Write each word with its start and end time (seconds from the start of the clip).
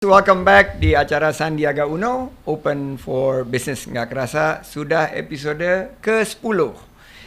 Welcome 0.00 0.48
back 0.48 0.80
di 0.80 0.96
acara 0.96 1.28
Sandiaga 1.28 1.84
Uno 1.84 2.32
Open 2.48 2.96
for 2.96 3.44
Business. 3.44 3.84
Nggak 3.84 4.08
kerasa 4.08 4.64
sudah 4.64 5.12
episode 5.12 5.92
ke-10 6.00 6.40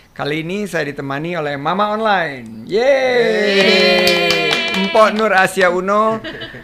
Kali 0.09 0.41
ini 0.41 0.65
saya 0.65 0.89
ditemani 0.89 1.37
oleh 1.37 1.53
Mama 1.53 1.93
Online. 1.93 2.65
Yeay! 2.65 4.49
Empok 4.73 5.13
Nur 5.13 5.29
Asia 5.37 5.69
Uno 5.69 6.17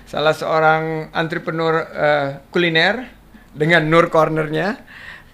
Salah 0.09 0.33
seorang 0.33 1.13
entrepreneur 1.13 1.85
eh, 1.85 2.41
kuliner 2.49 3.05
Dengan 3.53 3.85
Nur 3.85 4.09
Cornernya 4.09 4.81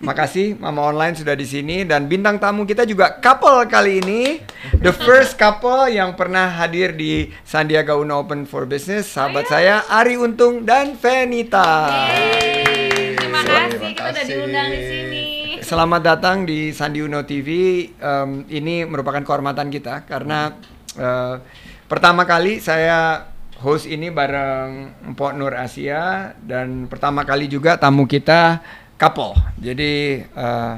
Makasih 0.04 0.60
Mama 0.60 0.92
Online 0.92 1.16
sudah 1.16 1.40
di 1.40 1.48
sini 1.48 1.88
dan 1.88 2.12
bintang 2.12 2.36
tamu 2.36 2.68
kita 2.68 2.84
juga 2.84 3.16
couple 3.24 3.64
kali 3.72 4.04
ini. 4.04 4.44
The 4.84 4.92
first 4.92 5.40
couple 5.40 5.88
yang 5.88 6.20
pernah 6.20 6.52
hadir 6.52 6.92
di 6.92 7.32
Sandiaga 7.48 7.96
Uno 7.96 8.20
Open 8.20 8.44
for 8.44 8.68
Business, 8.68 9.08
sahabat 9.08 9.48
saya 9.48 9.88
Ari 9.88 10.20
Untung 10.20 10.68
dan 10.68 11.00
Venita. 11.00 11.96
Terima 12.12 13.40
kasih, 13.48 13.80
kita 13.96 14.04
udah 14.12 14.24
diundang 14.28 14.68
di 14.68 14.82
sini. 14.84 15.24
Selamat 15.64 16.02
datang 16.04 16.44
di 16.44 16.76
Sandi 16.76 17.00
Uno 17.00 17.24
TV. 17.24 17.50
Em, 17.96 18.44
ini 18.52 18.84
merupakan 18.84 19.24
kehormatan 19.24 19.72
kita 19.72 20.04
karena 20.04 20.60
eh, 21.00 21.40
pertama 21.88 22.28
kali 22.28 22.60
saya 22.60 23.32
host 23.64 23.88
ini 23.88 24.12
bareng 24.12 24.92
Mpok 25.16 25.32
Nur 25.40 25.56
Asia 25.56 26.36
dan 26.44 26.92
pertama 26.92 27.24
kali 27.24 27.48
juga 27.48 27.80
tamu 27.80 28.04
kita 28.04 28.60
couple. 28.96 29.36
Jadi 29.60 30.24
eh, 30.24 30.74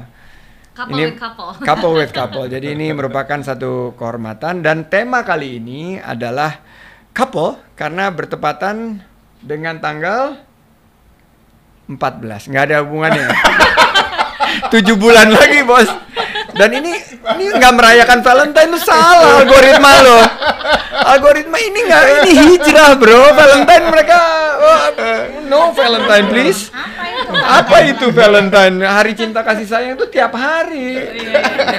Couple 0.78 0.94
ini 0.94 1.04
with 1.10 1.18
couple. 1.18 1.50
couple 1.68 1.92
with 1.98 2.12
couple. 2.14 2.44
Jadi 2.54 2.66
ini 2.78 2.94
merupakan 2.94 3.42
satu 3.42 3.98
kehormatan 3.98 4.62
dan 4.62 4.86
tema 4.86 5.26
kali 5.26 5.58
ini 5.58 5.98
adalah 5.98 6.62
couple 7.10 7.58
karena 7.74 8.14
bertepatan 8.14 9.02
dengan 9.42 9.82
tanggal 9.82 10.38
14. 11.90 12.46
Nggak 12.46 12.64
ada 12.70 12.76
hubungannya. 12.86 13.26
Tujuh 14.72 14.94
bulan 14.94 15.34
lagi 15.34 15.66
bos. 15.66 15.90
Dan 16.54 16.70
ini 16.78 16.94
ini 17.38 17.44
nggak 17.58 17.74
merayakan 17.74 18.18
Valentine 18.22 18.70
itu 18.70 18.80
salah 18.86 19.42
algoritma 19.42 19.92
lo. 20.06 20.18
Algoritma 21.10 21.58
ini 21.58 21.80
nggak 21.90 22.04
ini 22.22 22.32
hijrah 22.54 22.94
bro. 22.94 23.34
Valentine 23.34 23.84
mereka 23.90 24.18
oh, 24.62 24.80
no 25.50 25.74
Valentine 25.74 26.26
please. 26.30 26.70
Apa 27.38 27.76
itu 27.84 28.08
Valentine? 28.10 28.80
Hari 28.80 29.12
cinta 29.12 29.40
kasih 29.42 29.66
sayang 29.66 29.94
itu 29.96 30.06
tiap 30.08 30.32
hari. 30.32 30.94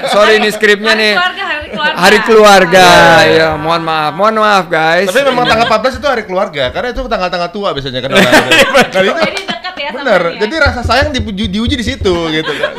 Sorry 0.09 0.37
ini 0.37 0.49
skripnya 0.49 0.91
Hari 0.91 0.99
nih. 0.99 1.13
keluarga, 1.15 1.43
hari 1.45 1.67
keluarga. 1.69 1.95
Hari 1.95 2.17
keluarga. 2.25 2.87
Ya, 3.25 3.49
mohon 3.55 3.81
maaf. 3.81 4.11
Mohon 4.13 4.35
maaf 4.41 4.65
guys. 4.67 5.07
Tapi 5.07 5.21
memang 5.25 5.45
tanggal 5.45 5.67
14 5.67 5.99
itu 5.99 6.07
hari 6.07 6.23
keluarga, 6.25 6.63
karena 6.69 6.89
itu 6.91 7.01
tanggal-tanggal 7.01 7.49
tua 7.49 7.69
biasanya 7.71 7.99
kan. 8.01 8.09
orang. 8.11 8.25
Nah, 8.25 9.01
itu 9.01 9.21
Jadi 9.21 9.41
dekat 9.47 9.75
ya 9.77 9.89
sama 9.89 9.97
bener. 10.01 10.21
Jadi 10.37 10.53
rasa 10.59 10.81
sayang 10.83 11.09
diuji, 11.11 11.45
diuji 11.47 11.75
di 11.77 11.85
situ 11.85 12.13
gitu 12.29 12.51
kan. 12.51 12.71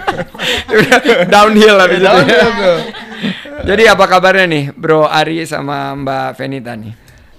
Downhill 1.34 1.76
habis 1.76 1.98
itu. 1.98 2.06
Downhill 2.06 2.48
tuh. 2.62 2.78
Jadi 3.60 3.82
apa 3.84 4.04
kabarnya 4.08 4.46
nih 4.48 4.64
Bro 4.72 5.04
Ari 5.04 5.44
sama 5.44 5.92
Mbak 5.92 6.28
Venita 6.38 6.72
nih? 6.72 6.94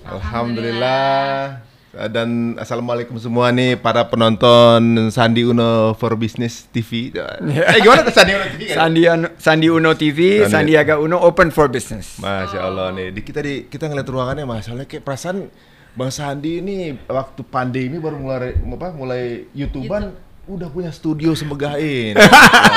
Alhamdulillah. 0.06 1.71
Dan 1.92 2.56
assalamualaikum 2.56 3.20
semua 3.20 3.52
nih 3.52 3.75
para 3.75 4.08
penonton 4.08 4.80
Sandi 5.11 5.44
Uno 5.44 5.92
for 6.00 6.16
Business 6.16 6.64
TV. 6.72 7.11
Eh 7.11 7.80
gimana 7.84 8.08
tuh 8.08 8.16
Sandi 8.16 8.31
Uno 8.31 8.47
TV? 8.47 8.61
kan? 8.72 8.75
Sandi, 8.80 9.02
Sandi 9.36 9.67
Uno 9.67 9.92
TV, 9.92 10.19
Sandi- 10.39 10.72
Sandiaga 10.72 11.03
Uno 11.03 11.19
Open 11.19 11.52
for 11.52 11.67
Business. 11.67 12.16
Masya 12.16 12.64
Allah 12.64 12.95
nih, 12.95 13.12
di 13.12 13.19
kita 13.19 13.44
di 13.44 13.67
kita 13.67 13.92
ngeliat 13.92 14.08
ruangannya 14.08 14.47
masalahnya 14.47 14.88
kayak 14.88 15.03
perasaan 15.03 15.52
Bang 15.92 16.08
Sandi 16.08 16.64
ini 16.64 16.75
waktu 17.03 17.44
pandemi 17.44 18.00
baru 18.00 18.16
mulai 18.16 18.56
apa 18.56 18.88
mulai 18.95 19.52
YouTubean 19.52 20.31
udah 20.50 20.67
punya 20.73 20.89
studio 20.89 21.38
semegah 21.38 21.78
ini. 21.78 22.17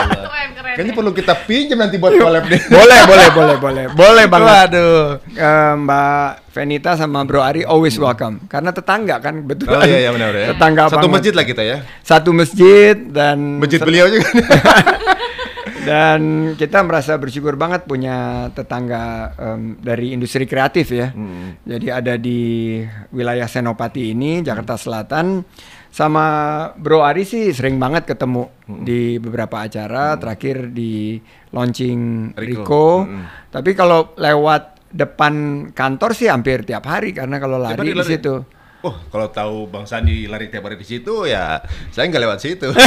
Kayaknya 0.74 0.92
perlu 0.92 1.12
kita 1.14 1.34
pinjam 1.46 1.78
nanti 1.80 1.96
buat 1.96 2.12
collab 2.18 2.44
nih. 2.50 2.60
boleh, 2.76 3.00
boleh, 3.06 3.28
boleh, 3.30 3.56
boleh. 3.56 3.84
Boleh 3.94 4.24
banget. 4.26 4.68
Waduh. 4.74 5.00
Eh, 5.32 5.72
Mbak 5.80 6.28
Venita 6.50 6.92
sama 6.98 7.22
Bro 7.24 7.40
Ari 7.40 7.62
always 7.64 7.96
welcome. 7.96 8.42
Karena 8.50 8.74
tetangga 8.74 9.22
kan, 9.22 9.46
betul. 9.46 9.70
Oh 9.70 9.80
iya 9.86 10.08
iya 10.08 10.10
benar 10.10 10.34
ya. 10.34 10.52
Tetangga 10.52 10.90
Satu 10.90 11.06
banget. 11.08 11.14
masjid 11.14 11.32
lah 11.32 11.44
kita 11.46 11.62
ya. 11.62 11.78
Satu 12.02 12.30
masjid 12.34 12.94
dan 12.98 13.62
Masjid 13.62 13.80
beliau 13.80 14.10
juga. 14.10 14.28
dan 15.88 16.20
kita 16.56 16.80
merasa 16.82 17.14
bersyukur 17.20 17.54
banget 17.54 17.84
punya 17.84 18.48
tetangga 18.56 19.30
em, 19.36 19.78
dari 19.78 20.10
industri 20.12 20.44
kreatif 20.44 20.90
ya. 20.90 21.14
Hmm. 21.14 21.54
Jadi 21.62 21.86
ada 21.88 22.18
di 22.18 22.82
wilayah 23.14 23.46
Senopati 23.46 24.10
ini, 24.10 24.42
Jakarta 24.42 24.74
Selatan. 24.74 25.46
Sama 25.94 26.26
Bro 26.74 27.06
Ari 27.06 27.22
sih 27.22 27.54
sering 27.54 27.78
banget 27.78 28.02
ketemu 28.02 28.50
Hmm. 28.66 28.82
di 28.82 29.22
beberapa 29.22 29.62
acara, 29.62 30.18
terakhir 30.18 30.74
di 30.74 31.22
launching 31.54 32.34
Rico. 32.34 32.50
Rico. 32.66 32.86
Hmm. 33.06 33.30
Tapi 33.54 33.70
kalau 33.78 34.10
lewat 34.18 34.90
depan 34.90 35.34
kantor 35.70 36.10
sih 36.18 36.26
hampir 36.26 36.66
tiap 36.66 36.82
hari 36.90 37.14
karena 37.14 37.38
kalau 37.38 37.62
lari 37.62 37.94
di 37.94 38.02
situ. 38.02 38.42
Oh, 38.84 38.92
kalau 39.08 39.32
tahu 39.32 39.64
Bang 39.64 39.88
Sandi 39.88 40.28
lari 40.28 40.52
tiap 40.52 40.68
hari 40.68 40.76
di 40.76 40.84
situ 40.84 41.24
ya 41.24 41.56
saya 41.88 42.04
nggak 42.04 42.20
lewat 42.20 42.36
situ. 42.44 42.68
Dia 42.68 42.84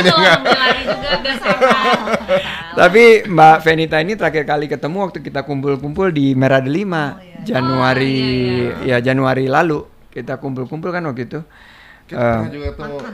gitu. 0.00 0.16
enggak. 0.16 0.40
Ambil 0.40 0.56
lari 0.56 0.80
juga 0.88 1.08
udah 1.20 1.34
sama. 1.36 1.68
Tapi 2.72 3.28
Mbak 3.28 3.56
Venita 3.60 4.00
ini 4.00 4.16
terakhir 4.16 4.48
kali 4.48 4.64
ketemu 4.64 4.96
waktu 5.04 5.20
kita 5.20 5.44
kumpul-kumpul 5.44 6.08
di 6.08 6.32
Merah 6.32 6.64
Delima 6.64 7.20
Januari 7.44 8.16
Oh, 8.80 8.80
iya, 8.80 8.96
ya 8.96 9.12
Januari 9.12 9.44
lalu 9.44 9.84
kita 10.08 10.40
kumpul-kumpul 10.40 10.88
kan 10.88 11.04
waktu 11.04 11.28
itu. 11.28 11.44
Kita 12.08 12.16
pernah 12.16 12.48
juga. 12.48 12.72
Oh, 12.72 12.96
Pak, 12.96 13.12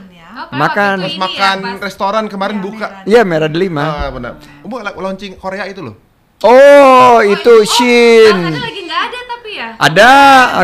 Makan. 0.55 0.95
waktu 0.95 1.03
Pas 1.03 1.11
itu 1.11 1.11
ini 1.11 1.19
makan 1.19 1.59
ya, 1.59 1.67
pas- 1.67 1.83
restoran 1.83 2.23
kemarin 2.31 2.63
buka. 2.63 3.03
Iya 3.03 3.27
Merah 3.27 3.51
Delima. 3.51 3.83
Ah, 3.83 4.07
benar. 4.15 4.39
Bu 4.63 4.79
launching 4.79 5.35
Korea 5.35 5.67
itu 5.67 5.83
loh. 5.83 6.07
Oh 6.39 7.19
itu 7.19 7.51
Oh, 7.51 7.67
Shin. 7.67 8.31
Sandi 8.31 8.59
lagi 8.63 8.81
nggak 8.87 9.01
ada 9.11 9.19
tapi 9.27 9.49
ya. 9.59 9.67
Ada, 9.75 10.11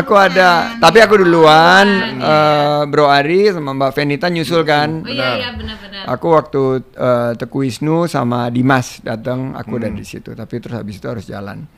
aku 0.00 0.14
ada. 0.16 0.50
Tapi 0.80 0.98
aku 1.04 1.14
duluan, 1.20 1.86
eh, 2.16 2.80
Bro 2.88 3.12
Ari 3.12 3.52
sama 3.52 3.76
Mbak 3.76 3.92
Venita 3.92 4.26
nyusul 4.32 4.64
kan. 4.64 5.04
Oh 5.04 5.12
iya 5.12 5.36
iya 5.36 5.48
benar-benar. 5.52 6.08
Aku 6.16 6.32
waktu 6.32 6.80
eh, 6.96 7.30
Teku 7.36 7.60
Wisnu 7.60 8.08
sama 8.08 8.48
Dimas 8.48 9.04
datang, 9.04 9.52
aku 9.52 9.76
udah 9.76 9.92
di 9.92 10.00
situ. 10.00 10.32
Tapi 10.32 10.54
terus 10.64 10.80
habis 10.80 10.96
itu 10.96 11.06
harus 11.12 11.28
jalan. 11.28 11.68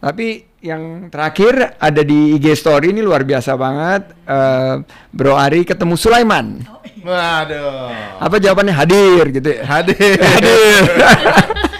Tapi 0.00 0.60
yang 0.64 1.08
terakhir 1.12 1.76
ada 1.80 2.00
di 2.00 2.36
IG 2.40 2.56
Story 2.56 2.96
ini 2.96 3.04
luar 3.04 3.28
biasa 3.28 3.60
banget. 3.60 4.08
Eh, 4.24 4.74
Bro 5.12 5.36
Ari 5.36 5.68
ketemu 5.68 6.00
Sulaiman. 6.00 6.64
Waduh. 7.04 8.24
Apa 8.24 8.40
jawabannya 8.40 8.72
hadir 8.72 9.28
gitu 9.28 9.52
ya? 9.52 9.68
Hadir. 9.68 10.16
Hadir. 10.32 10.82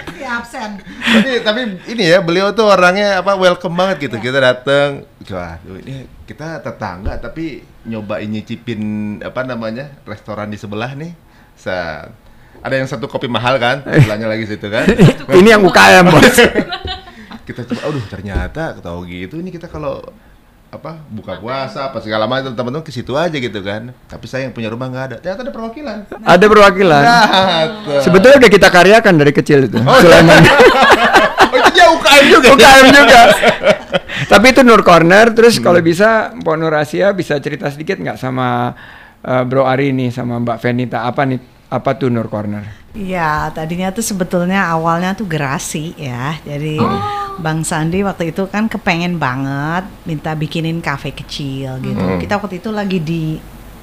Ya 0.45 0.69
absen. 0.69 0.71
tapi 1.01 1.31
tapi 1.41 1.61
ini 1.89 2.05
ya 2.05 2.21
beliau 2.21 2.53
tuh 2.53 2.69
orangnya 2.69 3.25
apa 3.25 3.33
welcome 3.33 3.73
banget 3.73 4.13
gitu 4.13 4.21
kita 4.21 4.45
datang 4.45 5.09
wah 5.33 5.57
ini 5.81 6.05
kita 6.29 6.61
tetangga 6.61 7.17
tapi 7.17 7.65
nyobain 7.89 8.29
nyicipin 8.29 9.17
apa 9.25 9.41
namanya 9.49 9.89
restoran 10.05 10.53
di 10.53 10.61
sebelah 10.61 10.93
nih 10.93 11.17
Set. 11.57 12.13
ada 12.61 12.75
yang 12.77 12.85
satu 12.85 13.09
kopi 13.09 13.25
mahal 13.25 13.57
kan 13.57 13.81
sebelahnya 13.89 14.29
lagi 14.29 14.45
situ 14.45 14.69
kan 14.69 14.85
ini 15.41 15.49
yang 15.49 15.65
UKM 15.65 16.13
bos. 16.13 16.37
kita 17.49 17.65
coba 17.65 17.81
aduh 17.89 18.05
ternyata 18.05 18.77
tahu 18.85 19.09
gitu 19.09 19.41
ini 19.41 19.49
kita 19.49 19.73
kalau 19.73 20.05
apa 20.75 20.99
buka 21.09 21.39
puasa 21.39 21.89
apa 21.91 22.03
segala 22.03 22.27
macam 22.27 22.51
teman-teman 22.51 22.85
ke 22.85 22.91
situ 22.91 23.15
aja 23.15 23.35
gitu 23.35 23.61
kan 23.63 23.95
tapi 24.11 24.27
saya 24.27 24.49
yang 24.49 24.55
punya 24.55 24.69
rumah 24.69 24.91
nggak 24.91 25.05
ada 25.11 25.17
ternyata 25.23 25.47
ada 25.47 25.53
perwakilan 25.55 25.99
ada 26.25 26.45
perwakilan. 26.49 27.03
Nah. 27.05 28.01
Sebetulnya 28.01 28.37
udah 28.41 28.51
kita 28.51 28.69
karyakan 28.73 29.15
dari 29.21 29.33
kecil 29.33 29.69
itu. 29.69 29.79
Sulaiman. 29.79 30.41
oh, 31.53 31.57
itu 31.57 31.71
dia 31.77 31.87
UKM 31.93 32.25
juga 32.33 32.49
UKM 32.57 32.87
juga. 32.91 33.21
Tapi 34.33 34.47
itu 34.51 34.61
Nur 34.65 34.83
Corner. 34.83 35.27
Terus 35.37 35.61
kalau 35.61 35.81
bisa 35.85 36.33
Mbak 36.33 36.57
Nur 36.57 36.75
Asia 36.75 37.13
bisa 37.13 37.37
cerita 37.39 37.69
sedikit 37.69 38.01
nggak 38.01 38.17
sama 38.17 38.73
eh, 39.21 39.43
Bro 39.45 39.69
Ari 39.69 39.93
nih 39.93 40.11
sama 40.11 40.41
Mbak 40.41 40.59
Venita 40.65 41.05
apa 41.05 41.29
nih 41.29 41.54
apa 41.75 41.99
tuh 41.99 42.09
Nur 42.09 42.31
Corner? 42.31 42.63
Iya, 42.95 43.51
tadinya 43.51 43.91
tuh 43.91 44.07
sebetulnya 44.07 44.71
awalnya 44.71 45.19
tuh 45.19 45.27
gerasi 45.27 45.99
ya. 45.99 46.39
Jadi 46.47 46.79
Bang 47.43 47.67
Sandi 47.67 48.07
waktu 48.07 48.31
itu 48.31 48.47
kan 48.47 48.71
kepengen 48.71 49.19
banget 49.19 49.83
minta 50.07 50.31
bikinin 50.39 50.79
kafe 50.79 51.11
kecil 51.11 51.83
gitu. 51.83 52.05
Kita 52.23 52.39
waktu 52.39 52.63
itu 52.63 52.71
lagi 52.71 53.03
di 53.03 53.23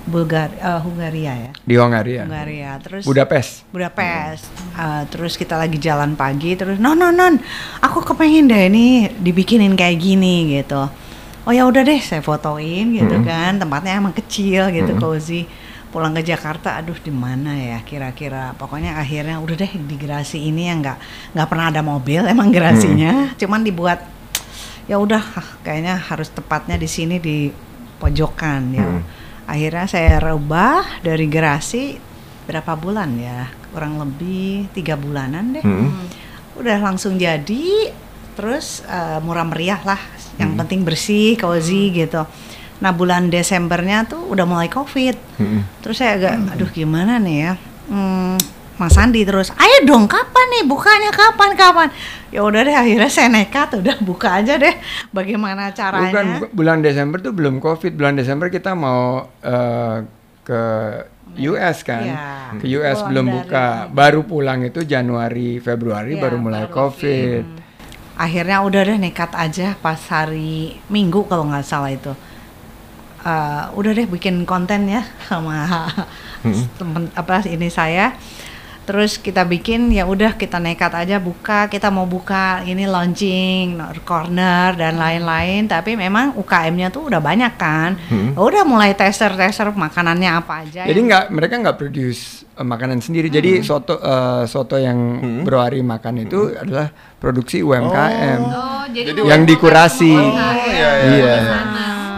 Bulgar 0.02 0.50
eh, 0.58 0.80
Hungaria 0.82 1.34
ya. 1.36 1.52
Di 1.62 1.76
Hongaria. 1.76 2.24
Hungaria. 2.26 2.80
Terus 2.82 3.04
Budapest. 3.06 3.68
Budapest. 3.70 4.48
Uh, 4.74 5.04
terus 5.12 5.36
kita 5.38 5.60
lagi 5.60 5.78
jalan 5.78 6.16
pagi 6.16 6.56
terus 6.56 6.80
non 6.80 6.98
non 6.98 7.14
non 7.14 7.38
aku 7.84 8.02
kepengen 8.02 8.50
deh 8.50 8.72
ini 8.72 9.12
dibikinin 9.20 9.76
kayak 9.76 10.00
gini 10.00 10.58
gitu. 10.58 10.88
Oh 11.44 11.52
ya 11.52 11.66
udah 11.66 11.84
deh 11.84 12.00
saya 12.00 12.22
fotoin 12.22 12.96
gitu 12.96 13.18
kan 13.26 13.58
tempatnya 13.60 14.00
emang 14.00 14.16
kecil 14.16 14.72
gitu 14.72 14.96
cozy. 14.98 15.46
Pulang 15.92 16.16
ke 16.16 16.24
Jakarta, 16.24 16.80
aduh 16.80 16.96
di 16.96 17.12
mana 17.12 17.52
ya 17.52 17.84
kira-kira. 17.84 18.56
Pokoknya 18.56 18.96
akhirnya 18.96 19.44
udah 19.44 19.56
deh 19.60 19.76
di 19.76 19.96
gerasi 20.00 20.40
ini 20.40 20.72
yang 20.72 20.80
nggak 20.80 20.98
nggak 21.36 21.48
pernah 21.52 21.68
ada 21.68 21.84
mobil 21.84 22.24
emang 22.24 22.48
gerasinya, 22.48 23.36
cuman 23.36 23.60
dibuat 23.60 24.00
ya 24.88 24.96
udah 24.96 25.20
ah, 25.20 25.48
kayaknya 25.62 26.00
harus 26.00 26.32
tepatnya 26.32 26.80
di 26.80 26.88
sini 26.88 27.20
di 27.20 27.52
pojokan 28.00 28.62
ya. 28.72 28.88
Hmm. 28.88 29.04
Akhirnya 29.52 29.86
saya 29.86 30.16
rubah 30.24 31.04
dari 31.04 31.28
gerasi 31.28 32.00
berapa 32.48 32.72
bulan 32.80 33.20
ya? 33.20 33.52
Kurang 33.76 34.00
lebih 34.00 34.72
tiga 34.72 34.96
bulanan 34.96 35.60
deh. 35.60 35.64
Hmm. 35.64 36.08
Udah 36.56 36.80
langsung 36.80 37.20
jadi, 37.20 37.92
terus 38.40 38.80
eh, 38.88 39.20
murah 39.20 39.44
meriah 39.44 39.84
lah. 39.84 40.00
Yang 40.40 40.56
Hmm. 40.56 40.60
penting 40.64 40.82
bersih, 40.88 41.36
cozy 41.36 41.92
gitu. 41.92 42.24
Nah 42.81 42.92
bulan 42.92 43.30
Desembernya 43.30 44.04
tuh 44.04 44.25
udah 44.25 44.44
mulai 44.44 44.68
COVID. 44.68 45.16
Hmm. 45.38 45.62
Terus 45.80 45.95
saya 45.95 46.18
agak, 46.18 46.33
aduh 46.51 46.68
gimana 46.68 47.16
nih 47.16 47.38
ya? 47.39 47.54
Hmm, 47.86 48.36
Mas 48.75 48.98
Andi 48.98 49.22
terus, 49.22 49.54
ayo 49.54 49.86
dong 49.86 50.10
kapan 50.10 50.48
nih 50.51 50.63
bukanya 50.66 51.13
kapan 51.13 51.54
kapan? 51.54 51.88
Ya 52.28 52.42
udah 52.42 52.62
deh 52.62 52.74
akhirnya 52.74 53.06
saya 53.07 53.30
nekat 53.30 53.78
udah 53.78 54.01
buka 54.01 54.42
aja 54.42 54.57
deh. 54.57 54.74
Bagaimana 55.10 55.69
caranya? 55.69 56.10
Bukan, 56.10 56.25
bulan 56.50 56.81
Desember 56.81 57.22
tuh 57.22 57.30
belum 57.31 57.62
COVID. 57.62 57.94
Bulan 57.94 58.18
Desember 58.18 58.50
kita 58.50 58.74
mau 58.74 59.30
eh, 59.39 59.98
ke 60.42 60.62
US 61.45 61.78
kan. 61.81 62.01
Iya. 62.01 62.25
Ke 62.57 62.66
US 62.74 62.98
Pulang 62.98 63.07
belum 63.07 63.25
dari- 63.25 63.36
buka. 63.38 63.66
Baru 63.88 64.22
pulang 64.25 64.60
itu 64.62 64.81
Januari, 64.81 65.62
Februari 65.62 66.18
Iya, 66.18 66.22
baru 66.24 66.38
mulai 66.39 66.66
baru. 66.66 66.89
COVID. 66.89 67.44
Akhirnya 68.18 68.57
udah 68.62 68.81
deh 68.83 68.98
nekat 68.98 69.31
aja 69.31 69.78
pas 69.78 70.01
hari 70.07 70.81
Minggu 70.88 71.24
kalau 71.25 71.45
nggak 71.45 71.63
salah 71.63 71.89
itu. 71.89 72.12
Eh, 73.21 73.63
udah 73.77 73.91
deh 73.94 74.09
bikin 74.09 74.50
konten 74.50 74.89
ya 74.89 75.06
sama 75.29 75.85
temen 76.81 77.06
apa 77.13 77.45
ini 77.45 77.69
saya. 77.69 78.18
Terus 78.81 79.21
kita 79.21 79.45
bikin 79.45 79.94
ya 79.94 80.09
udah 80.09 80.33
kita 80.33 80.57
nekat 80.57 80.89
aja 80.97 81.21
buka, 81.21 81.69
kita 81.69 81.94
mau 81.94 82.09
buka 82.09 82.65
ini 82.65 82.89
launching 82.89 83.77
corner 84.01 84.73
dan 84.73 84.97
lain-lain. 84.97 85.69
Tapi 85.69 85.94
memang 85.94 86.33
UKM-nya 86.33 86.89
tuh 86.89 87.13
udah 87.13 87.21
banyak 87.21 87.53
kan. 87.62 87.94
Hmm. 88.09 88.33
Udah 88.33 88.65
mulai 88.65 88.97
tester-tester 88.97 89.69
makanannya 89.69 90.29
apa 90.33 90.65
aja. 90.65 90.89
Jadi 90.89 90.97
yang- 90.97 91.07
nggak 91.07 91.23
mereka 91.29 91.53
nggak 91.62 91.77
produce 91.77 92.41
eh, 92.57 92.65
makanan 92.65 93.06
sendiri. 93.06 93.29
Jadi 93.29 93.62
soto 93.62 94.01
eh, 94.01 94.50
soto 94.50 94.81
yang 94.81 94.97
Bro 95.45 95.62
Ari 95.62 95.85
makan 95.85 96.25
itu 96.25 96.50
adalah 96.50 96.89
produksi 97.21 97.62
UMKM. 97.62 98.39
Oh, 98.41 98.83
jadi 98.89 99.13
Jadi 99.13 99.29
yang 99.29 99.45
dikurasi. 99.45 100.09
Oh, 100.09 100.33
orang 100.33 100.57
iya, 100.68 100.89
ya, 101.06 101.13
iya. 101.13 101.35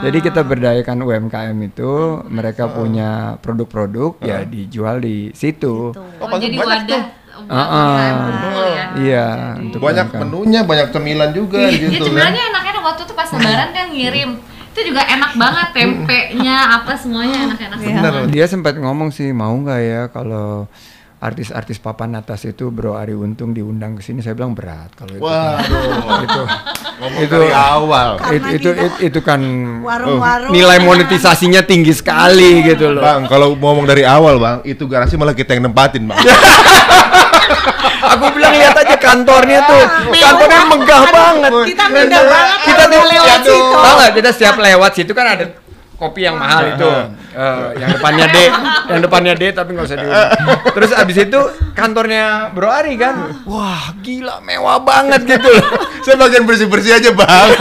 Jadi 0.03 0.17
kita 0.19 0.41
berdayakan 0.41 0.97
UMKM 0.99 1.57
itu, 1.63 1.91
mereka 2.27 2.67
punya 2.67 3.09
produk-produk 3.39 4.19
ya 4.19 4.43
dijual 4.43 4.99
di 4.99 5.31
situ. 5.31 5.91
Oh, 5.91 6.23
Oh, 6.23 6.37
jadi 6.37 6.55
banyak 6.55 6.83
wadah 6.83 7.03
Ah, 7.33 7.49
buat 7.49 7.65
ah. 7.65 7.87
UKM 7.89 8.17
kumpul 8.21 8.63
ya. 8.63 8.85
Iya, 8.95 9.27
untuk 9.59 9.79
Banyak 9.81 10.05
UMKM. 10.07 10.21
menunya, 10.21 10.59
banyak 10.61 10.87
cemilan 10.89 11.29
juga 11.31 11.59
Iya, 11.59 11.77
gitu 11.81 11.97
kan. 11.97 12.05
sebenarnya 12.05 12.43
enaknya 12.47 12.71
waktu 12.83 13.01
itu 13.01 13.13
pas 13.13 13.29
lebaran 13.29 13.69
kan 13.71 13.87
ngirim. 13.89 14.29
Itu 14.69 14.79
juga 14.83 15.01
enak 15.03 15.31
banget 15.35 15.67
tempenya 15.71 16.57
apa 16.73 16.91
semuanya 16.93 17.37
enak-enak 17.47 17.77
Iya. 17.79 17.95
Bener. 17.95 18.13
Dia 18.29 18.45
sempat 18.45 18.73
ngomong 18.75 19.09
sih 19.09 19.29
mau 19.31 19.53
nggak 19.55 19.81
ya 19.81 20.01
kalau 20.09 20.65
artis-artis 21.23 21.79
papan 21.79 22.19
atas 22.19 22.43
itu 22.43 22.67
Bro 22.67 22.99
Ari 22.99 23.15
Untung 23.15 23.55
diundang 23.55 23.95
ke 23.95 24.03
sini. 24.03 24.19
Saya 24.19 24.35
bilang 24.35 24.51
berat 24.51 24.91
kalau 24.91 25.15
itu. 25.15 25.23
Waduh, 25.23 26.19
itu 26.19 26.41
ngomong 26.99 27.21
Itu- 27.23 27.31
dari 27.31 27.49
awal. 27.49 28.09
Itu, 28.27 28.47
itu, 28.51 28.69
kita- 28.69 28.83
itu 28.83 28.97
itu 29.07 29.19
kan 29.23 29.39
warung-warung 29.79 30.51
nilai 30.51 30.83
monetisasinya 30.83 31.63
tinggi 31.63 31.95
sekali 31.95 32.59
gitu 32.61 32.91
loh. 32.91 32.99
Bang, 32.99 33.31
kalau 33.31 33.55
ngomong 33.55 33.87
dari 33.87 34.03
awal, 34.03 34.35
Bang, 34.35 34.59
itu 34.67 34.83
garasi 34.83 35.15
malah 35.15 35.31
kita 35.31 35.55
yang 35.55 35.71
nempatin, 35.71 36.03
Bang. 36.03 36.19
Aku 38.03 38.29
bilang 38.35 38.53
lihat 38.53 38.75
aja 38.77 38.95
kantornya 38.99 39.63
tuh, 39.63 39.83
kantornya 40.11 40.63
megah 40.69 41.03
banget. 41.07 41.51
kita 41.71 41.85
beda 41.87 42.19
banget 42.19 42.57
Kita 42.61 42.83
lewat 42.85 43.07
lihat 43.09 43.39
situ. 43.41 43.73
Tahu 43.73 43.93
nggak 43.95 44.11
kita 44.13 44.29
setiap 44.35 44.55
lewat 44.59 44.91
situ 44.93 45.11
kan 45.15 45.25
ada 45.33 45.45
kopi 46.03 46.27
yang 46.27 46.35
mahal 46.35 46.75
itu, 46.75 46.91
Eh, 47.33 47.81
yang 47.81 47.89
depannya 47.97 48.29
D, 48.29 48.37
yang 48.93 49.01
depannya 49.01 49.33
D 49.33 49.43
tapi 49.57 49.73
nggak 49.73 49.87
usah 49.89 49.97
diundang. 49.97 50.29
Terus 50.77 50.91
abis 50.93 51.17
itu 51.25 51.39
kantornya 51.73 52.53
Bro 52.53 52.69
Ari 52.69 52.93
kan, 52.93 53.41
wah 53.49 53.89
gila 54.05 54.37
mewah 54.45 54.77
banget 54.77 55.25
gitu 55.25 55.49
loh. 55.49 55.65
Saya 56.05 56.21
bagian 56.21 56.45
bersih-bersih 56.45 57.01
aja, 57.01 57.09
Bang. 57.09 57.49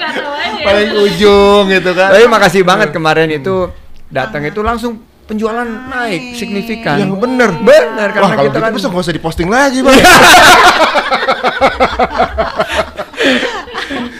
Aja. 0.00 0.66
Paling 0.66 0.90
ujung 0.98 1.70
gitu 1.70 1.90
kan. 1.94 2.10
Tapi 2.10 2.26
makasih 2.26 2.62
banget 2.66 2.90
kemarin 2.90 3.30
itu 3.30 3.70
datang 4.10 4.42
itu 4.42 4.60
langsung 4.66 4.98
penjualan 5.30 5.62
naik 5.64 6.34
signifikan. 6.34 6.98
Yang 6.98 7.22
bener. 7.22 7.50
Bener 7.62 8.08
Wah, 8.10 8.10
karena 8.10 8.26
kalau 8.34 8.50
kita 8.50 8.50
gitu 8.50 8.58
kan 8.58 8.70
besok 8.74 8.88
nggak 8.90 9.04
usah 9.06 9.14
diposting 9.14 9.46
lagi, 9.46 9.78
Bang. 9.86 9.94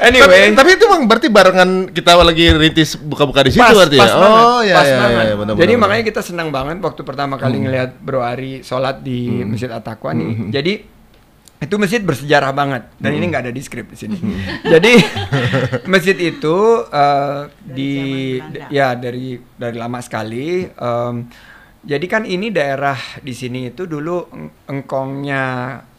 Anyway. 0.01 0.51
Tapi, 0.51 0.57
tapi 0.57 0.71
itu 0.75 0.85
Bang 0.87 1.03
berarti 1.05 1.29
barengan 1.29 1.71
kita 1.89 2.17
lagi 2.17 2.45
rintis 2.51 2.97
buka-buka 2.97 3.41
di 3.43 3.51
situ 3.51 3.61
pas, 3.61 3.75
berarti 3.75 3.97
pas 3.97 4.09
ya? 4.09 4.17
banget, 4.17 4.43
Oh, 4.43 4.61
iya 4.61 4.75
pas 4.75 4.85
iya 4.85 4.97
banget. 4.97 5.25
iya, 5.25 5.35
Jadi 5.55 5.73
benar, 5.73 5.83
makanya 5.83 6.05
kita 6.05 6.21
senang 6.21 6.49
banget 6.49 6.77
waktu 6.79 7.01
pertama 7.03 7.35
kali 7.37 7.57
ngelihat 7.61 7.91
Bro 7.97 8.21
Ari 8.21 8.61
sholat 8.61 9.01
di 9.01 9.19
Masjid 9.43 9.69
At-Taqwa 9.69 10.11
nih. 10.13 10.29
Jadi 10.51 10.75
itu 11.61 11.77
masjid 11.77 12.01
bersejarah 12.01 12.51
banget 12.51 12.89
dan 12.97 13.13
ini 13.13 13.25
nggak 13.27 13.45
ada 13.45 13.53
di 13.53 13.61
skrip 13.61 13.85
di 13.87 13.97
sini. 13.99 14.17
Jadi 14.73 14.97
masjid 15.85 16.17
itu 16.17 16.57
eh, 16.87 17.41
di 17.61 17.93
ya 18.69 18.95
dari 18.95 19.37
dari 19.37 19.77
lama 19.77 20.01
sekali. 20.01 20.65
em, 20.65 21.15
jadi 21.81 22.07
kan 22.07 22.25
ini 22.25 22.49
daerah 22.49 22.97
di 23.21 23.33
sini 23.33 23.69
itu 23.69 23.85
dulu 23.85 24.29
eng- 24.31 24.53
engkongnya 24.71 25.45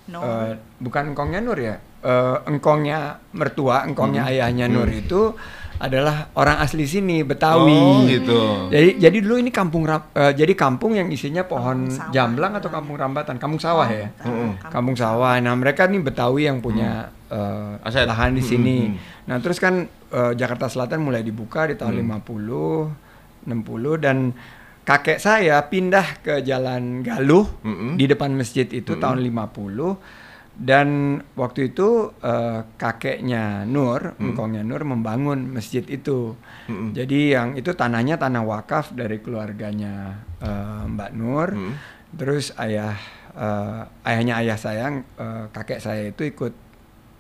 Nur. 0.07 0.21
eh, 0.21 0.53
bukan 0.77 1.13
engkongnya 1.13 1.42
Nur 1.42 1.57
ya. 1.57 1.77
Eh, 2.01 2.38
engkongnya 2.50 3.21
mertua, 3.31 3.86
engkongnya 3.86 4.25
ayahnya 4.25 4.65
Nur 4.65 4.89
itu 4.89 5.38
adalah 5.77 6.33
orang 6.33 6.57
asli 6.57 6.86
sini 6.86 7.21
Betawi. 7.21 7.74
Oh, 7.74 8.01
gitu. 8.06 8.69
Jadi 8.69 8.98
jadi 8.98 9.18
dulu 9.18 9.38
ini 9.38 9.50
kampung 9.50 9.86
Ram- 9.86 10.09
eh, 10.12 10.33
jadi 10.33 10.53
kampung 10.53 10.94
yang 10.94 11.09
isinya 11.09 11.42
pohon 11.44 11.86
Kampung 11.86 11.94
sawah. 11.95 12.09
jamblang 12.09 12.53
atau 12.57 12.69
kampung 12.69 12.98
rambatan, 12.98 13.38
kampung 13.38 13.57
sawah 13.57 13.86
ya. 13.86 14.09
Mm-mm. 14.21 14.57
Kampung 14.63 14.94
sawah. 14.94 15.38
Nah, 15.38 15.53
mereka 15.53 15.86
nih 15.86 16.01
Betawi 16.01 16.45
yang 16.45 16.57
punya 16.57 17.09
eh, 17.30 17.77
Aset. 17.81 18.06
lahan 18.06 18.33
di 18.33 18.42
sini. 18.42 18.77
Mm-mm. 18.89 19.25
Nah, 19.25 19.38
terus 19.38 19.57
kan 19.57 19.86
eh, 19.88 20.33
Jakarta 20.33 20.65
Selatan 20.68 21.01
mulai 21.01 21.21
dibuka 21.21 21.65
di 21.65 21.74
tahun 21.74 22.01
50, 22.01 23.45
60 23.45 23.53
dan 23.98 24.33
kakek 24.81 25.18
saya 25.18 25.62
pindah 25.63 26.18
ke 26.19 26.42
Jalan 26.42 27.01
Galuh 27.01 27.45
Mm-mm. 27.62 27.94
di 27.94 28.06
depan 28.06 28.33
masjid 28.33 28.65
itu 28.65 28.98
tahun 28.98 29.21
50 29.21 30.31
dan 30.56 31.19
waktu 31.39 31.71
itu 31.71 32.12
eh, 32.19 32.62
kakeknya 32.75 33.63
Nur, 33.63 34.19
engkongnya 34.19 34.62
Nur 34.68 34.83
membangun 34.83 35.48
masjid 35.48 35.81
itu. 35.88 36.36
Mm-mm. 36.68 36.92
Jadi 36.92 37.34
yang 37.34 37.55
itu 37.55 37.72
tanahnya 37.72 38.20
tanah 38.20 38.43
wakaf 38.43 38.91
dari 38.91 39.24
keluarganya 39.24 40.22
eh, 40.43 40.84
Mbak 40.91 41.12
Nur. 41.15 41.50
Mm. 41.55 41.74
Terus 42.20 42.51
ayah 42.60 43.00
eh, 43.31 43.81
ayahnya 44.03 44.43
ayah 44.43 44.58
saya, 44.60 44.86
eh, 45.00 45.46
kakek 45.55 45.79
saya 45.79 46.12
itu 46.12 46.27
ikut 46.27 46.53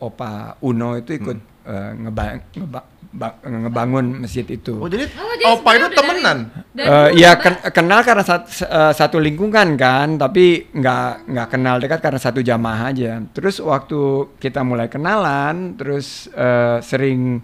Opa 0.01 0.57
Uno 0.65 0.97
itu 0.97 1.13
ikut 1.13 1.50
eh, 1.63 1.91
ngeba- 1.95 2.41
ngeba- 2.51 2.87
ba- 3.11 3.35
ngebangun 3.43 4.23
masjid 4.23 4.47
itu. 4.47 4.71
Oh, 4.73 4.87
jadi 4.87 5.03
Oh, 5.11 5.35
jadi 5.35 5.51
Opa 5.51 5.69
itu 5.73 5.83
dari- 5.83 5.97
temenan. 5.99 6.37
dari 6.71 6.87
Eh, 6.87 7.07
dulu 7.09 7.19
ya 7.19 7.31
Mbak. 7.31 7.41
ken- 7.41 7.63
kenal 7.71 7.99
karena 8.01 8.23
sat- 8.23 8.47
eh, 8.63 8.93
satu 8.93 9.17
lingkungan 9.17 9.67
kan, 9.75 10.15
tapi 10.15 10.45
nggak 10.69 11.27
nggak 11.27 11.47
kenal 11.49 11.75
dekat 11.77 11.99
karena 11.99 12.17
satu 12.17 12.39
jamaah 12.39 12.87
aja. 12.87 13.19
Terus 13.29 13.59
waktu 13.59 13.99
kita 14.37 14.61
mulai 14.61 14.87
kenalan, 14.87 15.75
terus 15.75 16.31
eh, 16.31 16.79
sering 16.81 17.43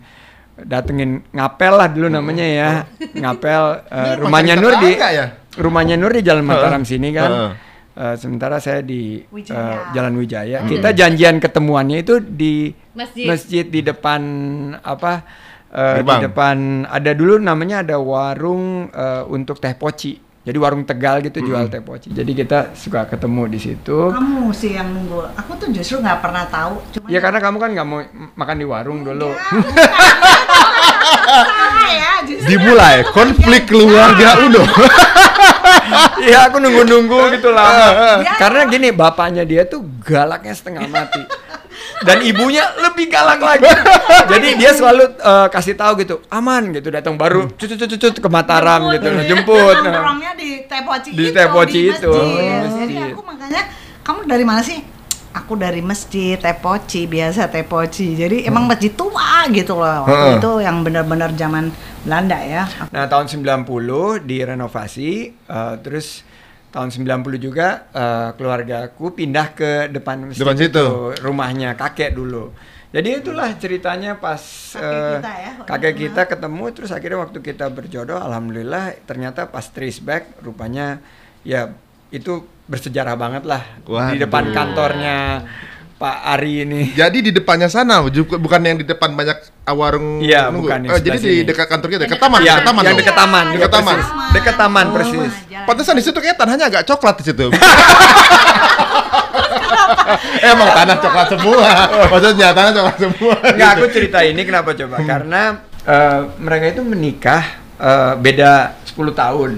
datengin 0.58 1.22
ngapel 1.30 1.74
lah 1.76 1.86
dulu 1.86 2.10
namanya 2.10 2.42
ya, 2.44 2.72
ngapel 3.14 3.64
eh, 3.92 4.02
Ini 4.08 4.20
rumahnya 4.20 4.56
Nur 4.56 4.74
di 4.80 4.92
ya? 4.96 5.26
rumahnya 5.54 5.96
Nur 5.96 6.12
di 6.12 6.22
Jalan 6.22 6.42
Mataram 6.44 6.82
sini 6.82 7.12
kan. 7.12 7.32
Eh, 7.94 8.14
sementara 8.16 8.58
saya 8.58 8.80
di 8.80 9.26
Wijaya. 9.28 9.58
eh, 9.58 9.78
Jalan 9.92 10.14
Wijaya. 10.16 10.58
Kita 10.64 10.94
janjian 10.94 11.38
ketemuannya 11.38 11.98
itu 12.00 12.22
di 12.22 12.70
Masjid. 12.98 13.26
masjid 13.30 13.66
di 13.70 13.86
depan 13.86 14.22
apa? 14.82 15.22
eh, 15.68 16.00
di 16.02 16.16
depan 16.26 16.88
ada 16.88 17.12
dulu 17.14 17.38
namanya 17.38 17.86
ada 17.86 18.02
warung 18.02 18.90
eh, 18.90 19.24
untuk 19.30 19.62
teh 19.62 19.78
poci. 19.78 20.26
Jadi 20.48 20.64
warung 20.64 20.88
Tegal 20.88 21.20
gitu 21.28 21.44
jual 21.44 21.68
teh 21.68 21.84
poci. 21.84 22.08
Jadi 22.08 22.32
kita 22.32 22.72
suka 22.72 23.04
ketemu 23.04 23.52
di 23.52 23.60
situ. 23.60 24.16
Kamu 24.16 24.48
sih 24.56 24.80
yang 24.80 24.96
nunggu. 24.96 25.28
Aku 25.36 25.60
tuh 25.60 25.68
justru 25.76 26.00
nggak 26.00 26.24
pernah 26.24 26.48
tahu. 26.48 26.80
Cuma 26.96 27.06
Ya 27.12 27.20
karena 27.20 27.44
kamu 27.44 27.58
kan 27.60 27.70
nggak 27.76 27.88
mau 27.88 28.00
makan 28.40 28.56
di 28.56 28.66
warung 28.66 29.04
dulu. 29.04 29.28
salah 31.08 31.88
ya. 31.92 32.12
Justru 32.26 32.48
Dimulai 32.48 32.98
konflik 33.12 33.64
keluarga 33.68 34.30
Uno. 34.44 34.64
Iya 36.24 36.40
aku 36.48 36.58
nunggu-nunggu 36.60 37.20
gitu 37.40 37.50
lama. 37.52 37.88
Ya. 38.28 38.34
Karena 38.40 38.66
gini 38.66 38.90
bapaknya 38.90 39.44
dia 39.46 39.64
tuh 39.68 39.86
galaknya 40.02 40.54
setengah 40.56 40.90
mati. 40.90 41.22
Dan 42.06 42.22
ibunya 42.22 42.62
lebih 42.78 43.10
galak 43.10 43.42
lagi. 43.42 43.66
Jadi 44.30 44.60
dia 44.62 44.72
selalu 44.74 45.18
eh, 45.18 45.48
kasih 45.50 45.74
tahu 45.74 45.98
gitu, 46.04 46.22
aman 46.30 46.70
gitu 46.76 46.94
datang 46.94 47.18
baru 47.18 47.50
cucut 47.58 47.78
cucut 47.78 47.90
cucut 47.98 48.14
ke 48.22 48.30
Mataram 48.30 48.94
gitu 48.94 49.08
loh, 49.10 49.24
jemput. 49.26 49.76
Nah. 49.82 50.14
Di 50.38 50.70
teh 50.70 50.82
poci 50.86 51.10
Di 51.16 51.24
itu. 51.34 51.34
di 51.34 51.82
itu, 51.90 52.14
masjid. 52.14 52.86
di 52.86 52.94
Jadi 52.94 52.96
aku 53.14 53.22
makanya 53.26 53.62
kamu 54.06 54.20
dari 54.30 54.46
mana 54.46 54.62
sih? 54.62 54.80
aku 55.28 55.54
dari 55.54 55.86
masjid 55.86 56.34
tepoci 56.34 57.06
biasa 57.06 57.46
tepoci 57.54 58.18
jadi 58.18 58.50
emang 58.50 58.66
masjid 58.66 58.90
tua 58.90 59.46
gitu 59.54 59.78
loh 59.78 60.10
waktu 60.10 60.18
Heeh. 60.34 60.40
itu 60.42 60.52
yang 60.66 60.82
benar-benar 60.82 61.30
zaman 61.38 61.70
Belanda 62.02 62.42
ya 62.42 62.66
Nah, 62.90 63.06
tahun 63.06 63.30
90 63.30 64.26
direnovasi 64.26 65.10
eh, 65.46 65.76
terus 65.86 66.26
tahun 66.70 66.90
90 66.92 67.40
juga 67.40 67.88
eh, 67.92 68.30
keluargaku 68.36 69.16
pindah 69.16 69.48
ke 69.52 69.72
depan 69.90 70.28
masjid 70.28 70.44
Depan 70.44 70.56
situ. 70.60 70.68
itu, 70.70 70.86
rumahnya 71.22 71.74
kakek 71.74 72.14
dulu. 72.14 72.52
Jadi 72.88 73.20
itulah 73.20 73.52
ceritanya 73.60 74.16
pas 74.16 74.40
Kakek 74.72 74.80
eh, 74.80 75.16
kita 75.20 75.34
ya, 75.36 75.52
kakek 75.68 75.94
kita 75.98 76.22
ketemu 76.24 76.64
terus 76.72 76.92
akhirnya 76.96 77.20
waktu 77.20 77.40
kita 77.44 77.68
berjodoh 77.68 78.16
alhamdulillah 78.16 78.96
ternyata 79.04 79.52
pas 79.52 79.66
trace 79.68 80.00
back 80.00 80.40
rupanya 80.40 81.04
ya 81.44 81.68
itu 82.10 82.48
bersejarah 82.64 83.20
banget 83.20 83.44
lah 83.44 83.64
di 83.84 83.92
Waduh. 83.92 84.20
depan 84.24 84.56
kantornya 84.56 85.44
Pak 85.98 86.18
Ari 86.30 86.62
ini. 86.62 86.94
Jadi 86.94 87.26
di 87.26 87.32
depannya 87.34 87.66
sana, 87.66 88.06
bukan 88.06 88.62
yang 88.62 88.78
di 88.78 88.86
depan 88.86 89.18
banyak 89.18 89.34
warung 89.66 90.22
Iya, 90.22 90.54
bukan, 90.54 90.86
yang 90.86 90.94
Oh, 90.94 91.00
jadi 91.02 91.18
di 91.18 91.42
dekat 91.42 91.66
kantor 91.66 91.90
kita, 91.90 92.06
Yang 92.06 92.14
dekat 92.14 92.22
taman, 92.22 92.40
dekat 92.40 92.54
dekat 92.54 92.66
taman. 92.70 92.84
yang 92.86 92.96
dekat 92.96 93.16
taman, 93.18 93.46
Dekat 93.46 93.58
dekat 93.58 93.72
taman. 93.74 93.96
persis. 93.98 94.08
Dekat 94.30 94.56
taman 94.56 94.86
Oh, 94.86 94.94
persis. 94.94 95.34
jalan. 95.50 95.66
Pantesan 95.66 95.94
di 95.98 96.04
situ 96.06 96.18
kayak 96.22 96.38
tanahnya 96.38 96.66
agak 96.70 96.84
coklat 96.86 97.16
di 97.18 97.24
situ. 97.26 97.46
Eh, 97.50 97.58
Emang 100.54 100.70
tanah 100.70 100.98
coklat 101.02 101.28
semua. 101.34 101.66
Maksudnya 102.08 102.48
tanah 102.54 102.72
coklat 102.72 102.98
semua. 103.02 103.34
Enggak, 103.42 103.70
aku 103.74 103.86
cerita 103.90 104.20
ini 104.22 104.42
kenapa 104.46 104.70
coba? 104.74 104.96
Karena 105.02 105.42
eh, 105.82 106.20
mereka 106.38 106.66
itu 106.72 106.82
menikah 106.86 107.44
eh, 107.78 108.14
beda 108.18 108.52
10 108.84 109.14
tahun. 109.14 109.52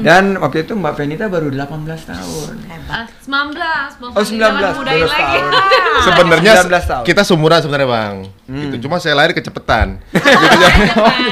Dan 0.00 0.38
waktu 0.38 0.62
itu 0.62 0.78
Mbak 0.78 0.94
Venita 0.94 1.26
baru 1.26 1.50
18 1.50 2.06
tahun. 2.06 2.54
Ah, 2.86 3.02
19, 3.18 3.98
Bang 3.98 4.10
Oh, 4.14 4.22
Fadli, 4.22 4.38
19, 4.38 4.38
jangan 4.38 4.74
mudahin 4.78 5.02
12 5.02 5.10
lagi. 5.10 5.38
tahun. 5.42 5.50
Sebenarnya 6.06 6.52
19 6.62 6.70
tahun. 6.86 7.04
kita 7.04 7.22
seumuran 7.26 7.58
sebenarnya 7.58 7.88
bang. 7.90 8.16
Hmm. 8.46 8.62
Gitu. 8.70 8.76
Cuma 8.86 9.02
saya 9.02 9.18
lahir 9.18 9.34
kecepetan. 9.34 9.98
gitu, 10.14 10.54
jadi, 10.62 10.80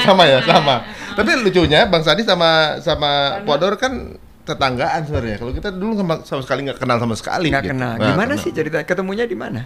sama 0.02 0.26
ya, 0.26 0.42
sama. 0.42 0.82
Tapi 1.14 1.30
lucunya 1.38 1.86
Bang 1.86 2.02
Sandi 2.02 2.26
sama 2.26 2.82
sama 2.82 3.38
Podor 3.46 3.78
kan 3.78 4.18
tetanggaan 4.44 5.06
sebenarnya. 5.06 5.38
Kalau 5.38 5.52
kita 5.54 5.70
dulu 5.70 5.94
sama, 5.94 6.14
sama 6.26 6.42
sekali 6.42 6.66
nggak 6.66 6.82
kenal 6.82 6.98
sama 6.98 7.14
sekali. 7.14 7.48
Nggak 7.54 7.64
gitu. 7.64 7.72
kenal. 7.78 7.92
Nggak 7.96 8.10
Gimana 8.12 8.32
kenal. 8.34 8.42
sih 8.42 8.50
cerita 8.50 8.78
ketemunya 8.82 9.24
di 9.24 9.36
mana? 9.38 9.62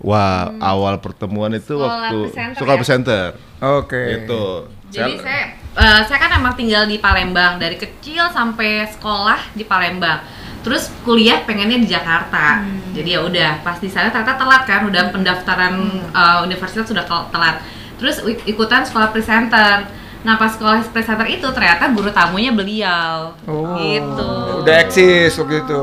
Wah, 0.00 0.48
awal 0.58 0.96
pertemuan 0.96 1.52
itu 1.52 1.76
Sekolah 1.76 2.08
waktu 2.08 2.18
presenter 2.26 2.56
sekolah 2.56 2.74
ya? 2.74 2.80
presenter. 2.80 3.26
Oke. 3.60 4.02
Itu. 4.24 4.44
Jadi 4.90 5.12
saya 5.20 5.42
eh, 5.70 6.00
saya 6.02 6.18
kan 6.18 6.30
emang 6.34 6.56
tinggal 6.56 6.82
di 6.84 6.96
Palembang 6.96 7.60
dari 7.60 7.76
kecil 7.76 8.26
sampai 8.28 8.88
sekolah 8.88 9.52
di 9.52 9.62
Palembang. 9.62 10.24
Terus 10.60 10.88
kuliah 11.02 11.44
pengennya 11.44 11.76
di 11.76 11.86
Jakarta. 11.86 12.64
Jadi 12.90 13.08
ya 13.12 13.20
udah 13.20 13.60
pas 13.60 13.76
di 13.76 13.86
sana 13.86 14.08
ternyata 14.08 14.36
telat 14.36 14.62
kan 14.64 14.82
udah 14.82 15.04
pendaftaran 15.08 15.74
eh, 16.10 16.38
universitas 16.42 16.88
sudah 16.88 17.04
telat. 17.04 17.60
Terus 17.96 18.24
ik- 18.24 18.44
ikutan 18.46 18.82
sekolah 18.82 19.12
presenter. 19.12 19.84
Nah 20.20 20.36
pas 20.36 20.50
sekolah 20.50 20.84
presenter 20.86 21.24
itu 21.26 21.48
ternyata 21.48 21.88
guru 21.88 22.10
tamunya 22.10 22.50
beliau. 22.50 23.32
Oh. 23.44 23.72
Gitu. 23.74 24.28
Udah 24.60 24.76
eksis 24.80 25.32
waktu 25.34 25.60
itu. 25.60 25.82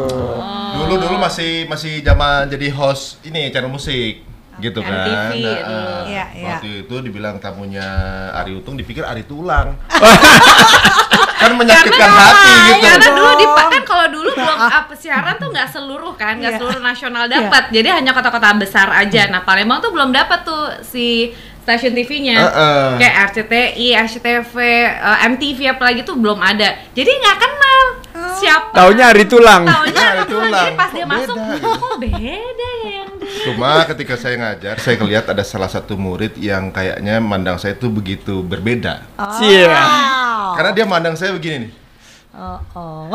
Dulu 0.77 0.94
dulu 1.00 1.15
masih 1.17 1.65
masih 1.65 2.00
zaman 2.00 2.46
jadi 2.46 2.70
host 2.70 3.17
ini 3.24 3.50
channel 3.50 3.67
musik 3.67 4.22
gitu 4.58 4.79
kan. 4.79 4.89
MTV 4.89 5.10
Nah, 5.10 5.29
dulu. 5.29 5.50
eh, 5.50 6.01
Iya, 6.08 6.25
iya. 6.34 6.46
Waktu 6.51 6.70
itu 6.84 6.96
dibilang 7.00 7.38
tamunya 7.38 7.86
Ari 8.32 8.53
Untung 8.53 8.74
dipikir 8.74 9.01
Ari 9.01 9.22
Tulang. 9.24 9.74
kan 11.38 11.53
menyakitkan 11.53 11.94
Karena- 11.94 12.17
hati 12.34 12.50
gitu. 12.74 12.86
Karena 12.88 13.08
dulu 13.12 13.32
di 13.36 13.46
kan 13.48 13.84
kalau 13.86 14.08
dulu 14.10 14.29
belum 14.34 14.60
apa 14.79 14.94
siaran 14.94 15.38
tuh 15.38 15.50
nggak 15.50 15.70
seluruh 15.70 16.13
kan, 16.13 16.34
nggak 16.36 16.53
Iya. 16.53 16.60
seluruh 16.60 16.82
nasional 16.82 17.25
dapat. 17.27 17.70
Jadi 17.70 17.89
hanya 17.91 18.12
kota-kota 18.12 18.53
besar 18.56 18.89
aja. 18.91 19.29
Nah 19.29 19.41
Palembang 19.41 19.77
tuh 19.77 19.89
belum 19.89 20.10
dapat 20.10 20.41
tuh 20.41 20.74
si 20.84 21.29
stasiun 21.67 21.91
TV-nya. 21.91 22.38
Heeh. 22.39 22.88
Kayak 22.95 23.15
RCTI, 23.27 23.88
SCTV, 24.07 24.55
eh, 24.88 25.17
MTV 25.27 25.59
apalagi 25.75 26.07
tuh 26.07 26.15
belum 26.15 26.39
ada. 26.39 26.79
Jadi 26.95 27.12
nggak 27.12 27.38
kenal 27.43 27.81
siapa. 28.39 28.71
Taunya 28.71 29.12
hari 29.12 29.27
tulang. 29.27 29.67
Taunya 29.67 30.03
Ari 30.07 30.21
itu 30.24 30.31
Tulang. 30.31 30.47
ulang. 30.47 30.63
Jadi 30.63 30.79
pas 30.79 30.89
dia 30.95 31.03
beda 31.03 31.19
masuk, 31.19 31.36
gitu? 31.36 31.67
kok 31.75 31.95
beda 32.00 32.69
ya 32.71 32.91
yang. 33.03 33.09
Cuma 33.43 33.69
ketika 33.83 34.15
saya 34.15 34.36
ngajar, 34.39 34.75
saya 34.79 34.95
ngelihat 34.95 35.25
ada 35.27 35.43
salah 35.43 35.67
satu 35.67 36.00
murid 36.00 36.39
yang 36.39 36.71
kayaknya 36.71 37.19
mandang 37.19 37.59
saya 37.59 37.75
itu 37.75 37.91
begitu 37.91 38.39
berbeda. 38.39 39.03
Cia. 39.36 39.67
Wow. 39.67 40.55
Karena 40.55 40.71
dia 40.71 40.86
mandang 40.88 41.19
saya 41.19 41.36
begini 41.36 41.67
nih. 41.67 41.71
Oh, 42.38 42.62
oh. 42.77 43.10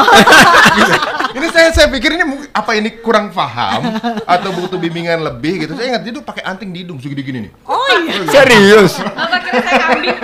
Gitu. 0.74 0.94
ini 1.38 1.46
saya 1.54 1.70
saya 1.70 1.86
pikir 1.86 2.18
ini 2.18 2.50
apa 2.50 2.74
ini 2.74 2.98
kurang 2.98 3.30
paham 3.30 3.94
atau 4.26 4.50
butuh 4.50 4.74
bimbingan 4.82 5.22
lebih 5.22 5.62
gitu. 5.62 5.78
Saya 5.78 5.94
ingat 5.94 6.02
dia 6.02 6.12
tuh 6.18 6.26
pakai 6.26 6.42
anting 6.42 6.74
di 6.74 6.82
hidung 6.82 6.98
segede 6.98 7.22
gini 7.22 7.46
nih. 7.46 7.52
oh 7.70 7.86
iya. 8.02 8.18
Serius. 8.26 8.98
Bapak 8.98 9.38
kira 9.46 9.58
saya 9.62 9.78
kambing. 9.78 10.18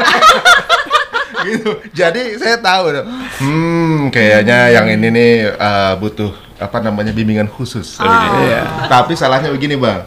gitu. 1.46 1.70
Jadi 1.94 2.22
saya 2.42 2.58
tahu 2.58 2.84
dong. 2.90 3.06
Hmm, 3.38 3.98
kayaknya 4.10 4.74
yang 4.74 4.90
ini 4.90 5.08
nih 5.14 5.32
eh, 5.54 5.94
butuh 6.02 6.34
apa 6.58 6.82
namanya 6.82 7.14
bimbingan 7.14 7.46
khusus. 7.46 8.02
Begini. 8.02 8.50
Iya. 8.50 8.90
Tapi 8.90 9.14
salahnya 9.14 9.54
begini 9.54 9.78
bang. 9.78 10.02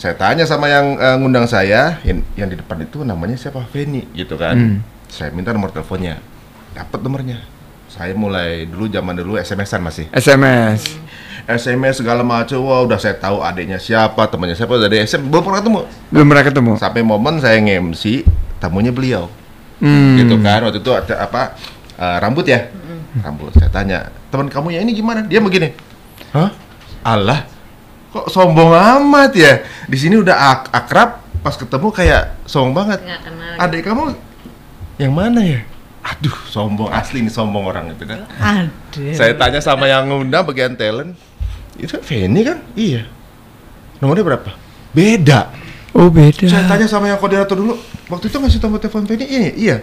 Saya 0.00 0.16
tanya 0.16 0.48
sama 0.48 0.64
yang 0.72 0.96
eh, 0.96 1.16
ngundang 1.20 1.44
saya, 1.44 2.00
yang, 2.08 2.24
yang 2.40 2.48
di 2.48 2.56
depan 2.56 2.80
itu 2.80 3.04
namanya 3.04 3.36
siapa? 3.36 3.68
Feni, 3.68 4.08
gitu 4.16 4.40
kan. 4.40 4.56
Hmm. 4.56 4.76
Saya 5.12 5.28
minta 5.36 5.52
nomor 5.52 5.68
teleponnya, 5.76 6.16
dapat 6.72 7.04
nomornya. 7.04 7.59
Saya 7.90 8.14
mulai 8.14 8.64
dulu 8.64 8.86
zaman 8.86 9.12
dulu 9.12 9.34
SMS-an 9.34 9.82
masih. 9.82 10.06
SMS. 10.10 10.86
SMS 11.42 11.98
segala 11.98 12.22
macam, 12.22 12.62
wah 12.62 12.80
udah 12.80 12.94
saya 12.96 13.12
tahu 13.12 13.42
adiknya 13.42 13.76
siapa, 13.76 14.30
temannya 14.30 14.54
siapa 14.54 14.78
dari 14.78 15.02
SM, 15.02 15.26
belum 15.26 15.42
pernah 15.42 15.58
ketemu. 15.58 15.80
Belum 16.08 16.26
pernah 16.28 16.44
ketemu. 16.44 16.72
Sampai 16.76 17.02
momen 17.02 17.34
saya 17.36 17.58
nge-MC, 17.58 18.22
tamunya 18.56 18.90
beliau 18.90 19.26
Hmm. 19.80 20.12
gitu 20.14 20.36
kan 20.38 20.60
waktu 20.60 20.76
itu 20.78 20.92
ada 20.92 21.24
apa 21.24 21.56
eh, 21.96 22.16
rambut 22.20 22.44
ya 22.44 22.68
rambut 23.24 23.48
saya 23.50 23.72
tanya 23.72 23.98
teman 24.28 24.44
kamu 24.46 24.76
yang 24.76 24.84
ini 24.84 24.92
gimana 24.92 25.24
dia 25.24 25.40
begini 25.40 25.72
hah 26.36 26.52
Allah 27.00 27.48
kok 28.12 28.28
sombong 28.28 28.76
amat 28.76 29.32
ya 29.32 29.64
di 29.88 29.96
sini 29.96 30.20
udah 30.20 30.36
ak- 30.36 30.68
akrab 30.70 31.24
pas 31.40 31.56
ketemu 31.56 31.88
kayak 31.88 32.36
sombong 32.44 32.76
banget 32.76 33.00
Nggak 33.00 33.20
kenal. 33.24 33.52
adik 33.56 33.82
kamu 33.82 34.04
yang 34.98 35.12
mana 35.16 35.40
ya 35.40 35.60
aduh 36.00 36.36
sombong 36.48 36.88
asli 36.88 37.20
nih 37.20 37.32
sombong 37.32 37.64
orang 37.64 37.92
itu 37.92 38.04
kan 38.08 38.24
Aduh. 38.40 39.12
saya 39.12 39.36
tanya 39.36 39.60
sama 39.60 39.84
yang 39.84 40.08
ngundang 40.08 40.48
bagian 40.48 40.72
talent 40.74 41.12
itu 41.76 41.92
Feni 42.00 42.40
kan 42.40 42.60
iya 42.72 43.04
nomornya 44.00 44.24
berapa 44.24 44.50
beda 44.92 45.40
Oh 45.90 46.06
beda. 46.06 46.46
saya 46.46 46.70
tanya 46.70 46.86
sama 46.86 47.10
yang 47.10 47.18
koordinator 47.18 47.58
dulu, 47.58 47.74
waktu 48.06 48.30
itu 48.30 48.38
ngasih 48.38 48.62
nomor 48.62 48.78
telepon 48.78 49.10
Feni 49.10 49.26
ini, 49.26 49.50
iya. 49.58 49.82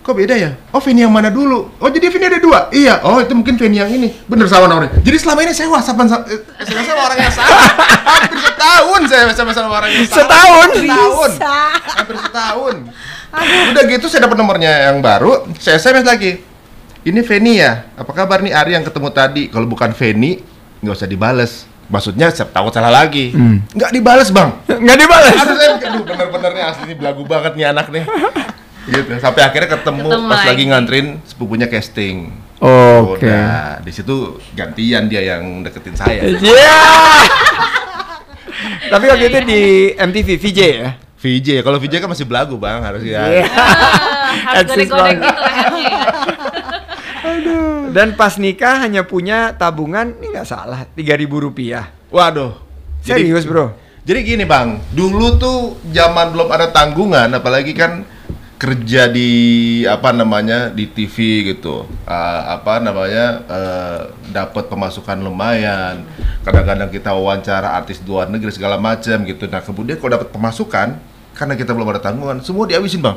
Kok 0.00 0.16
beda 0.16 0.32
ya? 0.34 0.56
Oh 0.72 0.80
Feni 0.80 1.04
yang 1.04 1.12
mana 1.12 1.28
dulu? 1.28 1.68
Oh 1.76 1.88
jadi 1.92 2.08
Feni 2.08 2.24
ada 2.24 2.40
dua? 2.40 2.72
Iya. 2.72 3.04
Oh 3.04 3.20
itu 3.20 3.36
mungkin 3.36 3.60
Feni 3.60 3.76
yang 3.78 3.92
ini. 3.92 4.10
Bener 4.26 4.48
sama 4.48 4.64
nomornya. 4.64 4.96
Jadi 5.04 5.14
selama 5.20 5.44
ini 5.44 5.52
saya 5.52 5.68
whatsappan 5.68 6.08
sama, 6.08 6.24
eh, 6.26 6.40
SMS 6.58 6.88
sama 6.88 7.02
orang 7.04 7.18
yang 7.20 7.30
sama. 7.36 7.52
Hampir 8.16 8.38
setahun 8.40 9.00
saya 9.06 9.22
SMS 9.28 9.54
sama 9.54 9.70
orang 9.76 9.90
yang 9.92 10.02
sama. 10.08 10.16
Setahun? 10.24 10.68
Setahun. 10.72 11.30
Hampir 12.00 12.16
setahun. 12.18 12.74
Udah 13.32 13.82
gitu 13.88 14.06
saya 14.06 14.28
dapat 14.28 14.36
nomornya 14.36 14.92
yang 14.92 15.00
baru, 15.00 15.48
saya 15.56 15.80
SMS 15.80 16.04
lagi. 16.04 16.44
Ini 17.02 17.20
Feni 17.26 17.58
ya? 17.58 17.88
Apa 17.98 18.14
kabar 18.14 18.38
nih 18.44 18.54
Ari 18.54 18.78
yang 18.78 18.84
ketemu 18.86 19.08
tadi? 19.10 19.42
Kalau 19.50 19.66
bukan 19.66 19.90
Feni, 19.90 20.38
nggak 20.78 20.94
usah 20.94 21.08
dibales. 21.08 21.66
Maksudnya 21.90 22.30
saya 22.30 22.46
takut 22.46 22.70
salah 22.70 22.92
lagi. 22.94 23.34
Hmm. 23.34 23.64
Nggak 23.74 23.90
dibales 23.90 24.28
bang. 24.30 24.50
Nggak 24.70 24.98
dibalas. 25.02 25.34
Aduh 25.34 25.56
saya 25.58 25.70
aduh 25.82 26.02
bener-bener 26.06 26.50
nih 26.54 26.64
asli 26.64 26.84
nih 26.88 26.96
belagu 26.96 27.22
banget 27.26 27.52
nih 27.58 27.66
anak 27.68 27.86
nih. 27.90 28.04
Gitu. 28.82 29.10
Sampai 29.18 29.42
akhirnya 29.44 29.70
ketemu, 29.78 30.08
Ketemu 30.08 30.28
pas 30.30 30.40
lagi 30.42 30.48
lagi. 30.50 30.64
nganterin 30.70 31.06
sepupunya 31.26 31.66
casting. 31.66 32.16
Oke. 32.62 33.26
Udah, 33.26 33.82
di 33.82 33.90
situ 33.90 34.38
gantian 34.54 35.10
dia 35.10 35.22
yang 35.34 35.66
deketin 35.66 35.98
saya. 35.98 36.22
Iya. 36.22 36.78
Tapi 38.92 39.04
waktu 39.10 39.24
itu 39.26 39.38
di 39.42 39.62
MTV 39.98 40.28
VJ 40.38 40.60
ya. 40.78 40.90
VJ, 41.22 41.62
kalau 41.62 41.78
VJ 41.78 42.02
kan 42.02 42.10
masih 42.10 42.26
belagu 42.26 42.58
bang, 42.58 42.82
harus 42.88 43.00
ya. 43.00 43.22
Iya. 43.24 43.46
Ah, 43.46 44.58
harus 44.58 44.66
Eksis 44.66 44.90
godek-godek 44.90 44.98
banget. 44.98 45.22
gitu 45.22 45.40
lehernya 45.46 45.86
ya. 45.86 46.00
Dan 47.92 48.08
pas 48.16 48.34
nikah 48.36 48.80
hanya 48.80 49.04
punya 49.04 49.52
tabungan 49.52 50.16
ini 50.16 50.32
nggak 50.32 50.48
salah 50.48 50.82
tiga 50.90 51.14
ribu 51.14 51.38
rupiah. 51.38 51.92
Waduh. 52.08 52.56
Jadi- 53.02 53.28
Serius 53.28 53.44
bro? 53.44 53.70
Jadi 54.02 54.18
gini 54.26 54.42
bang, 54.42 54.82
dulu 54.90 55.38
tuh 55.38 55.58
zaman 55.86 56.34
belum 56.34 56.50
ada 56.50 56.66
tanggungan, 56.68 57.30
apalagi 57.30 57.70
kan 57.70 58.02
kerja 58.58 59.06
di 59.06 59.30
apa 59.86 60.10
namanya 60.10 60.70
di 60.70 60.86
TV 60.86 61.14
gitu, 61.48 61.86
Ah, 62.02 62.58
apa 62.58 62.78
namanya 62.78 63.26
eh, 63.44 64.00
dapat 64.28 64.66
pemasukan 64.66 65.18
lumayan. 65.18 66.02
Kadang-kadang 66.42 66.90
kita 66.90 67.14
wawancara 67.14 67.78
artis 67.78 68.02
luar 68.02 68.26
negeri 68.26 68.50
segala 68.50 68.74
macam 68.74 69.22
gitu. 69.22 69.46
Nah 69.46 69.62
kemudian 69.62 69.94
kalau 69.98 70.18
dapat 70.18 70.34
pemasukan, 70.34 70.98
karena 71.32 71.56
kita 71.56 71.72
belum 71.72 71.88
ada 71.92 72.00
tanggungan, 72.00 72.44
semua 72.44 72.68
dihabisin 72.68 73.00
bang. 73.00 73.16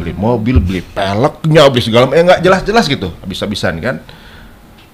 Beli 0.00 0.12
mobil, 0.16 0.56
beli 0.58 0.80
peleknya, 0.82 1.68
beli 1.68 1.82
segala, 1.84 2.10
eh 2.12 2.24
nggak 2.24 2.40
jelas-jelas 2.40 2.84
gitu, 2.88 3.12
habis-habisan 3.20 3.78
kan. 3.78 3.96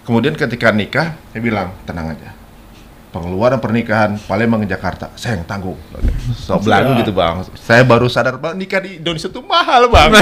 Kemudian 0.07 0.39
ketika 0.39 0.71
nikah, 0.71 1.19
saya 1.35 1.41
bilang 1.43 1.75
tenang 1.83 2.15
aja, 2.15 2.31
pengeluaran 3.11 3.59
pernikahan 3.59 4.21
Palembang 4.29 4.63
Jakarta 4.69 5.09
saya 5.17 5.41
yang 5.41 5.47
tanggung. 5.49 5.79
So 6.37 6.61
belagu 6.61 6.95
gitu 7.01 7.17
bang. 7.17 7.43
Saya 7.57 7.83
baru 7.83 8.07
sadar 8.13 8.37
bang 8.37 8.55
nikah 8.55 8.85
di 8.85 9.01
Indonesia 9.01 9.33
tuh 9.33 9.41
mahal 9.41 9.89
bang. 9.89 10.13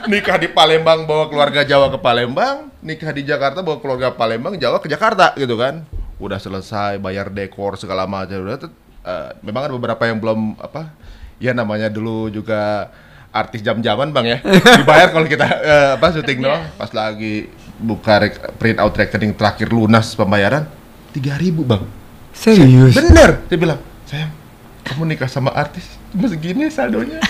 Nikah 0.00 0.40
di 0.40 0.48
Palembang 0.48 1.04
bawa 1.04 1.28
keluarga 1.28 1.60
Jawa 1.60 1.92
ke 1.92 2.00
Palembang. 2.00 2.72
Nikah 2.80 3.12
di 3.12 3.22
Jakarta 3.22 3.60
bawa 3.60 3.84
keluarga 3.84 4.08
Palembang 4.10 4.56
Jawa 4.56 4.80
ke 4.80 4.88
Jakarta 4.88 5.36
gitu 5.36 5.60
kan. 5.60 5.84
Udah 6.16 6.40
selesai 6.40 6.96
bayar 6.96 7.28
dekor 7.28 7.76
segala 7.76 8.08
macam. 8.08 8.40
Udah 8.42 8.64
eh, 9.04 9.30
memang 9.44 9.70
ada 9.70 9.74
beberapa 9.74 10.02
yang 10.08 10.18
belum 10.20 10.58
apa 10.60 10.92
ya 11.40 11.56
namanya 11.56 11.88
dulu 11.88 12.28
juga 12.28 12.92
artis 13.30 13.62
jam-jaman 13.62 14.10
bang 14.10 14.26
ya. 14.26 14.38
Dibayar 14.82 15.08
kalau 15.14 15.26
kita 15.26 15.46
eh, 15.46 15.90
apa 15.96 16.06
syuting 16.12 16.38
no 16.42 16.56
pas 16.76 16.90
lagi 16.92 17.48
buka 17.80 18.20
print 18.60 18.78
out 18.82 18.92
rekening 18.92 19.32
terakhir 19.32 19.72
lunas 19.72 20.12
pembayaran 20.12 20.68
3000 21.16 21.52
bang. 21.64 21.82
Serius? 22.30 22.94
bener 22.94 23.44
dia 23.48 23.58
bilang. 23.58 23.80
Sayang 24.06 24.40
kamu 24.80 25.14
nikah 25.14 25.30
sama 25.30 25.54
artis 25.54 25.86
cuma 26.10 26.26
segini 26.26 26.66
saldonya. 26.66 27.22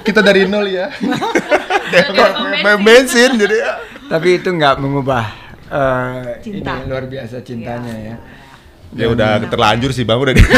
Kita 0.00 0.24
dari 0.24 0.48
nol 0.48 0.64
ya. 0.72 0.88
Bensin. 2.86 3.36
jadi 3.36 3.56
ya. 3.60 3.72
Tapi 4.08 4.40
itu 4.40 4.48
nggak 4.48 4.80
mengubah 4.80 5.24
eh, 5.68 6.40
Cinta. 6.40 6.80
ini 6.80 6.88
luar 6.88 7.04
biasa 7.08 7.44
cintanya 7.44 7.92
ya. 7.92 8.16
ya 8.16 8.41
udah 8.92 9.30
terlanjur 9.48 9.90
sih 9.90 10.04
bang 10.04 10.18
udah. 10.20 10.34
Di 10.36 10.42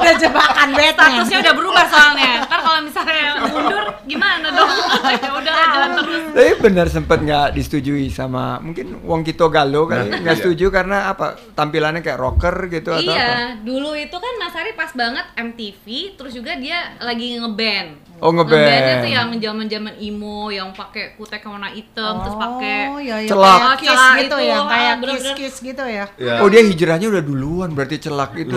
Udah 0.00 0.16
jebakan 0.16 0.68
Batman. 0.72 0.96
statusnya 0.96 1.38
udah 1.44 1.54
berubah 1.54 1.84
soalnya. 1.92 2.32
Ntar 2.48 2.60
kalau 2.64 2.80
misalnya 2.80 3.24
mundur 3.52 3.84
gimana 4.08 4.48
dong? 4.48 4.70
Ya 5.10 5.28
udah 5.36 5.54
jalan 5.76 5.90
terus. 6.00 6.22
Tapi 6.32 6.52
benar 6.62 6.86
sempat 6.88 7.18
nggak 7.20 7.52
disetujui 7.52 8.08
sama 8.08 8.56
mungkin 8.64 8.96
Wong 9.04 9.20
Kito 9.26 9.52
Galo 9.52 9.84
kali. 9.84 10.08
Nah, 10.08 10.18
nggak 10.24 10.36
iya. 10.38 10.40
setuju 10.40 10.66
karena 10.72 11.12
apa? 11.12 11.36
Tampilannya 11.52 12.00
kayak 12.00 12.16
rocker 12.16 12.56
gitu 12.72 12.96
atau 12.96 13.12
apa? 13.12 13.20
iya 13.20 13.30
dulu 13.60 13.92
itu 13.92 14.16
kan 14.16 14.32
Mas 14.40 14.54
Ari 14.56 14.72
pas 14.72 14.90
banget 14.96 15.26
MTV 15.36 15.84
terus 16.16 16.32
juga 16.32 16.56
dia 16.56 16.96
lagi 17.02 17.36
ngeband 17.36 18.09
Oh, 18.20 18.30
ngeband. 18.30 18.52
ngebandnya 18.54 18.96
tuh 18.96 19.10
yang 19.10 19.28
zaman 19.34 19.66
zaman 19.66 19.94
emo 19.96 20.48
yang 20.48 20.68
pakai 20.70 21.14
kutek 21.14 21.40
warna 21.42 21.68
hitam 21.68 22.20
terus 22.20 22.36
pakai 22.36 22.78
Oh, 22.86 22.98
iya, 22.98 23.16
iya. 23.18 23.28
Celak. 23.28 23.58
Kayak 23.58 23.76
kiss 23.76 23.88
Celak 23.90 24.12
gitu 24.14 24.20
itu, 24.20 24.36
ya, 24.42 24.52
ah, 24.52 24.64
kayak 24.66 24.94
bener-bener. 24.94 25.34
kiss-kiss 25.34 25.56
gitu 25.62 25.84
ya. 25.84 26.04
ya. 26.14 26.34
Oh 26.38 26.48
dia 26.48 26.62
hijrahnya 26.62 27.06
udah 27.08 27.22
duluan 27.22 27.68
berarti 27.70 27.96
celak 27.98 28.36
itu. 28.36 28.52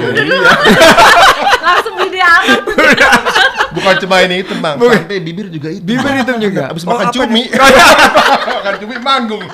langsung 1.63 1.95
di 2.03 2.19
amat 2.19 2.61
bukan 3.73 3.95
cuma 3.97 4.21
ini 4.21 4.43
itu 4.43 4.53
bang 4.55 4.75
Bukan. 4.75 4.99
sampai 4.99 5.17
bibir 5.17 5.47
juga 5.47 5.71
itu 5.71 5.81
Bibir 5.81 6.13
hitam 6.13 6.37
juga? 6.37 6.69
abis 6.69 6.83
Oh, 6.83 6.93
makan 6.93 7.07
cumi 7.09 7.43
makan 8.59 8.73
cumi 8.77 8.95
manggung 8.99 9.41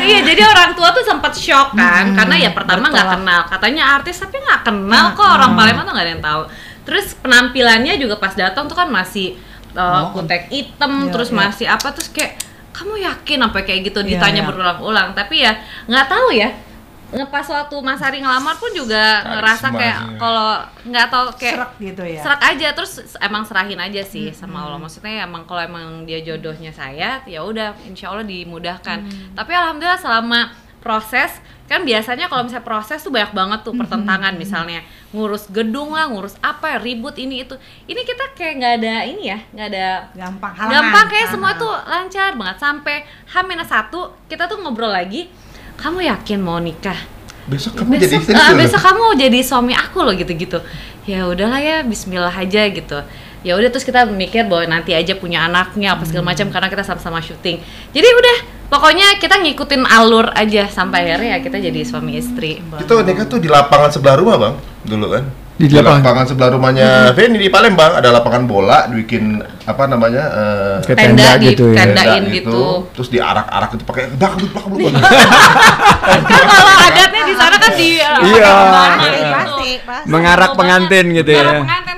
iya 0.00 0.18
jadi 0.22 0.42
orang 0.42 0.70
tua 0.74 0.88
tuh 0.90 1.04
sempat 1.04 1.32
shock 1.34 1.74
kan 1.74 2.14
karena 2.14 2.34
ya 2.38 2.50
pertama 2.50 2.88
nggak 2.88 3.06
kenal 3.12 3.40
katanya 3.46 3.82
artis 3.94 4.16
tapi 4.18 4.38
nggak 4.38 4.60
kenal 4.64 5.12
kok 5.12 5.28
orang 5.28 5.52
Palembang 5.54 5.84
tuh 5.84 5.92
nggak 5.94 6.02
ada 6.02 6.12
yang 6.12 6.24
tahu 6.24 6.42
terus 6.86 7.18
penampilannya 7.18 7.98
juga 7.98 8.16
pas 8.16 8.32
datang 8.32 8.70
tuh 8.70 8.78
kan 8.78 8.86
masih 8.86 9.34
uh, 9.74 10.08
kutek 10.14 10.48
hitam 10.48 11.06
Iya, 11.06 11.12
terus 11.12 11.30
iya. 11.30 11.36
masih 11.36 11.66
apa 11.66 11.88
terus 11.92 12.08
kayak 12.14 12.38
kamu 12.72 13.00
yakin 13.00 13.40
apa 13.40 13.64
kayak 13.64 13.88
gitu? 13.88 14.00
Iya, 14.04 14.08
ditanya 14.16 14.42
iya. 14.44 14.48
berulang-ulang. 14.48 15.08
Tapi 15.16 15.42
ya 15.42 15.52
nggak 15.88 16.06
tahu 16.06 16.28
ya. 16.32 16.50
Ngepas 17.06 17.46
waktu 17.48 17.76
Mas 17.86 18.02
Ari 18.02 18.18
ngelamar 18.18 18.58
pun 18.58 18.68
juga 18.74 19.22
Karisma 19.22 19.30
ngerasa 19.38 19.66
kayak 19.78 19.98
sih. 20.02 20.18
kalau 20.18 20.48
nggak 20.90 21.06
tahu 21.06 21.26
kayak 21.38 21.54
Serak 21.54 21.72
gitu 21.78 22.02
ya. 22.02 22.20
serak 22.20 22.42
aja. 22.42 22.68
Terus 22.76 22.92
emang 23.22 23.42
serahin 23.46 23.80
aja 23.80 24.02
sih 24.02 24.26
sama 24.34 24.66
Allah. 24.66 24.78
maksudnya 24.82 25.22
emang 25.22 25.46
kalau 25.46 25.62
emang 25.62 26.02
dia 26.04 26.20
jodohnya 26.20 26.74
saya 26.74 27.22
ya 27.24 27.40
udah 27.40 27.72
insya 27.88 28.10
Allah 28.12 28.26
dimudahkan. 28.26 28.98
Tapi 29.38 29.52
alhamdulillah 29.54 30.02
selama 30.02 30.50
proses 30.86 31.34
kan 31.66 31.82
biasanya 31.82 32.30
kalau 32.30 32.46
misalnya 32.46 32.62
proses 32.62 33.02
tuh 33.02 33.10
banyak 33.10 33.34
banget 33.34 33.60
tuh 33.66 33.74
pertentangan 33.74 34.38
misalnya. 34.38 34.86
Ngurus 35.10 35.50
gedung 35.50 35.98
lah 35.98 36.06
ngurus 36.06 36.38
apa 36.38 36.78
ribut 36.78 37.18
ini 37.18 37.42
itu. 37.42 37.58
Ini 37.90 38.00
kita 38.06 38.38
kayak 38.38 38.52
nggak 38.62 38.72
ada 38.78 38.94
ini 39.02 39.34
ya 39.34 39.38
nggak 39.50 39.68
ada 39.74 39.86
Gampang 40.14 40.54
halangan. 40.54 40.74
gampang 40.78 41.06
kayak 41.10 41.28
semua 41.34 41.50
tuh 41.58 41.74
lancar 41.74 42.38
banget. 42.38 42.56
Sampai 42.62 43.02
H 43.26 43.34
satu 43.66 44.14
kita 44.30 44.46
tuh 44.46 44.62
ngobrol 44.62 44.94
lagi 44.94 45.26
kamu 45.76 46.06
yakin 46.06 46.38
mau 46.40 46.62
nikah? 46.62 46.96
Besok 47.46 47.78
kamu 47.78 47.98
jadi 47.98 48.14
besok, 48.18 48.22
istri 48.26 48.34
ah, 48.34 48.50
loh. 48.50 48.58
besok 48.58 48.80
kamu 48.82 49.04
jadi 49.22 49.38
suami 49.42 49.74
aku 49.74 49.98
loh 50.02 50.14
gitu-gitu. 50.14 50.58
Ya 51.06 51.26
udahlah 51.26 51.60
ya 51.62 51.76
Bismillah 51.82 52.32
aja 52.32 52.62
gitu. 52.66 52.98
Ya 53.46 53.54
udah 53.54 53.70
terus 53.70 53.86
kita 53.86 54.06
mikir 54.10 54.46
bahwa 54.50 54.78
nanti 54.78 54.90
aja 54.90 55.14
punya 55.14 55.46
anaknya 55.46 55.94
apa 55.94 56.02
segala 56.02 56.34
macam 56.34 56.50
karena 56.50 56.66
kita 56.66 56.82
sama-sama 56.82 57.22
syuting. 57.22 57.62
Jadi 57.94 58.08
udah 58.10 58.36
pokoknya 58.66 59.16
kita 59.16 59.38
ngikutin 59.38 59.82
alur 59.84 60.30
aja 60.30 60.66
sampai 60.66 61.06
akhirnya 61.06 61.30
ya 61.30 61.38
kita 61.38 61.56
jadi 61.60 61.80
suami 61.82 62.14
istri 62.14 62.58
Kita 62.60 63.00
nikah 63.00 63.24
tuh 63.24 63.38
di 63.38 63.46
lapangan 63.46 63.88
sebelah 63.88 64.16
rumah 64.16 64.36
bang, 64.36 64.54
dulu 64.84 65.06
kan. 65.10 65.24
Di 65.56 65.64
Di, 65.64 65.74
lapangan? 65.74 66.04
lapangan 66.04 66.24
sebelah 66.26 66.50
rumahnya 66.52 66.88
Feni 67.10 67.38
di 67.38 67.48
Palembang 67.48 67.96
ada 67.96 68.12
lapangan 68.12 68.44
bola, 68.44 68.84
dibikin 68.86 69.40
apa 69.62 69.82
namanya? 69.86 70.24
eh, 70.28 70.76
Kayak 70.84 70.98
Tenda 71.00 71.24
tenda 71.24 71.30
gitu 71.42 71.64
ya. 71.64 71.74
tenda. 71.74 71.80
tenda 71.80 72.02
Tandain 72.04 72.24
gitu. 72.28 72.60
Terus 72.92 73.08
diarak-arak 73.08 73.70
itu 73.72 73.84
pakai 73.84 74.04
belakang 74.12 74.38
belakang 74.44 74.72
belakang. 74.76 75.02
kan 76.20 76.46
kalau 76.46 76.74
adatnya 76.84 77.22
di 77.24 77.34
sana 77.34 77.56
kan 77.56 77.72
di 77.72 77.88
Iya. 77.88 78.08
Iya. 78.20 78.52
gitu. 79.00 79.24
Pasti, 79.32 79.70
pasti. 79.80 80.06
Mengarak 80.06 80.50
pengantin 80.52 81.06
gitu 81.14 81.30
ya. 81.30 81.40
Mengarak 81.40 81.62
pengantin 81.64 81.96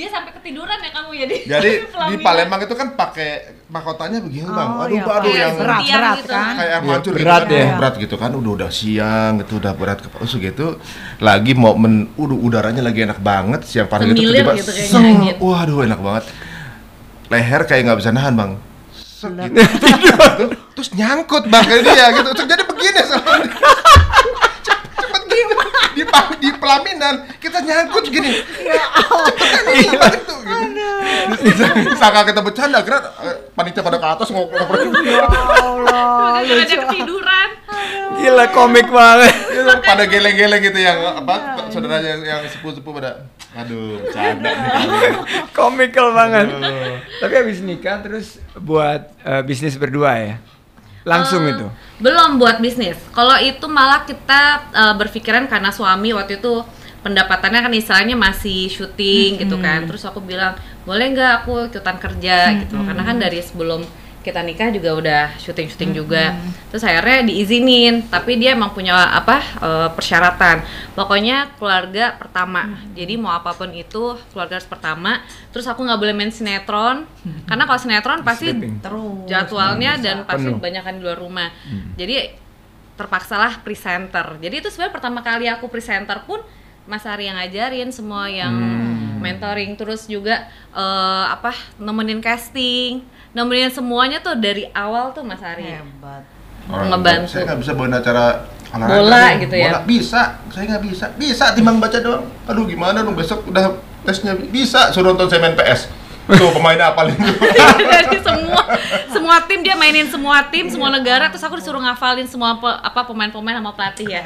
dia 0.00 0.08
sampai 0.08 0.32
ketiduran 0.32 0.80
ya 0.80 0.90
kamu 0.96 1.10
ya 1.12 1.26
di 1.30 1.36
Jadi 1.44 1.70
di. 1.84 2.24
Palembang 2.24 2.60
itu 2.64 2.72
kan 2.72 2.88
pakai 2.96 3.30
mahkotanya 3.68 4.24
begini 4.24 4.48
bang. 4.48 4.68
Oh, 4.72 4.82
Aduh, 4.82 4.96
iya, 4.96 5.04
aduh 5.04 5.28
yang 5.30 5.54
berat, 5.60 5.80
berat 5.84 6.16
gitu. 6.16 6.32
kan. 6.32 6.54
kayak 6.56 6.72
Iya, 6.72 6.88
hancur 6.88 7.12
berat 7.12 7.42
gitu 7.44 7.52
kan. 7.52 7.60
ya. 7.60 7.76
berat 7.76 7.94
gitu 8.00 8.14
kan 8.16 8.30
udah 8.32 8.52
udah 8.56 8.70
siang 8.72 9.32
gitu 9.44 9.52
udah 9.60 9.72
berat 9.76 9.98
ke 10.00 10.08
terus 10.08 10.32
gitu 10.34 10.66
lagi 11.20 11.52
mau 11.52 11.76
men 11.76 12.08
udah 12.16 12.38
udaranya 12.40 12.80
lagi 12.80 13.04
enak 13.04 13.20
banget 13.20 13.60
siang 13.68 13.86
pagi 13.86 14.08
gitu 14.08 14.24
Semilir 14.24 14.40
tiba 14.40 14.52
gitu 14.56 14.70
seng, 14.72 15.36
waduh 15.36 15.84
enak 15.84 16.00
banget 16.00 16.24
leher 17.28 17.60
kayak 17.62 17.82
nggak 17.84 17.98
bisa 18.00 18.10
nahan 18.10 18.34
bang 18.34 18.52
gitu. 19.20 19.60
terus 20.74 20.88
nyangkut 20.96 21.44
bang 21.46 21.60
kayak 21.62 21.82
dia 21.84 22.06
gitu 22.16 22.28
terus 22.32 22.48
jadi 22.48 22.62
begini 22.64 23.00
gitu 23.04 23.16
di, 25.96 26.02
di 26.40 26.50
pelaminan 26.56 27.14
kita 27.42 27.58
nyangkut 27.62 28.04
gini 28.08 28.30
cepetan 28.40 29.62
nih 29.66 29.86
balik 29.98 30.22
tuh 30.24 30.38
gitu. 30.42 31.92
sangka 31.98 32.20
kita 32.30 32.40
bercanda 32.42 32.78
kira 32.82 32.98
eh, 33.26 33.36
panitia 33.54 33.82
pada 33.82 33.98
ke 33.98 34.06
atas 34.06 34.28
ngobrol 34.30 34.62
Ya 35.00 35.24
Allah, 35.26 36.44
lucu. 36.44 36.62
ada 36.62 36.74
ketiduran 36.86 37.48
Gila 38.20 38.46
komik 38.52 38.88
banget. 38.92 39.32
Itu 39.32 39.72
pada 39.80 40.04
geleng-geleng 40.04 40.60
gitu 40.60 40.78
yang 40.80 41.24
apa 41.24 41.66
saudaranya 41.72 42.18
yang, 42.18 42.22
yang 42.26 42.40
sepuh-sepuh 42.52 42.92
pada 42.92 43.24
aduh 43.56 43.96
bercanda 43.98 44.50
nih. 44.52 45.12
Komikal 45.56 46.12
banget. 46.12 46.46
Aduh. 46.52 47.00
Tapi 47.00 47.34
habis 47.40 47.64
nikah 47.64 48.04
terus 48.04 48.36
buat 48.52 49.08
eh, 49.24 49.42
bisnis 49.46 49.80
berdua 49.80 50.12
ya. 50.20 50.36
Langsung 51.02 51.42
Eh, 51.44 51.52
itu. 51.52 51.66
belum 51.98 52.36
buat 52.36 52.60
bisnis. 52.60 52.96
Kalau 53.10 53.36
itu 53.36 53.66
malah 53.66 54.04
kita 54.04 54.40
eh, 54.70 54.94
berpikiran 54.94 55.46
karena 55.46 55.70
suami 55.70 56.12
waktu 56.12 56.36
itu 56.36 56.60
pendapatannya 57.00 57.60
kan 57.62 57.72
istilahnya 57.72 58.12
masih 58.14 58.68
syuting 58.68 59.40
gitu 59.40 59.56
kan. 59.56 59.88
Terus 59.88 60.04
aku 60.04 60.20
bilang 60.20 60.52
boleh 60.84 61.06
nggak 61.10 61.32
aku 61.42 61.68
ikutan 61.68 61.96
kerja? 61.96 62.36
gitu. 62.60 62.76
Karena 62.76 63.02
kan 63.02 63.16
dari 63.16 63.40
sebelum 63.40 63.80
kita 64.20 64.44
nikah 64.44 64.68
juga 64.68 64.90
udah 64.92 65.24
syuting-syuting 65.40 65.96
juga. 65.96 66.36
Terus 66.68 66.84
akhirnya 66.84 67.24
diizinin 67.24 68.04
tapi 68.12 68.36
dia 68.36 68.52
emang 68.52 68.76
punya 68.76 68.96
apa 68.96 69.40
eh, 69.40 69.88
persyaratan. 69.96 70.60
Pokoknya 70.92 71.56
keluarga 71.56 72.20
pertama. 72.20 72.84
Jadi 72.92 73.16
mau 73.16 73.32
apa 73.32 73.56
pun 73.56 73.72
itu 73.72 74.16
keluarga 74.32 74.60
harus 74.60 74.68
pertama. 74.68 75.24
Terus 75.50 75.64
aku 75.64 75.80
nggak 75.84 76.00
boleh 76.00 76.14
main 76.14 76.28
sinetron 76.28 77.08
karena 77.48 77.64
kalau 77.64 77.80
sinetron 77.80 78.20
pasti. 78.20 78.52
Terus. 78.52 79.24
jadwalnya 79.24 79.96
dan 80.00 80.28
pasti 80.28 80.50
Penuh. 80.52 80.58
kebanyakan 80.60 80.92
di 80.98 81.00
luar 81.00 81.18
rumah. 81.18 81.48
Jadi 81.96 82.36
terpaksalah 83.00 83.64
presenter. 83.64 84.36
Jadi 84.44 84.60
itu 84.60 84.68
sebenarnya 84.68 84.92
pertama 84.92 85.24
kali 85.24 85.48
aku 85.48 85.72
presenter 85.72 86.20
pun 86.28 86.44
Mas 86.84 87.08
Ari 87.08 87.32
yang 87.32 87.40
ngajarin 87.40 87.88
semua 87.88 88.28
yang 88.28 88.52
mentoring. 89.24 89.80
Terus 89.80 90.04
juga 90.04 90.44
eh, 90.76 91.24
apa 91.32 91.56
nemenin 91.80 92.20
casting, 92.20 93.00
nemenin 93.30 93.70
semuanya 93.70 94.18
tuh 94.18 94.34
dari 94.38 94.66
awal 94.74 95.14
tuh 95.14 95.22
Mas 95.22 95.42
Ari. 95.42 95.66
Hebat. 95.66 96.22
Orang 96.70 96.88
Ngebantu. 96.94 97.30
Saya 97.30 97.42
nggak 97.50 97.60
bisa 97.62 97.72
bawain 97.74 97.94
acara 97.94 98.24
olahraga 98.70 98.94
Bola 99.02 99.24
gitu 99.42 99.54
ya? 99.58 99.70
Bola 99.70 99.80
bisa, 99.82 100.22
saya 100.54 100.64
nggak 100.70 100.82
bisa. 100.86 101.06
Bisa 101.18 101.44
timbang 101.54 101.82
baca 101.82 101.98
doang. 101.98 102.24
Aduh 102.46 102.64
gimana 102.66 103.02
dong 103.02 103.18
besok 103.18 103.46
udah 103.50 103.74
tesnya 104.06 104.38
bisa 104.38 104.94
suruh 104.94 105.12
nonton 105.12 105.26
saya 105.26 105.42
main 105.42 105.58
PS. 105.58 105.99
Tuh 106.30 106.50
pemainnya 106.52 106.86
apalin 106.88 107.16
dari 107.92 108.18
semua 108.18 108.62
semua 109.08 109.36
tim 109.42 109.60
dia 109.60 109.74
mainin 109.74 110.06
semua 110.06 110.42
tim 110.44 110.66
semua 110.66 110.88
negara 110.88 111.26
terus 111.26 111.42
aku 111.42 111.56
disuruh 111.56 111.80
ngafalin 111.80 112.24
semua 112.24 112.56
pe- 112.56 112.80
apa 112.80 113.00
pemain-pemain 113.02 113.56
sama 113.56 113.72
pelatih 113.72 114.06
ya 114.08 114.22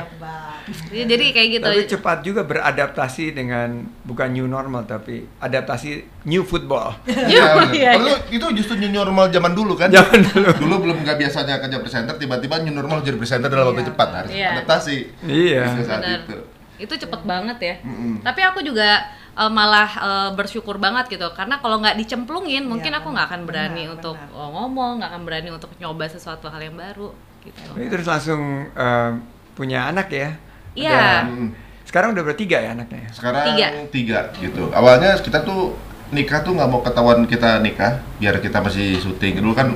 jadi, 0.86 1.04
jadi 1.06 1.24
kayak 1.30 1.48
gitu 1.50 1.66
Tapi 1.66 1.82
cepat 1.86 2.18
juga 2.20 2.40
beradaptasi 2.42 3.32
dengan 3.32 3.68
bukan 4.00 4.28
new 4.30 4.46
normal 4.46 4.84
tapi 4.84 5.28
adaptasi 5.38 5.90
new 6.24 6.40
football. 6.42 6.96
Iya, 7.04 7.52
bener. 7.58 7.74
iya, 7.74 7.90
Kalau 7.92 8.16
itu 8.30 8.46
justru 8.54 8.74
new 8.78 8.88
normal 8.88 9.28
zaman 9.28 9.52
dulu 9.52 9.76
kan. 9.76 9.92
Zaman 9.92 10.24
dulu. 10.24 10.48
Dulu 10.56 10.74
belum 10.82 10.96
nggak 11.04 11.18
biasanya 11.18 11.60
kerja 11.60 11.78
presenter, 11.78 12.16
tiba-tiba 12.16 12.64
new 12.64 12.72
normal 12.72 13.04
jadi 13.04 13.12
presenter 13.14 13.52
dalam 13.52 13.70
waktu 13.70 13.84
cepat 13.84 14.08
harus 14.14 14.32
Iya. 14.32 14.48
adaptasi. 14.56 14.98
Iya. 15.22 15.62
Saat 15.84 16.00
itu. 16.24 16.38
Itu 16.76 16.90
cepet 16.90 17.20
banget 17.22 17.58
ya 17.58 17.74
Mm-mm. 17.80 18.20
tapi 18.20 18.40
aku 18.40 18.58
juga 18.60 19.02
eh, 19.32 19.48
malah 19.48 19.90
eh, 19.90 20.30
bersyukur 20.32 20.76
banget 20.76 21.06
gitu 21.08 21.26
karena 21.32 21.58
kalau 21.58 21.78
nggak 21.78 21.94
dicemplungin 21.96 22.64
mungkin 22.64 22.90
Iya, 22.90 22.98
aku 22.98 23.08
nggak 23.10 23.26
akan 23.28 23.40
berani 23.44 23.82
benar, 23.84 23.94
untuk 23.94 24.16
benar. 24.16 24.34
eh, 24.36 24.50
ngomong 24.50 24.90
nggak 24.98 25.10
akan 25.10 25.22
berani 25.22 25.48
untuk 25.50 25.70
nyoba 25.76 26.04
sesuatu 26.06 26.46
hal 26.46 26.60
yang 26.60 26.74
baru 26.74 27.14
gitu 27.40 27.60
Ini 27.74 27.86
terus 27.88 28.04
langsung 28.04 28.40
eh, 28.68 29.10
punya 29.52 29.86
anak 29.86 30.10
ya? 30.10 30.34
Iya. 30.74 31.22
Mm. 31.24 31.48
Sekarang 31.84 32.10
udah 32.10 32.24
bertiga 32.24 32.58
ya 32.58 32.74
anaknya? 32.74 33.06
Sekarang 33.12 33.44
Tiga. 33.46 33.68
tiga. 33.88 34.20
gitu. 34.34 34.66
Awalnya 34.72 35.14
kita 35.16 35.40
tuh 35.40 35.78
nikah 36.10 36.42
tuh 36.42 36.56
nggak 36.56 36.66
mau 36.66 36.80
ketahuan 36.80 37.22
kita 37.24 37.60
nikah, 37.60 38.02
biar 38.18 38.40
kita 38.40 38.58
masih 38.58 38.98
syuting 38.98 39.38
dulu 39.38 39.54
kan 39.54 39.70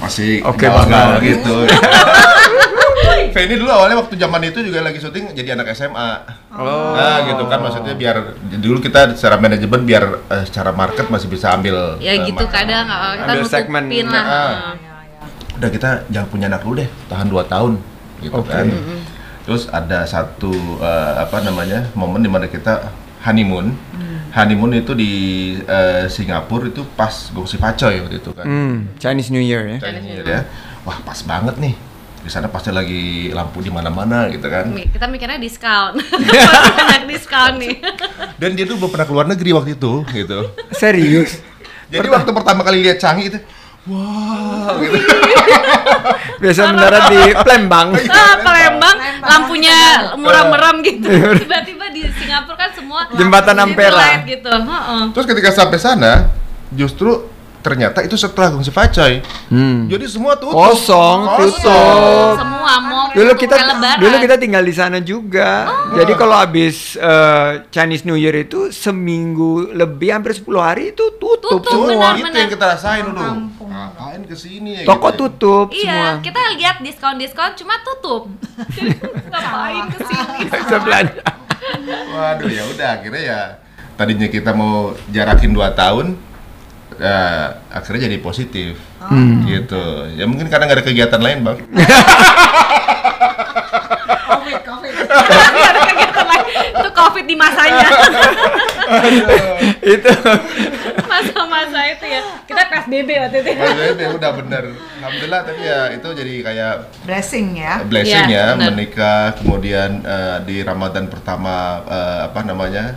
masih 0.00 0.42
Oke 0.42 0.66
banget. 0.66 1.38
gitu. 1.38 1.54
Feni 3.30 3.54
dulu 3.54 3.68
awalnya 3.68 3.96
waktu 3.96 4.14
zaman 4.14 4.40
itu 4.42 4.58
juga 4.60 4.80
lagi 4.80 4.98
syuting 4.98 5.32
jadi 5.32 5.54
anak 5.54 5.70
SMA. 5.72 6.10
Oh. 6.50 6.92
Nah 6.92 7.22
gitu 7.24 7.42
kan 7.44 7.58
maksudnya 7.58 7.94
biar 7.94 8.16
dulu 8.56 8.78
kita 8.78 9.14
secara 9.14 9.36
manajemen 9.36 9.80
biar 9.82 10.04
eh, 10.26 10.44
secara 10.44 10.70
market 10.70 11.06
masih 11.06 11.26
bisa 11.26 11.50
ambil. 11.50 11.96
ya 11.98 12.12
eh, 12.12 12.24
gitu 12.24 12.38
market. 12.40 12.54
kadang 12.56 12.86
eh, 12.86 13.12
kita 13.16 13.30
Ambil 13.30 13.46
segmen. 13.46 13.82
nutupin 13.84 14.06
lah 14.06 14.22
Ah. 14.22 14.30
eh. 14.30 14.54
Ya, 14.76 14.94
ya. 15.06 15.54
Udah 15.56 15.70
kita 15.70 15.88
jangan 16.08 16.28
punya 16.28 16.46
anak 16.46 16.60
dulu 16.60 16.74
deh, 16.76 16.88
tahan 17.06 17.26
2 17.26 17.44
tahun 17.46 17.72
gitu 18.20 18.34
Oke. 18.36 18.48
kan. 18.48 18.66
Terus 19.40 19.62
ada 19.68 20.04
satu 20.04 20.52
eh, 20.78 21.12
apa 21.18 21.40
namanya 21.40 21.88
momen 21.92 22.20
di 22.20 22.28
mana 22.28 22.46
kita 22.46 22.90
honeymoon. 23.22 23.72
Honeymoon 24.30 24.70
itu 24.76 24.94
di 24.94 25.10
eh, 25.58 26.06
Singapura 26.06 26.66
itu 26.66 26.86
pas 26.88 27.10
Gongsi 27.28 27.58
Pacoy 27.58 27.98
waktu 27.98 28.18
itu 28.18 28.30
kan. 28.30 28.46
Hmm, 28.46 28.76
Chinese 28.96 29.28
New 29.28 29.42
Year 29.42 29.66
ya? 29.66 29.78
Chinese 29.80 30.06
New 30.06 30.14
Year 30.16 30.26
ya. 30.28 30.40
Wah 30.80 31.02
pas 31.02 31.18
banget 31.20 31.58
nih. 31.58 31.74
Di 32.20 32.28
sana 32.28 32.46
pasti 32.46 32.68
lagi 32.68 33.32
lampu 33.32 33.58
di 33.58 33.72
mana-mana 33.72 34.28
gitu 34.28 34.44
kan. 34.44 34.68
Kita 34.70 35.08
mikirnya 35.08 35.40
diskon 35.40 35.96
banyak 36.84 37.04
diskon 37.08 37.56
nih 37.56 37.80
Dan 38.36 38.52
dia 38.52 38.68
tuh 38.68 38.76
belum 38.76 38.92
pernah 38.92 39.06
keluar 39.08 39.24
negeri 39.24 39.50
waktu 39.50 39.70
itu 39.74 40.04
gitu. 40.06 40.52
Serius? 40.70 41.40
Jadi 41.88 42.06
waktu 42.06 42.30
pertama 42.30 42.60
kali 42.62 42.86
lihat 42.86 43.02
Changi 43.02 43.34
itu, 43.34 43.38
wah 43.88 44.78
gitu. 44.78 44.94
Biasa 46.40 46.70
mendarat 46.70 47.02
di 47.10 47.20
Palembang. 47.34 47.88
ah, 47.98 48.34
Palembang 48.38 48.96
lampunya 49.20 49.76
muram-muram 50.14 50.80
gitu 50.80 51.08
tiba-tiba 51.36 51.90
di 51.90 52.06
Singapura 52.14 52.56
kan 52.56 52.70
semua 52.70 53.10
Jembatan 53.10 53.56
Ampera. 53.58 54.22
gitu 54.22 54.48
Heeh. 54.48 55.02
Terus 55.10 55.26
ketika 55.26 55.50
sampai 55.50 55.78
sana, 55.82 56.30
justru 56.70 57.26
ternyata 57.60 58.00
itu 58.00 58.14
setelah 58.14 58.50
Gongsi 58.50 58.68
Pacoy. 58.68 59.20
Hmm. 59.48 59.86
Jadi 59.86 60.04
semua 60.04 60.34
tutup. 60.34 60.56
Kosong, 60.56 61.18
tutup. 61.36 62.34
semua 62.36 62.74
mau 62.80 63.06
Dulu 63.10 63.32
kita 63.34 63.56
lebaran. 63.56 63.98
dulu 63.98 64.16
kita 64.18 64.36
tinggal 64.36 64.62
di 64.62 64.72
sana 64.72 64.98
juga. 64.98 65.66
Jadi 65.92 66.12
kalau 66.14 66.34
habis 66.34 66.94
eh, 66.94 67.50
Chinese 67.68 68.04
New 68.04 68.14
Year 68.14 68.34
itu 68.34 68.70
seminggu 68.70 69.70
lebih 69.70 70.10
hampir 70.10 70.32
10 70.32 70.46
hari 70.56 70.92
itu 70.92 71.04
tutup, 71.16 71.60
Tutup, 71.60 71.90
semua. 71.90 72.14
benar. 72.14 72.30
Itu 72.30 72.38
yang 72.38 72.50
kita 72.50 72.66
rasain 72.68 73.04
dulu. 73.04 73.22
Ngapain 73.60 74.20
ke 74.24 74.34
sini 74.34 74.70
ya? 74.80 74.84
Toko 74.84 75.08
gitu 75.08 75.14
ya. 75.14 75.18
tutup 75.18 75.66
semua. 75.70 75.84
Iya, 75.84 76.06
kita 76.20 76.40
lihat 76.54 76.76
diskon-diskon 76.80 77.50
cuma 77.56 77.74
tutup. 77.82 78.22
Ngapain 79.30 79.84
ke 79.88 79.98
sini? 80.04 80.38
Bisa 80.50 80.76
belanja. 80.78 81.22
Waduh 82.10 82.48
ya 82.48 82.64
udah 82.66 82.88
akhirnya 82.96 83.22
ya 83.22 83.40
tadinya 83.94 84.26
kita 84.26 84.50
mau 84.50 84.96
jarakin 85.08 85.52
2 85.52 85.60
tahun 85.76 86.06
eh, 86.92 87.46
akhirnya 87.70 88.06
jadi 88.06 88.18
positif 88.18 88.74
Hmm. 89.00 89.42
gitu 89.42 89.80
ya 90.12 90.22
mungkin 90.22 90.46
karena 90.46 90.64
nggak 90.64 90.76
ada 90.76 90.86
kegiatan 90.86 91.18
lain 91.18 91.38
bang 91.40 91.58
Covid, 94.30 94.58
covid. 94.62 94.92
Tapi 95.08 95.58
ada 95.58 95.80
kegiatan 95.84 96.26
lain. 96.26 96.44
Itu 96.70 96.88
covid 96.92 97.24
di 97.24 97.34
masanya. 97.34 97.88
itu 99.82 100.10
Masa-masa 101.02 101.80
itu 101.88 102.04
ya. 102.06 102.20
Kita 102.44 102.62
PSBB 102.66 103.08
waktu 103.18 103.36
itu. 103.40 103.50
ya. 103.50 103.64
Ya 103.96 104.08
udah 104.10 104.30
bener 104.34 104.64
alhamdulillah 105.00 105.40
tapi 105.42 105.62
ya 105.62 105.80
itu 105.90 106.08
jadi 106.12 106.34
kayak 106.42 106.74
Blessing 107.02 107.46
ya. 107.56 107.74
blessing 107.82 108.24
Iya, 108.26 108.36
ya 108.36 108.44
benar. 108.52 108.68
menikah 108.68 109.22
kemudian 109.34 109.90
eh, 110.02 110.36
di 110.44 110.60
Ramadan 110.60 111.08
pertama 111.08 111.54
eh, 111.82 112.20
apa 112.26 112.40
namanya 112.42 112.94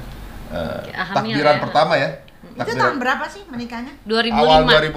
eh, 0.50 0.80
Ya, 0.90 1.08
takbiran 1.08 1.56
ya. 1.58 1.62
pertama 1.62 1.94
ya 1.96 2.10
Itu 2.56 2.72
tahun 2.72 2.98
berapa 2.98 3.26
sih 3.26 3.42
menikahnya? 3.46 3.94
2005. 4.04 4.34
awal 4.36 4.60
2005 4.63 4.94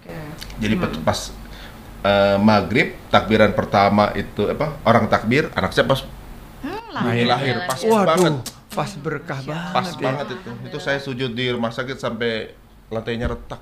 Oke. 0.00 0.16
jadi 0.58 0.74
pe- 0.76 1.00
pas 1.00 1.20
eh, 2.02 2.36
maghrib 2.38 2.88
takbiran 3.06 3.50
pertama 3.50 4.12
itu 4.12 4.46
apa 4.46 4.80
orang 4.82 5.06
takbir 5.06 5.48
anak 5.50 5.70
saya 5.70 5.84
pas 5.84 6.00
Hmm, 6.60 6.80
lah. 6.90 7.02
lahir, 7.04 7.26
lahir 7.26 7.56
pas 7.62 7.76
Waduh, 7.78 8.04
banget 8.06 8.34
pas 8.70 8.90
berkah 8.96 9.38
banget. 9.38 9.72
pas 9.72 9.84
ya. 9.86 10.00
banget 10.00 10.26
itu 10.32 10.50
itu 10.64 10.78
saya 10.78 10.98
sujud 10.98 11.30
di 11.30 11.46
rumah 11.46 11.68
sakit 11.68 11.94
sampai 11.94 12.56
lantainya 12.86 13.26
retak 13.26 13.60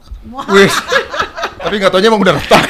Wih, 0.49 0.71
tapi 1.57 1.75
nggak 1.77 1.91
taunya 1.91 2.07
emang 2.07 2.21
udah 2.21 2.33
retak 2.33 2.63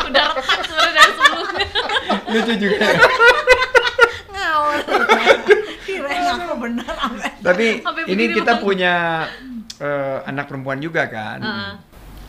Udah 0.00 0.24
retak 0.28 0.60
sebenarnya 0.60 0.92
dari 0.92 1.12
sebelumnya. 1.12 1.66
lucu 2.28 2.54
juga. 2.56 2.86
Ngawur. 4.32 4.78
Kirain 6.10 6.40
aku 6.40 6.56
benar 6.58 6.90
sampai. 6.90 7.30
Tapi 7.46 7.66
Sampai 7.78 8.02
ini 8.06 8.24
kita 8.32 8.52
loh. 8.52 8.60
punya 8.60 8.94
eh, 9.78 10.16
anak 10.24 10.44
perempuan 10.44 10.78
juga 10.78 11.06
kan. 11.06 11.38
Heeh. 11.38 11.72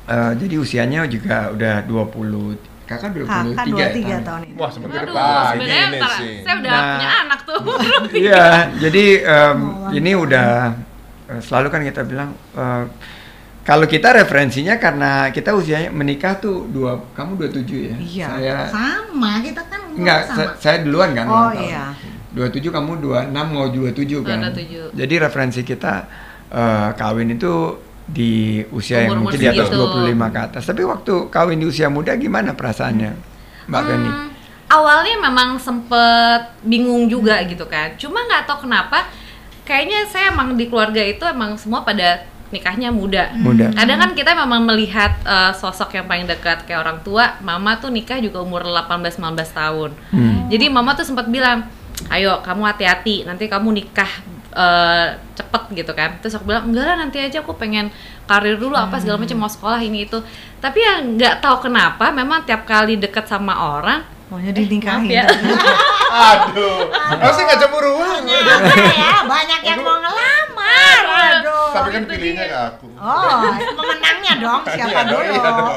Eh, 0.08 0.32
jadi 0.38 0.56
usianya 0.58 1.06
juga 1.06 1.50
udah 1.50 1.76
20 1.84 2.58
Kakak 2.84 3.14
23 3.14 3.54
Kakak 3.54 3.66
ya 3.70 3.88
23 3.94 4.26
tahun 4.26 4.42
ini. 4.44 4.54
wah 4.56 4.66
semakin 4.68 4.98
Aduh, 5.00 5.14
pagi 5.14 5.46
sebenarnya 5.54 6.10
sih 6.12 6.36
saya 6.40 6.56
udah 6.58 6.72
Nah. 6.72 6.82
punya 6.90 7.10
anak 7.22 7.40
tuh. 7.44 7.62
Iya, 8.20 8.46
jadi 8.80 9.06
em, 9.22 9.60
ini 9.94 10.12
udah 10.16 10.50
eh, 11.28 11.38
selalu 11.40 11.68
kan 11.70 11.82
kita 11.84 12.02
bilang 12.04 12.30
eh, 12.52 12.84
kalau 13.62 13.86
kita 13.86 14.10
referensinya 14.16 14.74
karena 14.76 15.12
kita 15.30 15.54
usianya 15.54 15.90
menikah 15.92 16.34
tuh 16.36 16.66
dua, 16.66 16.98
kamu 17.14 17.38
27 17.54 17.70
ya? 17.70 17.96
Iya. 17.96 18.28
Saya 18.28 18.56
Sama 18.66 19.32
kita 19.40 19.62
kan 19.64 19.82
enggak, 19.94 20.22
sama. 20.26 20.38
sa- 20.42 20.56
saya 20.58 20.78
duluan 20.82 21.14
kan. 21.14 21.26
Oh, 21.28 21.54
tahun. 21.54 21.62
Iya. 22.36 22.50
27 22.50 22.76
kamu 22.76 22.92
26 23.02 23.54
mau 23.54 23.66
27 23.70 24.28
kan. 24.28 24.38
27. 24.54 24.94
Jadi 24.94 25.16
referensi 25.18 25.62
kita 25.66 25.94
eh, 26.50 26.90
kawin 26.94 27.34
itu 27.34 27.54
di 28.10 28.66
usia 28.74 29.06
yang 29.06 29.22
Umur-umur 29.22 29.38
mungkin 29.38 29.40
di 29.40 29.48
atas 29.54 29.68
segitu. 29.70 29.98
25 30.02 30.34
ke 30.34 30.40
atas. 30.42 30.64
Tapi 30.66 30.82
waktu 30.82 31.14
kawin 31.30 31.58
di 31.62 31.66
usia 31.70 31.88
muda 31.94 32.12
gimana 32.18 32.58
perasaannya? 32.58 33.12
Mbak 33.70 33.82
Feni? 33.86 34.10
Hmm, 34.10 34.30
awalnya 34.66 35.16
memang 35.22 35.50
sempet 35.62 36.42
bingung 36.66 37.06
juga 37.06 37.38
gitu 37.46 37.70
kan. 37.70 37.94
Cuma 38.02 38.26
nggak 38.26 38.50
tahu 38.50 38.66
kenapa, 38.66 39.06
kayaknya 39.62 40.10
saya 40.10 40.34
emang 40.34 40.58
di 40.58 40.66
keluarga 40.66 41.06
itu 41.06 41.22
emang 41.22 41.54
semua 41.62 41.86
pada 41.86 42.26
nikahnya 42.50 42.90
muda. 42.90 43.30
Muda. 43.38 43.70
Kadang 43.78 43.98
kan 44.02 44.12
kita 44.18 44.34
memang 44.34 44.66
melihat 44.66 45.22
eh, 45.22 45.54
sosok 45.54 45.94
yang 45.94 46.10
paling 46.10 46.26
dekat 46.26 46.66
kayak 46.66 46.82
orang 46.82 47.00
tua, 47.06 47.38
mama 47.46 47.78
tuh 47.78 47.94
nikah 47.94 48.18
juga 48.18 48.42
umur 48.42 48.66
18-19 48.66 49.22
tahun. 49.54 49.92
Hmm. 50.10 50.50
Jadi 50.50 50.66
mama 50.74 50.98
tuh 50.98 51.06
sempat 51.06 51.30
bilang, 51.30 51.70
ayo 52.08 52.40
kamu 52.40 52.62
hati-hati, 52.66 53.24
nanti 53.24 53.46
kamu 53.46 53.76
nikah 53.76 54.12
eh, 54.52 55.08
cepet 55.34 55.64
gitu 55.76 55.92
kan. 55.92 56.18
Terus 56.20 56.34
aku 56.34 56.48
bilang, 56.48 56.68
enggak 56.68 56.86
lah 56.86 56.98
nanti 56.98 57.18
aja 57.18 57.40
aku 57.40 57.54
pengen 57.54 57.92
karir 58.24 58.56
dulu 58.56 58.74
apa 58.74 58.98
segala 58.98 59.20
macam 59.20 59.38
mau 59.38 59.48
sekolah 59.48 59.80
ini 59.80 60.04
itu. 60.04 60.18
Tapi 60.58 60.78
ya 60.78 61.00
nggak 61.00 61.40
tahu 61.40 61.66
kenapa, 61.66 62.10
memang 62.10 62.44
tiap 62.44 62.64
kali 62.64 62.96
deket 62.96 63.26
sama 63.26 63.54
orang, 63.56 64.02
Maunya 64.28 64.52
dinikahin. 64.52 65.10
ya. 65.16 65.26
aduh 66.10 66.90
masih 67.16 67.46
nggak 67.46 67.60
cemburuan 67.60 68.26
ya, 68.26 68.42
banyak 69.24 69.62
yang 69.62 69.80
mau 69.80 69.98
ngelamar. 69.98 71.02
Aduh. 71.38 71.70
tapi 71.70 71.90
kan 71.92 72.04
pilihnya 72.06 72.46
ke 72.46 72.58
aku 72.68 72.88
Oh, 72.98 73.46
pemenangnya 73.78 74.34
dong 74.40 74.62
siapa 74.74 74.90
Iya 74.90 75.02
dong, 75.06 75.22
dulu? 75.22 75.32
iya 75.32 75.42
dong. 75.46 75.76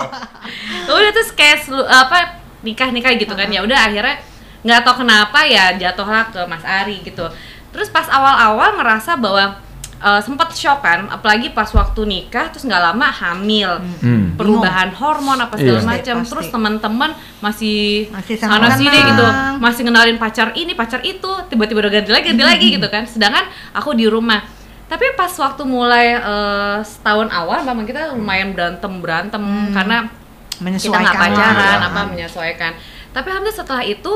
udah 0.88 1.10
terus 1.12 1.30
kayak 1.32 1.60
apa 1.84 2.40
nikah 2.60 2.88
nikah 2.88 3.12
gitu 3.12 3.28
kan 3.30 3.46
ya 3.46 3.60
udah 3.60 3.76
akhirnya 3.76 4.16
nggak 4.62 4.80
tahu 4.82 5.02
kenapa 5.02 5.42
ya 5.42 5.74
jatuhlah 5.74 6.28
ke 6.28 6.40
Mas 6.46 6.62
Ari 6.62 7.02
gitu. 7.02 7.26
Terus 7.70 7.88
pas 7.88 8.06
awal-awal 8.06 8.76
ngerasa 8.76 9.16
bahwa 9.16 9.58
eh, 9.98 10.20
sempat 10.20 10.50
shock 10.50 10.80
kan 10.80 11.06
apalagi 11.08 11.50
pas 11.50 11.66
waktu 11.68 12.00
nikah 12.04 12.46
terus 12.48 12.62
nggak 12.64 12.82
lama 12.82 13.06
hamil. 13.06 13.78
Hmm. 13.98 14.34
perubahan 14.34 14.90
hormon 14.90 15.36
apa 15.36 15.54
segala 15.54 15.78
Iya. 15.78 15.86
macam 15.88 16.16
terus 16.22 16.46
teman-teman 16.48 17.10
masih, 17.38 18.10
Masih 18.10 18.34
sana 18.34 18.66
sini 18.72 18.98
gitu 18.98 19.26
masih 19.58 19.82
ngenalin 19.82 20.16
pacar 20.16 20.50
ini 20.52 20.72
pacar 20.72 20.98
itu 21.02 21.30
tiba-tiba 21.46 21.78
udah 21.80 21.92
ganti 21.92 22.10
lagi 22.10 22.24
ganti 22.30 22.42
lagi 22.42 22.66
gitu 22.74 22.86
kan. 22.86 23.02
Sedangkan 23.04 23.44
aku 23.72 23.92
di 23.92 24.06
rumah. 24.06 24.42
Tapi 24.86 25.16
pas 25.16 25.32
waktu 25.32 25.62
mulai 25.64 26.14
eh, 26.14 26.76
setahun 26.82 27.30
awal 27.30 27.62
memang 27.62 27.82
kita 27.82 28.12
lumayan 28.12 28.52
berantem 28.52 28.92
berantem. 29.00 29.42
Karena 29.72 30.06
kita 30.52 30.60
Menyesuaikan 30.62 31.02
nggak 31.02 31.16
pacaran 31.16 31.56
lah. 31.56 31.88
apa 31.88 32.00
menyesuaikan. 32.06 32.72
Tapi 33.10 33.26
alhamdulillah 33.28 33.58
setelah 33.58 33.82
itu 33.82 34.12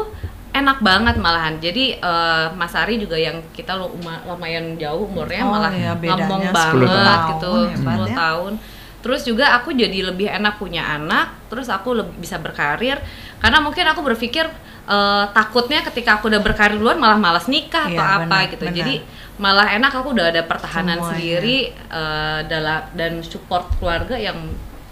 enak 0.56 0.78
banget 0.80 1.14
malahan. 1.16 1.54
Jadi 1.56 1.84
eh, 1.94 2.46
Mas 2.52 2.72
Ari 2.72 2.96
juga 2.96 3.16
yang 3.16 3.44
kita 3.50 3.74
lu- 3.74 3.92
uma- 3.94 4.24
lumayan 4.24 4.74
jauh 4.74 5.04
umurnya 5.04 5.42
Oh, 5.42 5.52
malah 5.52 5.70
bedanya 5.94 6.24
ngomong 6.24 6.42
10 6.46 6.52
banget 6.82 7.20
tahun. 7.20 7.28
gitu 7.30 7.52
10 7.78 7.84
ya. 8.04 8.16
tahun. 8.16 8.52
Terus 8.96 9.22
juga 9.22 9.54
aku 9.54 9.70
jadi 9.70 9.98
lebih 10.04 10.26
enak 10.26 10.56
punya 10.56 10.82
anak, 10.82 11.46
terus 11.46 11.68
aku 11.68 11.94
lebih 11.94 12.18
bisa 12.18 12.36
berkarir 12.36 12.98
karena 13.36 13.60
mungkin 13.60 13.84
aku 13.84 14.02
berpikir 14.02 14.48
eh, 14.84 15.24
takutnya 15.30 15.84
ketika 15.84 16.16
aku 16.16 16.26
udah 16.26 16.40
berkarir 16.40 16.74
duluan 16.74 16.96
malah 16.96 17.14
malas 17.16 17.46
nikah 17.46 17.86
atau 17.86 18.02
Iya, 18.02 18.18
apa 18.24 18.36
gitu. 18.48 18.64
benar. 18.64 18.76
Jadi 18.76 18.94
malah 19.36 19.68
enak 19.70 19.92
aku 19.92 20.10
udah 20.10 20.26
ada 20.28 20.42
pertahanan 20.42 20.96
Semuanya. 20.96 21.12
sendiri 21.12 21.56
eh, 21.70 22.40
dalam 22.46 22.82
dan 22.92 23.12
support 23.20 23.68
keluarga 23.76 24.16
yang 24.16 24.38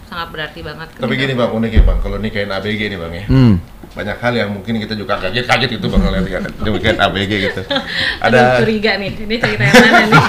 sangat 0.04 0.28
berarti 0.30 0.60
banget. 0.60 0.88
Tapi 0.94 1.10
kita. 1.10 1.22
gini 1.22 1.32
bang, 1.32 1.50
unik 1.50 1.70
ya 1.72 1.82
bang, 1.82 1.98
kalau 1.98 2.16
nikahin 2.18 2.50
ABG 2.52 2.80
nih 2.86 2.98
bang 3.00 3.12
ya. 3.14 3.24
Hmm. 3.26 3.54
Banyak 3.94 4.16
hal 4.18 4.34
yang 4.34 4.50
mungkin 4.50 4.74
kita 4.76 4.92
juga 4.92 5.14
kaget-kaget 5.16 5.78
itu 5.78 5.86
bang 5.86 6.00
kalau 6.02 6.18
lihat 6.18 6.42
nikahin 6.60 6.98
ABG 6.98 7.32
gitu. 7.46 7.60
Aduh, 8.24 8.34
Ada 8.34 8.58
curiga 8.58 8.98
nih, 8.98 9.10
ini 9.14 9.36
cerita 9.38 9.62
yang 9.64 9.74
mana 9.78 10.02
nih? 10.04 10.22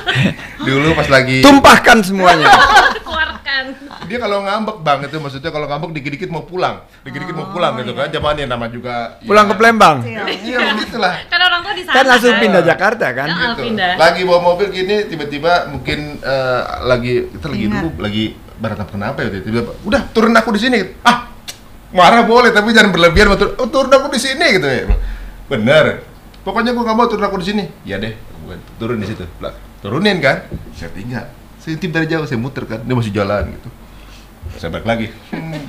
dulu 0.66 0.88
pas 0.94 1.08
lagi 1.12 1.44
Tumpahkan 1.44 1.98
semuanya. 2.02 2.48
Keluarkan. 3.06 3.64
dia 4.06 4.18
kalau 4.18 4.38
ngambek 4.40 4.76
bang 4.80 4.98
itu 5.02 5.16
maksudnya 5.18 5.50
kalau 5.50 5.66
ngambek 5.66 5.90
dikit-dikit 5.92 6.28
mau 6.28 6.42
pulang, 6.42 6.82
dikit-dikit 7.04 7.34
mau 7.34 7.52
pulang 7.52 7.76
gitu 7.76 7.92
kan. 7.92 8.08
Zamannya 8.08 8.44
nama 8.46 8.66
juga 8.66 9.20
ya, 9.20 9.28
Pulang 9.28 9.46
ke 9.46 9.54
Palembang. 9.54 9.96
Iya 10.26 10.58
begitulah. 10.72 11.14
Kan 11.26 11.40
orang 11.42 11.60
tua 11.60 11.72
di 11.72 11.84
sana. 11.84 11.94
Kan 11.94 12.04
langsung 12.06 12.32
kan? 12.32 12.40
pindah 12.40 12.62
Jakarta 12.64 13.06
kan. 13.12 13.28
Nah, 13.28 13.38
Gitu. 13.52 13.62
pindah. 13.62 13.92
Lagi 13.96 14.20
bawa 14.24 14.40
mobil 14.42 14.66
gini 14.70 14.96
tiba-tiba 15.04 15.52
mungkin 15.68 16.16
eh, 16.18 16.60
lagi 16.82 17.28
kita 17.28 17.46
lagi 17.46 17.64
Ingat. 17.66 17.76
dulu 17.76 17.88
lagi 18.00 18.24
berantem 18.56 18.88
kenapa 18.88 19.18
ya 19.20 19.28
tiba-tiba 19.30 19.72
udah 19.84 20.00
turun 20.10 20.32
aku 20.32 20.50
di 20.50 20.60
sini. 20.62 20.78
Ah 21.02 21.35
marah 21.94 22.26
boleh 22.26 22.50
tapi 22.50 22.74
jangan 22.74 22.90
berlebihan 22.90 23.34
turun, 23.38 23.54
oh, 23.58 23.68
turun 23.70 23.90
aku 23.92 24.08
di 24.14 24.20
sini 24.22 24.46
gitu 24.58 24.66
ya. 24.66 24.90
Bener. 25.46 26.02
Pokoknya 26.42 26.70
gua 26.74 26.86
nggak 26.86 26.96
mau 26.98 27.06
turun 27.10 27.26
aku 27.26 27.38
di 27.42 27.46
sini. 27.50 27.64
Ya 27.82 27.98
deh, 27.98 28.14
turun 28.78 29.02
di 29.02 29.06
situ. 29.06 29.26
Lah, 29.42 29.54
turunin 29.82 30.18
kan? 30.22 30.46
Saya 30.74 30.90
tinggal. 30.94 31.26
Saya 31.58 31.74
intip 31.74 31.90
dari 31.90 32.06
jauh, 32.06 32.26
saya 32.26 32.38
muter 32.38 32.62
kan. 32.66 32.82
Dia 32.86 32.94
masih 32.94 33.10
jalan 33.10 33.50
gitu. 33.50 33.68
Saya 34.58 34.70
balik 34.70 34.86
lagi. 34.86 35.06
Hmm. 35.34 35.66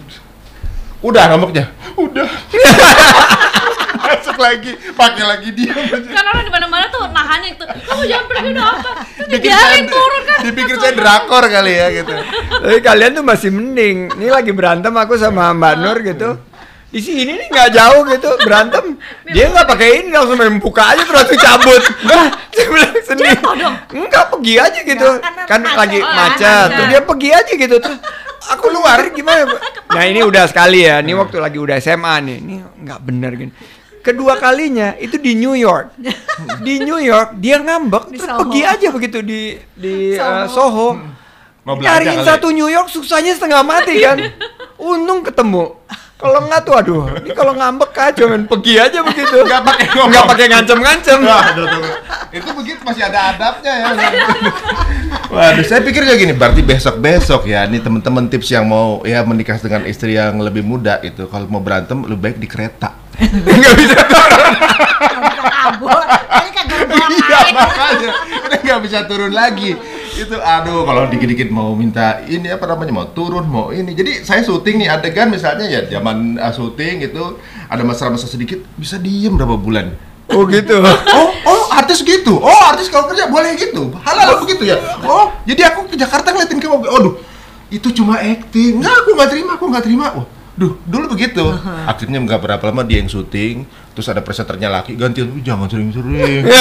Udah 1.02 1.34
ngambeknya. 1.34 1.74
Udah. 1.98 2.30
Masuk 3.98 4.38
lagi, 4.38 4.72
pakai 4.92 5.24
lagi 5.24 5.50
dia. 5.52 5.74
Kan 6.08 6.24
orang 6.26 6.44
di 6.44 6.52
mana-mana 6.52 6.86
tuh 6.88 7.04
nahannya 7.08 7.50
itu. 7.52 7.64
Kamu 7.64 8.04
jangan 8.04 8.26
pergi 8.28 8.48
udah 8.50 8.68
apa? 8.70 8.92
Terus 9.18 9.28
Dipikir 9.28 9.50
dibiarin 9.50 9.74
saya- 9.78 9.90
turun 9.90 10.22
kan. 10.24 10.38
Dipikir 10.42 10.76
saya 10.78 10.94
drakor 10.94 11.44
kali 11.46 11.74
ya 11.74 11.88
gitu. 11.94 12.14
Tapi 12.54 12.78
kalian 12.80 13.12
tuh 13.14 13.24
masih 13.24 13.50
mending. 13.50 13.98
Ini 14.14 14.28
lagi 14.30 14.52
berantem 14.52 14.94
aku 14.94 15.14
sama 15.16 15.52
Mbak 15.52 15.74
Nur 15.78 15.98
gitu. 16.02 16.30
Di 16.88 17.04
sini 17.04 17.36
nih 17.36 17.48
nggak 17.48 17.70
jauh 17.70 18.02
gitu 18.08 18.30
berantem. 18.42 18.96
Dia 19.28 19.50
nggak 19.50 19.68
pakai 19.68 19.90
ini 20.00 20.10
langsung 20.10 20.36
main 20.36 20.56
buka 20.56 20.96
aja 20.96 21.04
terus 21.04 21.36
cabut. 21.36 21.84
Saya 22.50 22.68
bilang 22.70 22.96
sendiri. 23.02 23.36
Enggak 23.92 24.26
pergi 24.30 24.54
aja 24.56 24.80
gitu. 24.82 25.10
Ya, 25.14 25.46
Kan 25.46 25.62
macet. 25.62 25.76
lagi 25.76 26.00
Oh, 26.00 26.08
macet. 26.10 26.68
Tuh 26.72 26.86
dia 26.88 27.02
pergi 27.02 27.30
aja 27.30 27.52
gitu 27.54 27.76
terus 27.78 28.00
aku 28.48 28.72
luar 28.72 29.04
gimana? 29.12 29.44
Bu? 29.50 29.56
Nah, 29.88 30.04
ini 30.04 30.20
udah 30.22 30.44
sekali 30.46 30.84
ya. 30.84 31.00
Ini 31.00 31.12
waktu 31.14 31.38
lagi 31.38 31.60
udah 31.60 31.76
SMA 31.78 32.16
nih. 32.24 32.38
Ini 32.40 32.56
nggak 32.80 33.00
bener 33.02 33.32
gini. 33.36 33.52
Kedua 34.04 34.40
kalinya 34.40 34.96
itu 34.98 35.20
di 35.20 35.36
New 35.36 35.56
York. 35.58 35.96
Di 36.64 36.80
New 36.80 37.00
York 37.02 37.36
dia 37.42 37.60
ngambek 37.60 38.08
Di 38.08 38.18
terus 38.22 38.30
Soho. 38.30 38.40
pergi 38.46 38.62
aja 38.64 38.88
begitu 38.94 39.20
di 39.20 39.60
di 39.76 40.16
uh, 40.16 40.48
Soho. 40.48 40.56
Soho. 40.56 40.88
Mau 41.68 41.76
belajar 41.76 42.00
Nyariin 42.00 42.20
kali. 42.20 42.24
ya? 42.24 42.30
satu 42.40 42.48
New 42.56 42.70
York 42.72 42.88
susahnya 42.88 43.36
setengah 43.36 43.60
mati 43.66 44.00
kan. 44.00 44.18
Untung 44.80 45.26
ketemu. 45.26 45.76
Kalau 46.18 46.50
nggak 46.50 46.66
tuh 46.66 46.74
aduh, 46.74 47.06
ini 47.22 47.30
kalau 47.30 47.54
ngambek 47.54 47.94
kacau 47.94 48.26
men 48.26 48.50
pergi 48.50 48.82
aja 48.82 49.06
begitu. 49.06 49.38
Nggak 49.38 49.62
pakai 49.62 49.86
ngomong. 49.94 50.10
nggak 50.10 50.26
pakai 50.34 50.46
ngancem-ngancem. 50.50 51.20
Itu 52.34 52.50
begitu 52.58 52.82
masih 52.82 53.04
ada 53.06 53.38
adabnya 53.38 53.74
ya. 53.78 53.88
Waduh, 55.30 55.66
saya 55.68 55.86
pikir 55.86 56.08
juga 56.08 56.18
gini, 56.18 56.34
berarti 56.34 56.66
besok-besok 56.66 57.46
ya, 57.46 57.68
ini 57.70 57.84
teman-teman 57.84 58.32
tips 58.32 58.50
yang 58.50 58.66
mau 58.66 59.06
ya 59.06 59.22
menikah 59.28 59.62
dengan 59.62 59.86
istri 59.86 60.18
yang 60.18 60.40
lebih 60.42 60.66
muda 60.66 60.98
itu, 61.06 61.28
kalau 61.30 61.46
mau 61.52 61.62
berantem 61.62 62.02
lebih 62.02 62.34
baik 62.34 62.38
di 62.42 62.48
kereta. 62.50 62.96
Nggak 63.18 63.74
bisa. 63.82 64.00
kabur 65.68 66.00
ini 66.08 66.50
kan 66.54 66.66
gerbang 66.70 67.12
Iya 67.28 67.40
makanya, 67.52 68.10
kita 68.46 68.56
nggak 68.64 68.82
bisa 68.86 68.98
turun 69.10 69.34
lagi. 69.34 69.76
Itu 70.18 70.38
aduh, 70.40 70.82
kalau 70.88 71.06
dikit-dikit 71.12 71.50
mau 71.54 71.76
minta 71.78 72.24
ini 72.26 72.50
apa 72.50 72.66
namanya 72.66 72.94
mau 72.94 73.08
turun 73.12 73.46
mau 73.46 73.70
ini. 73.70 73.94
Jadi 73.94 74.24
saya 74.24 74.42
syuting 74.42 74.82
nih 74.86 74.90
adegan 74.90 75.30
misalnya 75.30 75.68
ya 75.68 75.86
zaman 75.86 76.40
uh, 76.40 76.54
syuting 76.54 77.06
gitu 77.06 77.38
ada 77.68 77.84
masalah-masalah 77.84 78.32
sedikit 78.32 78.64
bisa 78.80 78.98
diem 78.98 79.36
berapa 79.36 79.58
bulan. 79.60 79.94
Oh 80.32 80.44
gitu. 80.48 80.78
Oh, 81.18 81.30
oh 81.48 81.64
artis 81.72 82.04
gitu. 82.04 82.38
Oh, 82.38 82.62
artis 82.68 82.92
kalau 82.92 83.08
kerja 83.10 83.30
boleh 83.32 83.56
gitu. 83.56 83.94
Halal 84.04 84.44
begitu 84.44 84.68
ya. 84.68 84.78
Oh, 85.06 85.32
jadi 85.48 85.72
aku 85.74 85.88
ke 85.88 85.96
Jakarta 85.96 86.36
ngeliatin 86.36 86.60
kamu. 86.60 86.84
Aduh, 86.84 87.14
itu 87.72 87.88
cuma 87.96 88.20
acting. 88.20 88.80
Enggak, 88.84 88.96
aku 89.04 89.10
nggak 89.16 89.30
terima, 89.32 89.52
aku 89.56 89.66
nggak 89.72 89.86
terima. 89.86 90.06
Oh, 90.20 90.26
duh, 90.58 90.74
dulu 90.84 91.14
begitu. 91.14 91.46
Akhirnya 91.86 92.18
nggak 92.20 92.42
berapa 92.42 92.64
lama 92.66 92.82
dia 92.82 93.00
yang 93.00 93.08
syuting, 93.08 93.64
terus 93.94 94.10
ada 94.10 94.20
presenternya 94.20 94.68
laki 94.68 94.98
gantian. 94.98 95.30
"Ih, 95.38 95.44
Jangan 95.46 95.70
sering-sering. 95.70 96.44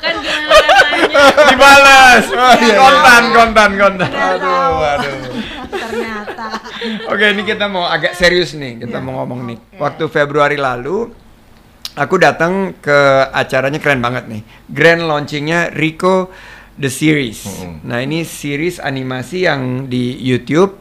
Kan. 0.00 0.16
Dibalas. 1.50 2.24
Oh, 2.30 2.52
iya, 2.56 2.66
iya. 2.66 2.76
kontan, 2.78 3.22
kontan, 3.32 3.70
kontan. 3.76 4.10
aduh, 4.10 4.80
aduh. 4.80 5.14
ternyata 5.70 6.46
Oke, 7.12 7.24
ini 7.36 7.42
kita 7.44 7.66
mau 7.68 7.84
agak 7.84 8.16
serius 8.16 8.56
nih. 8.56 8.86
Kita 8.86 8.98
mau 8.98 9.20
ngomong 9.22 9.40
nih. 9.46 9.58
Waktu 9.76 10.08
Februari 10.08 10.56
lalu, 10.56 11.12
aku 11.94 12.14
datang 12.16 12.72
ke 12.80 12.98
acaranya 13.30 13.76
keren 13.76 14.00
banget 14.00 14.24
nih. 14.30 14.42
Grand 14.70 15.04
launchingnya 15.04 15.74
Rico 15.74 16.32
The 16.80 16.88
Series. 16.88 17.44
Mm-mm. 17.44 17.84
Nah 17.84 18.00
ini 18.00 18.24
series 18.24 18.80
animasi 18.80 19.44
yang 19.44 19.92
di 19.92 20.16
YouTube. 20.16 20.80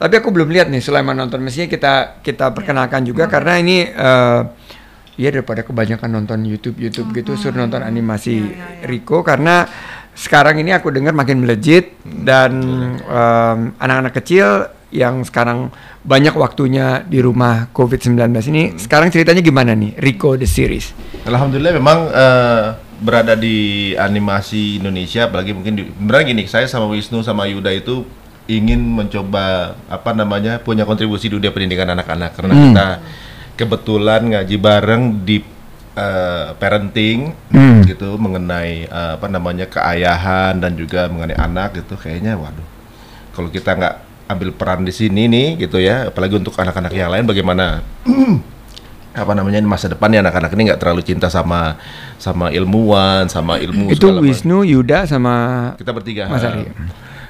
Tapi 0.00 0.14
aku 0.16 0.32
belum 0.32 0.48
lihat 0.48 0.72
nih. 0.72 0.80
Sulaiman 0.80 1.12
nonton 1.20 1.44
mestinya 1.44 1.68
kita 1.68 2.24
kita 2.24 2.56
perkenalkan 2.56 3.04
juga 3.04 3.28
karena 3.28 3.60
ini. 3.60 3.84
eh 3.92 4.40
ya 5.14 5.30
daripada 5.30 5.62
kebanyakan 5.62 6.10
nonton 6.10 6.42
YouTube 6.42 6.78
YouTube 6.78 7.14
gitu 7.14 7.38
suruh 7.38 7.54
nonton 7.54 7.86
animasi 7.86 8.50
Rico 8.86 9.22
karena 9.22 9.66
sekarang 10.14 10.58
ini 10.62 10.74
aku 10.74 10.90
dengar 10.94 11.14
makin 11.14 11.42
melejit 11.42 11.98
dan 12.02 12.52
em, 12.98 13.58
anak-anak 13.78 14.14
kecil 14.14 14.70
yang 14.94 15.26
sekarang 15.26 15.74
banyak 16.06 16.34
waktunya 16.38 17.02
di 17.02 17.18
rumah 17.18 17.66
COVID-19 17.74 18.14
ini 18.54 18.62
sekarang 18.78 19.10
ceritanya 19.10 19.42
gimana 19.42 19.74
nih 19.74 19.98
Rico 19.98 20.38
the 20.38 20.46
series 20.46 20.94
Alhamdulillah 21.26 21.74
memang 21.74 21.98
eh, 22.14 22.66
berada 23.04 23.36
di 23.36 23.92
animasi 23.94 24.80
Indonesia 24.80 25.28
apalagi 25.28 25.52
mungkin 25.52 25.72
di, 25.76 25.82
beneran 25.84 26.24
gini 26.24 26.48
saya 26.48 26.64
sama 26.64 26.88
Wisnu 26.88 27.20
sama 27.20 27.44
Yuda 27.44 27.68
itu 27.70 28.08
ingin 28.48 28.80
mencoba 28.80 29.76
apa 29.88 30.10
namanya 30.12 30.56
punya 30.56 30.88
kontribusi 30.88 31.28
di 31.28 31.36
dunia 31.36 31.52
pendidikan 31.52 31.92
anak-anak 31.92 32.32
karena 32.32 32.52
Hmm. 32.52 32.64
kita 32.64 32.88
kebetulan 33.54 34.20
ngaji 34.24 34.56
bareng 34.56 35.02
di 35.20 35.36
eh, 35.94 36.48
parenting 36.56 37.30
Hmm. 37.52 37.84
gitu 37.84 38.16
mengenai 38.16 38.88
eh, 38.88 39.12
apa 39.14 39.28
namanya 39.28 39.68
keayahan 39.68 40.56
dan 40.58 40.72
juga 40.74 41.06
mengenai 41.06 41.36
anak 41.36 41.78
gitu 41.78 41.94
kayaknya 41.94 42.34
waduh 42.34 42.66
kalau 43.30 43.46
kita 43.46 43.76
nggak 43.76 43.94
ambil 44.24 44.48
peran 44.56 44.82
di 44.82 44.90
sini 44.90 45.28
nih 45.28 45.60
gitu 45.60 45.76
ya 45.78 46.08
apalagi 46.08 46.34
untuk 46.34 46.56
anak-anak 46.56 46.90
yang 46.90 47.12
lain 47.12 47.28
bagaimana 47.28 47.84
apa 49.14 49.30
namanya 49.30 49.62
masa 49.62 49.86
depannya 49.86 50.26
anak-anak 50.26 50.50
ini 50.52 50.62
nggak 50.68 50.80
terlalu 50.82 51.02
cinta 51.06 51.30
sama 51.30 51.78
sama 52.18 52.50
ilmuwan 52.50 53.30
sama 53.30 53.62
ilmu 53.62 53.94
itu. 53.94 54.02
Wisnu 54.10 54.66
Yuda 54.66 55.06
sama 55.06 55.34
kita 55.78 55.94
bertiga 55.94 56.26
Mas 56.26 56.42
Ari. 56.42 56.66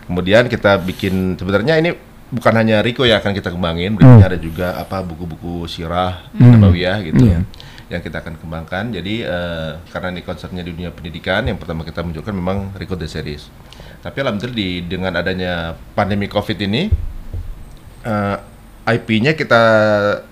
kemudian 0.09 0.49
kita 0.49 0.81
bikin 0.81 1.37
sebenarnya 1.37 1.77
ini 1.77 1.93
bukan 2.33 2.53
hanya 2.57 2.81
Riko 2.81 3.05
yang 3.05 3.21
akan 3.21 3.37
kita 3.37 3.53
kembangin 3.53 3.95
berikutnya 3.95 4.27
ada 4.27 4.41
juga 4.41 4.69
apa 4.75 5.05
buku-buku 5.05 5.69
sirah 5.69 6.25
nabawiyah 6.35 7.05
gitu 7.05 7.21
Iya. 7.21 7.45
yang 7.93 8.01
kita 8.01 8.25
akan 8.25 8.41
kembangkan 8.41 8.85
jadi 8.91 9.15
eh, 9.23 9.71
karena 9.93 10.09
ini 10.09 10.25
konsernya 10.25 10.65
di 10.65 10.73
dunia 10.73 10.89
pendidikan 10.89 11.45
yang 11.45 11.61
pertama 11.61 11.85
kita 11.85 12.01
munculkan 12.01 12.33
memang 12.33 12.73
Riko 12.75 12.97
the 12.97 13.05
Series 13.05 13.53
tapi 14.01 14.25
alhamdulillah 14.25 14.57
di 14.57 14.69
dengan 14.83 15.13
adanya 15.15 15.77
pandemi 15.93 16.27
covid 16.27 16.57
ini 16.59 16.89
eh, 18.05 18.37
IP-nya 18.85 19.33
kita 19.33 19.63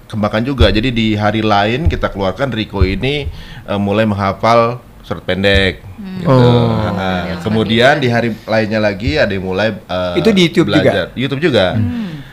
kembangkan 0.06 0.44
juga. 0.44 0.68
Jadi 0.68 0.92
di 0.92 1.16
hari 1.16 1.40
lain 1.40 1.88
kita 1.88 2.12
keluarkan 2.12 2.52
Riko 2.52 2.84
ini 2.84 3.26
eh, 3.64 3.80
mulai 3.80 4.04
menghafal 4.04 4.80
surat 5.00 5.24
pendek. 5.24 5.80
Gitu. 6.20 6.28
Oh. 6.28 6.68
Nah, 6.92 7.40
kemudian 7.40 7.98
di 7.98 8.12
hari 8.12 8.36
lainnya 8.44 8.78
lagi 8.78 9.16
ada 9.16 9.32
yang 9.32 9.42
mulai 9.48 9.72
eh, 9.74 10.20
Itu 10.20 10.30
di 10.36 10.46
YouTube 10.46 10.68
juga? 10.68 10.82
belajar. 10.84 11.06
YouTube 11.16 11.42
juga. 11.42 11.66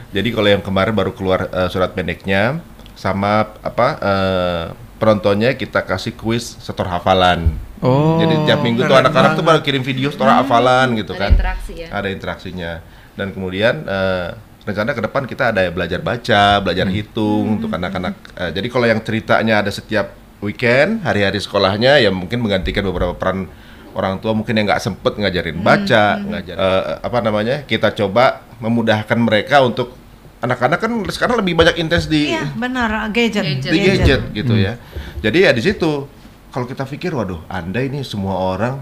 Jadi 0.10 0.30
kalau 0.34 0.50
yang 0.50 0.64
kemarin 0.66 0.94
baru 0.94 1.12
keluar 1.16 1.48
eh, 1.50 1.70
surat 1.72 1.94
pendeknya 1.96 2.60
sama 3.00 3.56
apa 3.64 3.88
eh, 4.04 4.64
penontonnya 5.00 5.56
kita 5.56 5.88
kasih 5.88 6.14
kuis 6.20 6.60
setor 6.60 6.92
hafalan. 6.92 7.56
Oh. 7.80 8.20
Jadi 8.20 8.44
tiap 8.44 8.60
minggu 8.60 8.84
tuh 8.84 8.92
anak-anak 9.00 9.40
tuh 9.40 9.44
pada 9.48 9.64
kirim 9.64 9.80
video 9.80 10.12
story 10.12 10.28
hafalan 10.28 11.00
gitu 11.00 11.16
Ada 11.16 11.22
kan. 11.24 11.32
interaksi 11.32 11.74
ya. 11.80 11.88
Ada 11.96 12.08
interaksinya. 12.12 12.72
Dan 13.16 13.32
kemudian 13.32 13.88
eh, 13.88 14.30
rencana 14.70 14.92
ke 14.92 15.02
depan 15.02 15.24
kita 15.24 15.50
ada 15.50 15.66
belajar 15.68 16.00
baca, 16.00 16.60
belajar 16.60 16.86
Hmm. 16.86 16.94
hitung 16.94 17.46
untuk 17.58 17.70
anak-anak. 17.70 18.14
Eh, 18.36 18.52
jadi 18.54 18.68
kalau 18.68 18.86
yang 18.86 19.02
ceritanya 19.02 19.60
ada 19.60 19.70
setiap 19.70 20.14
weekend, 20.40 21.02
hari-hari 21.02 21.38
sekolahnya 21.38 21.98
ya 21.98 22.10
mungkin 22.10 22.40
menggantikan 22.40 22.86
beberapa 22.86 23.12
peran 23.12 23.50
orang 23.92 24.18
tua 24.18 24.32
mungkin 24.32 24.54
yang 24.54 24.70
nggak 24.70 24.80
sempet 24.80 25.18
ngajarin 25.18 25.60
baca, 25.60 26.04
ngajar 26.18 26.56
eh, 26.56 26.84
apa 27.02 27.18
namanya? 27.20 27.56
Kita 27.64 27.92
coba 27.92 28.46
memudahkan 28.58 29.18
mereka 29.18 29.60
untuk 29.62 29.98
anak-anak 30.40 30.80
kan 30.80 30.92
sekarang 31.10 31.36
lebih 31.36 31.52
banyak 31.52 31.76
intens 31.78 32.08
di 32.08 32.32
Iya, 32.32 32.48
benar 32.56 33.12
gadget. 33.12 33.44
Gadget. 33.60 33.72
di 33.72 33.80
gadget 33.82 34.22
gitu 34.32 34.54
ya. 34.56 34.80
Jadi 35.20 35.38
ya 35.44 35.52
di 35.52 35.60
situ 35.60 36.08
kalau 36.50 36.64
kita 36.64 36.88
pikir 36.88 37.12
waduh, 37.12 37.44
Anda 37.46 37.84
ini 37.84 38.02
semua 38.02 38.40
orang 38.40 38.80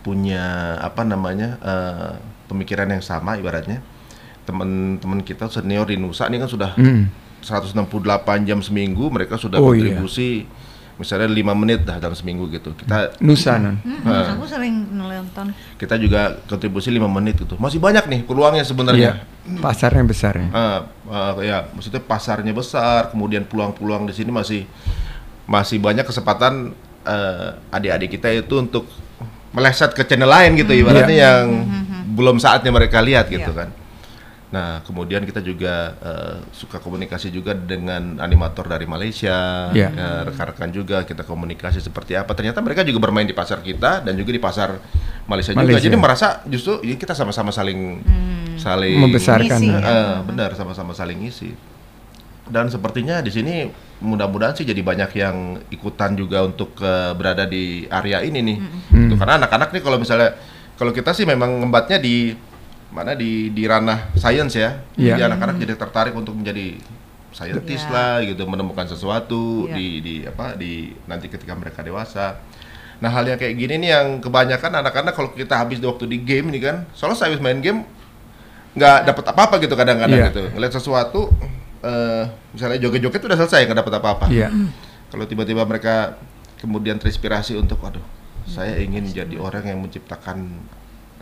punya 0.00 0.44
apa 0.78 1.02
namanya 1.02 1.56
eh, 1.58 2.12
pemikiran 2.46 2.86
yang 2.86 3.00
sama 3.00 3.34
ibaratnya. 3.34 3.80
Teman-teman 4.44 5.20
kita 5.20 5.48
senior 5.48 5.84
di 5.84 5.96
Nusa 5.96 6.28
ini 6.28 6.36
kan 6.36 6.46
sudah 6.46 6.72
Hmm. 6.74 7.08
168 7.40 7.84
jam 8.42 8.58
seminggu 8.58 9.08
mereka 9.08 9.36
sudah 9.36 9.56
Oh, 9.56 9.70
iya. 9.70 9.92
kontribusi 9.92 10.48
misalnya 10.94 11.26
lima 11.26 11.52
menit 11.52 11.82
dah 11.82 11.98
dalam 11.98 12.14
seminggu 12.14 12.46
gitu. 12.48 12.72
Kita 12.72 13.18
Nusa. 13.18 13.58
Mm-mm, 13.58 14.00
Eh. 14.00 14.26
Aku 14.30 14.46
sering 14.46 14.88
nonton. 14.90 15.50
kita 15.74 15.98
juga 15.98 16.38
kontribusi 16.44 16.88
lima 16.88 17.04
menit 17.06 17.36
gitu. 17.36 17.58
Masih 17.58 17.76
banyak 17.76 18.06
nih 18.06 18.20
peluangnya 18.22 18.62
Iya. 18.62 18.70
sebenarnya. 18.70 19.10
Pasarnya 19.58 20.04
besar 20.04 20.38
ya. 20.38 20.48
Ah, 20.50 20.78
ah, 21.04 21.32
ya, 21.38 21.68
maksudnya 21.68 22.00
pasarnya 22.00 22.52
besar, 22.52 23.10
kemudian 23.10 23.44
peluang-peluang 23.44 24.06
di 24.06 24.14
sini 24.14 24.30
masih 24.30 24.64
masih 25.44 25.76
banyak 25.78 26.02
kesempatan 26.02 26.72
eh, 27.04 27.48
adik-adik 27.68 28.16
kita 28.16 28.32
itu 28.32 28.54
untuk 28.56 28.88
meleset 29.52 29.92
ke 29.92 30.00
channel 30.02 30.24
lain 30.24 30.56
gitu, 30.56 30.72
ibaratnya 30.72 31.04
Iya. 31.10 31.28
yang 31.36 31.68
belum 32.10 32.38
saatnya 32.38 32.72
mereka 32.72 33.04
lihat 33.04 33.28
gitu 33.28 33.44
Iya. 33.44 33.58
kan. 33.60 33.68
Nah, 34.54 34.86
kemudian 34.86 35.26
kita 35.26 35.42
juga 35.42 35.98
eh, 35.98 36.38
suka 36.54 36.78
komunikasi 36.78 37.34
juga 37.34 37.58
dengan 37.58 38.22
animator 38.22 38.70
dari 38.70 38.86
Malaysia, 38.86 39.66
Iya. 39.74 39.90
eh, 39.90 40.20
rekan-rekan 40.30 40.70
juga 40.70 41.02
kita 41.02 41.26
komunikasi 41.26 41.82
seperti 41.82 42.14
apa. 42.14 42.30
Ternyata 42.32 42.62
mereka 42.62 42.86
juga 42.86 43.02
bermain 43.02 43.26
di 43.26 43.34
pasar 43.34 43.58
kita 43.60 44.06
dan 44.06 44.14
juga 44.14 44.30
di 44.30 44.38
pasar 44.38 44.78
Malaysia, 45.26 45.50
juga. 45.50 45.66
Malaysia. 45.66 45.90
Jadi 45.90 45.98
merasa 45.98 46.26
justru 46.46 46.78
ini 46.86 46.94
kita 46.94 47.18
sama-sama 47.18 47.50
saling 47.50 47.98
saling 48.54 48.94
Membesarkan. 49.02 49.58
Ngisi, 49.58 49.66
Eh, 49.66 49.82
ya. 49.82 49.90
eh, 49.90 50.16
benar 50.22 50.54
sama-sama 50.54 50.94
saling 50.94 51.18
ngisi. 51.18 51.50
Dan 52.46 52.70
sepertinya 52.70 53.18
di 53.18 53.32
sini 53.32 53.66
mudah-mudahan 54.04 54.54
sih 54.54 54.62
jadi 54.62 54.84
banyak 54.84 55.10
yang 55.16 55.36
ikutan 55.68 56.14
juga 56.14 56.46
untuk 56.46 56.78
eh, 56.78 57.10
berada 57.18 57.42
di 57.42 57.90
area 57.90 58.22
ini 58.22 58.38
nih. 58.38 58.58
Gitu. 58.86 59.14
Karena 59.18 59.42
anak-anak 59.42 59.74
nih 59.74 59.82
kalau 59.82 59.98
misalnya 59.98 60.38
kalau 60.78 60.94
kita 60.94 61.10
sih 61.10 61.26
memang 61.26 61.58
ngembatnya 61.58 61.98
di 61.98 62.36
mana 62.94 63.18
di 63.18 63.50
di 63.50 63.66
ranah 63.66 64.14
sains 64.14 64.54
ya. 64.54 64.78
Iya. 64.94 65.18
Jadi 65.18 65.22
anak-anak 65.26 65.56
jadi 65.58 65.74
tertarik 65.74 66.14
untuk 66.14 66.38
menjadi 66.38 66.78
scientist 67.34 67.90
Iya. 67.90 67.92
lah 67.92 68.14
gitu, 68.22 68.46
menemukan 68.46 68.86
sesuatu 68.86 69.66
Iya. 69.66 69.74
di 69.74 69.86
di 69.98 70.14
apa 70.22 70.54
di 70.54 70.94
nanti 71.04 71.26
ketika 71.26 71.58
mereka 71.58 71.82
dewasa. 71.82 72.38
Nah, 73.02 73.10
hal 73.10 73.26
yang 73.26 73.34
kayak 73.34 73.58
gini 73.58 73.74
nih 73.82 73.90
yang 73.90 74.06
kebanyakan 74.22 74.78
anak-anak 74.78 75.12
kalau 75.12 75.34
kita 75.34 75.58
habis 75.58 75.82
waktu 75.82 76.06
di 76.06 76.22
game 76.22 76.54
nih 76.54 76.62
kan, 76.62 76.76
soalnya 76.94 77.18
saya 77.18 77.34
habis 77.34 77.42
main 77.42 77.58
game 77.58 77.82
nggak 78.74 79.06
dapat 79.06 79.24
apa-apa 79.34 79.54
gitu 79.58 79.74
kadang-kadang 79.74 80.14
Iya. 80.14 80.30
gitu. 80.30 80.42
Ngeliat 80.54 80.72
sesuatu 80.72 81.20
eh 81.84 82.24
misalnya 82.54 82.78
joget-joget 82.80 83.20
udah 83.20 83.38
selesai 83.42 83.66
nggak 83.66 83.78
dapat 83.82 83.94
apa-apa. 83.98 84.26
Iya. 84.30 84.48
Kalau 85.10 85.26
tiba-tiba 85.26 85.66
mereka 85.66 86.16
kemudian 86.62 86.96
terinspirasi 86.96 87.58
untuk 87.58 87.82
waduh, 87.82 88.00
saya 88.46 88.78
ingin 88.78 89.04
jadi 89.04 89.36
orang 89.36 89.66
yang 89.66 89.82
menciptakan 89.82 90.64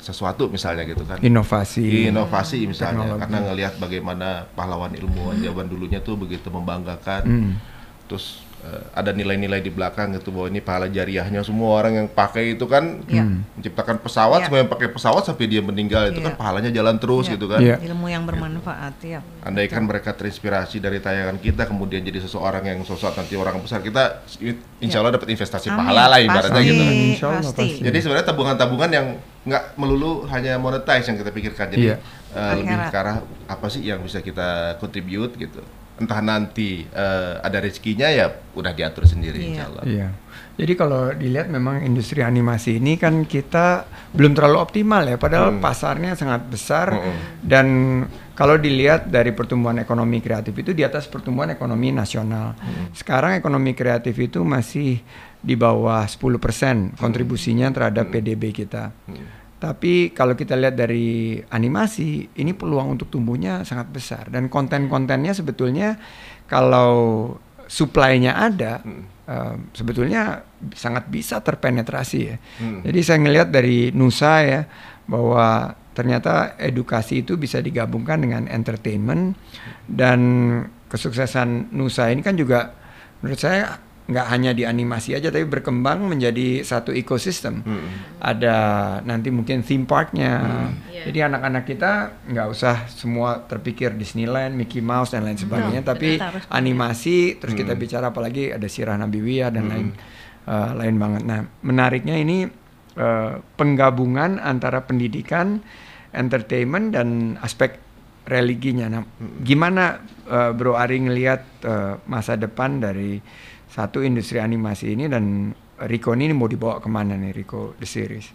sesuatu 0.03 0.51
misalnya 0.51 0.83
gitu 0.83 1.07
kan. 1.07 1.23
Inovasi. 1.23 2.11
Inovasi 2.11 2.67
misalnya 2.67 3.07
Teknologi. 3.07 3.21
karena 3.23 3.39
ngelihat 3.47 3.75
bagaimana 3.79 4.29
pahlawan 4.53 4.93
ilmuwan 4.93 5.39
zaman 5.39 5.71
dulunya 5.71 6.03
tuh 6.03 6.19
begitu 6.19 6.51
membanggakan. 6.51 7.23
Hmm. 7.23 7.53
Terus 8.11 8.43
eh, 8.63 8.83
ada 8.95 9.11
nilai-nilai 9.11 9.59
di 9.59 9.71
belakang 9.71 10.15
gitu 10.15 10.31
bahwa 10.31 10.47
ini 10.47 10.59
pahala 10.59 10.87
jariahnya 10.87 11.43
semua 11.43 11.83
orang 11.83 11.93
yang 11.97 12.07
pakai 12.07 12.55
itu 12.55 12.67
kan 12.67 13.03
Iya. 13.07 13.27
menciptakan 13.59 13.99
pesawat, 13.99 14.39
Iya. 14.39 14.47
semua 14.47 14.59
yang 14.63 14.71
pakai 14.71 14.89
pesawat 14.91 15.23
sampai 15.23 15.47
dia 15.47 15.59
meninggal 15.59 16.11
itu 16.11 16.23
Iya. 16.23 16.31
kan 16.31 16.35
pahalanya 16.37 16.71
jalan 16.71 16.95
terus 16.99 17.27
Iya. 17.27 17.35
gitu 17.35 17.47
kan. 17.51 17.59
Iya. 17.59 17.77
Ilmu 17.83 18.07
yang 18.07 18.23
bermanfaat 18.23 18.95
ya. 19.03 19.19
Andaikan 19.43 19.83
mereka 19.83 20.15
terinspirasi 20.15 20.79
dari 20.79 20.99
tayangan 20.99 21.39
kita 21.39 21.67
kemudian 21.67 22.03
jadi 22.03 22.23
seseorang 22.23 22.63
yang 22.63 22.79
sosok 22.83 23.19
nanti 23.19 23.35
orang 23.35 23.59
besar 23.59 23.83
kita 23.83 24.23
insya 24.79 25.03
Allah 25.03 25.19
dapat 25.19 25.31
investasi 25.31 25.67
Amin. 25.67 25.79
pahala 25.83 26.03
lah 26.07 26.19
ibaratnya 26.21 26.59
Pasti, 26.59 26.71
gitu. 26.71 26.85
Pasti. 26.85 27.43
pasti. 27.43 27.67
Jadi 27.83 27.99
sebenarnya 27.99 28.27
tabungan-tabungan 28.29 28.91
yang 28.95 29.07
nggak 29.43 29.75
melulu 29.75 30.23
hanya 30.29 30.55
monetize 30.57 31.07
yang 31.07 31.19
kita 31.19 31.31
pikirkan. 31.31 31.67
Iya. 31.71 31.75
Jadi 31.75 31.87
eh, 32.33 32.53
lebih 32.57 32.77
Akhirat. 32.79 32.91
ke 32.91 32.99
arah 32.99 33.17
apa 33.47 33.67
sih 33.67 33.83
yang 33.83 33.99
bisa 34.01 34.19
kita 34.19 34.79
contribute 34.79 35.35
gitu. 35.35 35.61
Entah 35.99 36.21
nanti 36.21 36.87
eh, 36.87 37.35
ada 37.39 37.59
rezekinya 37.59 38.07
ya 38.07 38.27
udah 38.55 38.71
diatur 38.71 39.03
sendiri 39.05 39.37
Iya. 39.37 39.47
insya 39.49 39.65
Allah. 39.67 39.85
Jadi 40.63 40.79
kalau 40.79 41.11
dilihat 41.11 41.51
memang 41.51 41.83
industri 41.83 42.23
animasi 42.23 42.79
ini 42.79 42.95
kan 42.95 43.27
kita 43.27 43.83
belum 44.15 44.31
terlalu 44.39 44.63
optimal 44.63 45.03
ya, 45.03 45.19
padahal 45.19 45.59
Hmm. 45.59 45.59
pasarnya 45.59 46.15
sangat 46.15 46.47
besar 46.47 46.95
Mm-mm. 46.95 47.43
dan 47.43 47.67
kalau 48.39 48.55
dilihat 48.55 49.11
dari 49.11 49.35
pertumbuhan 49.35 49.83
ekonomi 49.83 50.23
kreatif 50.23 50.55
itu 50.55 50.71
di 50.71 50.87
atas 50.87 51.11
pertumbuhan 51.11 51.51
ekonomi 51.51 51.91
nasional. 51.91 52.55
Sekarang 52.95 53.35
ekonomi 53.35 53.75
kreatif 53.75 54.15
itu 54.23 54.47
masih 54.47 55.03
di 55.43 55.55
bawah 55.59 56.07
10% 56.07 56.95
kontribusinya 56.95 57.67
terhadap 57.75 58.15
PDB 58.15 58.55
kita. 58.55 58.95
Tapi 59.59 60.15
kalau 60.15 60.39
kita 60.39 60.55
lihat 60.55 60.79
dari 60.79 61.39
animasi, 61.51 62.39
ini 62.39 62.55
peluang 62.55 62.95
untuk 62.99 63.11
tumbuhnya 63.11 63.67
sangat 63.67 63.91
besar 63.91 64.31
dan 64.31 64.47
konten-kontennya 64.47 65.35
sebetulnya 65.35 65.99
kalau 66.47 67.35
supply-nya 67.67 68.39
ada, 68.39 68.83
sebetulnya 69.71 70.43
sangat 70.75 71.07
bisa 71.09 71.39
terpenetrasi 71.41 72.21
ya. 72.27 72.37
Hmm. 72.59 72.83
Jadi 72.83 73.01
saya 73.07 73.19
ngelihat 73.23 73.49
dari 73.55 73.95
Nusa 73.95 74.43
ya 74.43 74.61
bahwa 75.07 75.79
ternyata 75.93 76.57
edukasi 76.57 77.21
itu 77.23 77.37
bisa 77.37 77.61
digabungkan 77.61 78.25
dengan 78.25 78.49
entertainment 78.49 79.37
dan 79.87 80.21
kesuksesan 80.89 81.73
Nusa 81.73 82.09
ini 82.09 82.25
kan 82.25 82.35
juga 82.37 82.73
menurut 83.21 83.41
saya 83.41 83.79
nggak 84.03 84.27
hanya 84.35 84.51
di 84.51 84.67
animasi 84.67 85.15
aja 85.15 85.31
tapi 85.31 85.47
berkembang 85.47 86.03
menjadi 86.11 86.67
satu 86.67 86.91
ekosistem. 86.91 87.63
Hmm. 87.63 87.87
Ada 88.19 88.57
nanti 89.07 89.31
mungkin 89.31 89.63
theme 89.63 89.87
parknya. 89.87 90.43
Iya. 90.91 91.07
Jadi 91.07 91.19
anak-anak 91.23 91.65
kita 91.65 91.93
nggak 92.27 92.47
usah 92.51 92.91
semua 92.91 93.47
terpikir 93.47 93.95
Disneyland, 93.95 94.59
Mickey 94.59 94.83
Mouse 94.83 95.15
dan 95.15 95.23
lain 95.23 95.39
sebagainya, 95.39 95.87
tapi 95.87 96.19
kita 96.19 96.29
harus 96.35 96.45
punya. 96.47 96.59
animasi 96.59 97.19
terus 97.39 97.55
kita 97.55 97.73
bicara 97.79 98.11
apalagi 98.11 98.51
ada 98.51 98.67
Sirah 98.67 98.99
Nabawiyah 98.99 99.51
dan 99.55 99.65
lain 99.71 99.89
eh, 100.51 100.71
lain 100.75 100.97
banget. 100.99 101.23
Nah, 101.23 101.41
menariknya 101.63 102.19
ini 102.19 102.51
eh, 102.99 103.33
penggabungan 103.39 104.43
antara 104.43 104.83
pendidikan, 104.83 105.63
entertainment 106.11 106.91
dan 106.91 107.39
aspek 107.39 107.79
religinya. 108.27 108.87
Nah, 108.91 109.03
gimana 109.47 110.03
eh, 110.27 110.51
Bro 110.55 110.75
Ari 110.75 111.07
ngelihat 111.07 111.43
eh, 111.63 111.95
masa 112.11 112.35
depan 112.35 112.83
dari 112.83 113.23
satu 113.73 114.05
industri 114.05 114.37
animasi 114.37 114.93
ini 114.93 115.09
dan 115.09 115.57
Rico 115.89 116.13
ini 116.13 116.31
mau 116.37 116.47
dibawa 116.47 116.79
ke 116.79 116.93
mana 116.93 117.17
nih 117.17 117.33
Rico 117.33 117.73
the 117.81 117.89
series? 117.89 118.29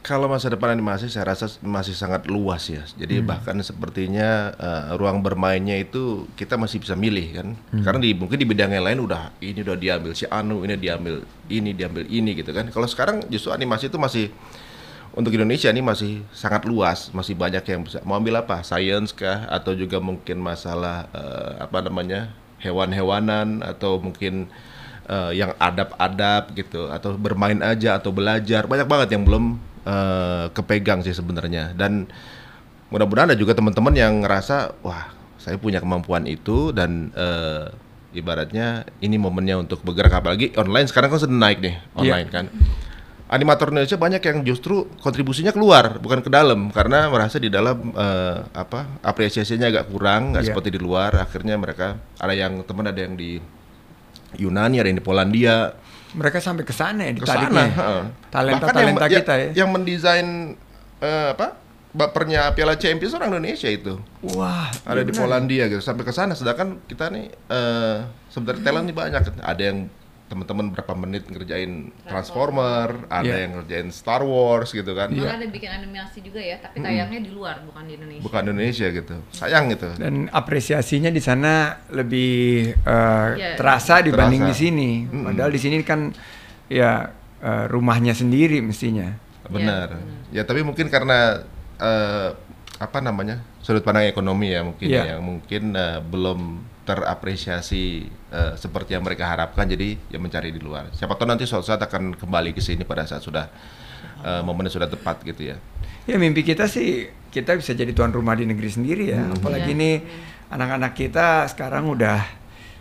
Kalau 0.00 0.28
masa 0.28 0.48
depan 0.52 0.76
animasi 0.76 1.08
saya 1.08 1.32
rasa 1.32 1.48
masih 1.60 1.92
sangat 1.96 2.28
luas 2.28 2.68
ya. 2.68 2.84
Jadi 2.84 3.20
bahkan 3.24 3.56
sepertinya 3.60 4.52
eh, 4.56 4.84
ruang 4.96 5.20
bermainnya 5.20 5.76
itu 5.76 6.28
kita 6.36 6.56
masih 6.56 6.80
bisa 6.80 6.96
milih 6.96 7.26
kan. 7.32 7.48
Karena 7.84 8.00
di 8.00 8.12
mungkin 8.16 8.36
di 8.40 8.48
bidang 8.48 8.72
yang 8.76 8.84
lain 8.84 9.00
udah 9.04 9.36
ini 9.40 9.60
udah 9.60 9.76
diambil 9.76 10.12
si 10.16 10.24
Anu, 10.28 10.64
ini 10.64 10.76
diambil 10.76 11.24
ini 11.48 11.70
diambil 11.76 12.04
ini 12.08 12.36
gitu 12.36 12.52
kan. 12.52 12.68
Kalau 12.72 12.88
sekarang 12.88 13.24
justru 13.28 13.52
animasi 13.52 13.88
itu 13.88 13.96
masih 14.00 14.32
untuk 15.16 15.32
Indonesia 15.32 15.72
ini 15.72 15.80
masih 15.84 16.24
sangat 16.32 16.68
luas, 16.68 17.08
masih 17.16 17.36
banyak 17.36 17.64
yang 17.64 17.80
bisa 17.84 18.04
mau 18.04 18.20
ambil 18.20 18.40
apa? 18.40 18.60
Science 18.60 19.16
kah 19.16 19.48
atau 19.48 19.72
juga 19.72 19.96
mungkin 20.00 20.40
masalah 20.40 21.08
eh, 21.12 21.64
apa 21.64 21.80
namanya? 21.84 22.32
hewan-hewanan 22.60 23.64
atau 23.64 23.98
mungkin 23.98 24.46
eh, 25.06 25.32
yang 25.38 25.56
adab-adab 25.56 26.52
gitu 26.52 26.90
atau 26.90 27.16
bermain 27.16 27.60
aja 27.60 27.96
atau 27.96 28.10
belajar. 28.10 28.66
Banyak 28.66 28.88
banget 28.88 29.08
yang 29.14 29.22
belum 29.24 29.56
eh, 29.86 30.46
kepegang 30.52 31.00
sih 31.00 31.14
sebenarnya. 31.14 31.72
Dan 31.72 32.10
mudah-mudahan 32.90 33.32
ada 33.32 33.38
juga 33.38 33.54
teman-teman 33.54 33.94
yang 33.94 34.26
ngerasa 34.26 34.74
wah 34.82 35.08
saya 35.40 35.56
punya 35.56 35.80
kemampuan 35.80 36.28
itu 36.28 36.74
dan 36.74 37.08
eh, 37.14 37.70
ibaratnya 38.12 38.84
ini 38.98 39.16
momennya 39.16 39.56
untuk 39.56 39.80
bergerak. 39.80 40.20
Apalagi 40.20 40.52
online 40.58 40.90
sekarang 40.90 41.14
kan 41.14 41.20
sedang 41.22 41.40
naik 41.40 41.62
nih 41.62 41.76
online 41.94 42.28
kan. 42.28 42.46
Animator 43.30 43.70
Indonesia 43.70 43.94
banyak 43.94 44.22
yang 44.26 44.42
justru 44.42 44.90
kontribusinya 44.98 45.54
keluar 45.54 46.02
bukan 46.02 46.18
ke 46.18 46.26
dalam. 46.26 46.74
Karena 46.74 47.06
merasa 47.06 47.38
di 47.38 47.46
dalam 47.46 47.94
eh, 47.94 48.42
apa 48.50 48.98
apresiasinya 49.06 49.70
agak 49.70 49.86
kurang 49.86 50.34
nggak 50.34 50.42
Iya. 50.42 50.48
seperti 50.50 50.74
di 50.74 50.80
luar. 50.82 51.14
Akhirnya 51.14 51.54
mereka 51.54 51.94
ada 52.18 52.34
yang 52.34 52.66
teman 52.66 52.90
ada 52.90 52.98
yang 52.98 53.14
di 53.14 53.38
Yunani 54.36 54.78
ada 54.78 54.88
yang 54.88 54.98
di 54.98 55.04
Polandia 55.04 55.74
Mereka 56.10 56.42
sampai 56.42 56.66
ke 56.66 56.74
sana 56.74 57.06
ya 57.06 57.12
ditariknya. 57.14 57.54
sana. 57.54 57.64
heeh. 57.70 58.02
Talenta 58.34 58.66
Bahkan 58.66 58.74
talenta 58.74 59.06
yang, 59.06 59.14
kita 59.22 59.32
ya. 59.38 59.48
Yang 59.62 59.68
mendesain 59.70 60.28
eh, 60.98 61.28
apa? 61.34 61.54
Bapernya 61.90 62.50
Piala 62.54 62.78
Champions 62.78 63.14
orang 63.14 63.34
Indonesia 63.34 63.66
itu. 63.66 63.98
Wah, 64.22 64.70
Ada 64.86 65.02
di. 65.02 65.10
Polandia 65.10 65.66
gitu 65.66 65.82
sampai 65.82 66.02
ke 66.02 66.10
sana 66.10 66.34
sedangkan 66.34 66.78
kita 66.86 67.10
nih 67.10 67.26
eh 67.30 67.96
sebenarnya 68.30 68.62
talent 68.62 68.86
nih 68.86 68.94
banyak. 68.94 69.22
Ada 69.38 69.62
yang 69.62 69.78
teman-teman 70.30 70.70
berapa 70.70 70.94
menit 70.94 71.26
ngerjain 71.26 71.90
Transformer, 72.06 73.10
ada 73.10 73.26
Iya. 73.26 73.36
yang 73.42 73.52
ngerjain 73.58 73.88
Star 73.90 74.22
Wars 74.22 74.70
gitu 74.70 74.94
kan. 74.94 75.10
Malah 75.10 75.34
ada 75.36 75.50
bikin 75.50 75.66
animasi 75.68 76.22
juga 76.22 76.38
ya, 76.38 76.56
tapi 76.56 76.78
tayangnya 76.78 77.18
di 77.18 77.30
luar 77.30 77.58
bukan 77.66 77.82
di 77.82 77.98
Indonesia. 77.98 78.22
Bukan 78.22 78.40
Indonesia 78.46 78.86
gitu. 78.88 79.14
Sayang 79.34 79.64
gitu. 79.68 79.90
Dan 79.98 80.30
apresiasinya 80.30 81.10
di 81.10 81.18
sana 81.18 81.52
lebih 81.90 82.30
eh, 82.72 83.28
Iya. 83.34 83.58
terasa 83.58 83.98
dibanding 84.00 84.46
Terasa. 84.46 84.52
di 84.52 84.56
sini. 84.56 84.90
Mm-mm. 85.04 85.24
Padahal 85.26 85.50
di 85.50 85.60
sini 85.60 85.76
kan 85.82 86.00
ya 86.70 87.10
eh, 87.40 87.64
rumahnya 87.66 88.14
sendiri 88.14 88.62
mestinya. 88.62 89.10
Benar. 89.50 89.98
benar. 89.98 90.30
Ya 90.30 90.46
tapi 90.46 90.62
mungkin 90.62 90.86
karena 90.86 91.42
eh, 91.74 92.30
apa 92.78 92.98
namanya 93.02 93.42
sudut 93.58 93.82
pandang 93.82 94.06
ekonomi 94.06 94.54
ya 94.54 94.62
mungkin 94.62 94.86
Iya. 94.86 95.02
ya 95.04 95.16
mungkin 95.18 95.74
eh, 95.74 95.98
belum 96.00 96.40
terapresiasi 96.90 98.10
eh, 98.10 98.52
seperti 98.58 98.98
yang 98.98 99.06
mereka 99.06 99.30
harapkan 99.30 99.70
jadi 99.70 99.94
ya 100.10 100.18
mencari 100.18 100.50
di 100.50 100.58
luar. 100.58 100.90
Siapa 100.90 101.14
tahu 101.14 101.30
nanti 101.30 101.46
suatu 101.46 101.62
saat 101.62 101.78
akan 101.78 102.18
kembali 102.18 102.50
ke 102.50 102.58
sini 102.58 102.82
pada 102.82 103.06
saat 103.06 103.22
sudah 103.22 103.46
eh, 104.26 104.42
momennya 104.42 104.74
sudah 104.74 104.90
tepat 104.90 105.22
gitu 105.22 105.54
ya. 105.54 105.56
Ya 106.10 106.18
mimpi 106.18 106.42
kita 106.42 106.66
sih 106.66 107.06
kita 107.30 107.54
bisa 107.54 107.70
jadi 107.70 107.94
tuan 107.94 108.10
rumah 108.10 108.34
di 108.34 108.42
negeri 108.42 108.66
sendiri 108.66 109.14
ya. 109.14 109.22
Hmm. 109.22 109.38
Apalagi 109.38 109.70
Iya. 109.70 109.78
nih 109.78 109.94
anak-anak 110.50 110.92
kita 110.98 111.46
sekarang 111.46 111.86
udah 111.86 112.26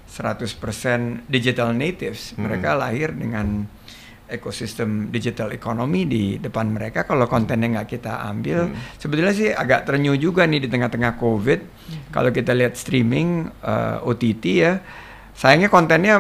100% 0.10 1.30
digital 1.30 1.70
natives. 1.78 2.34
Hmm. 2.34 2.49
Mereka 2.49 2.74
lahir 2.74 3.14
dengan 3.14 3.70
ekosistem 4.30 5.09
digital 5.09 5.51
ekonomi 5.51 6.05
di 6.05 6.23
depan 6.38 6.69
mereka. 6.69 7.03
Kalau 7.03 7.25
kontennya 7.25 7.82
nggak 7.82 7.89
kita 7.99 8.23
ambil, 8.30 8.69
sebetulnya 9.01 9.34
sih 9.34 9.49
agak 9.49 9.89
terenyuh 9.89 10.15
juga 10.15 10.45
nih 10.45 10.65
di 10.65 10.69
tengah-tengah 10.69 11.17
COVID. 11.17 11.59
Kalau 12.13 12.30
kita 12.30 12.53
lihat 12.53 12.77
streaming 12.77 13.49
eh, 13.65 14.07
OTT 14.07 14.43
ya, 14.45 14.80
sayangnya 15.34 15.69
kontennya 15.73 16.15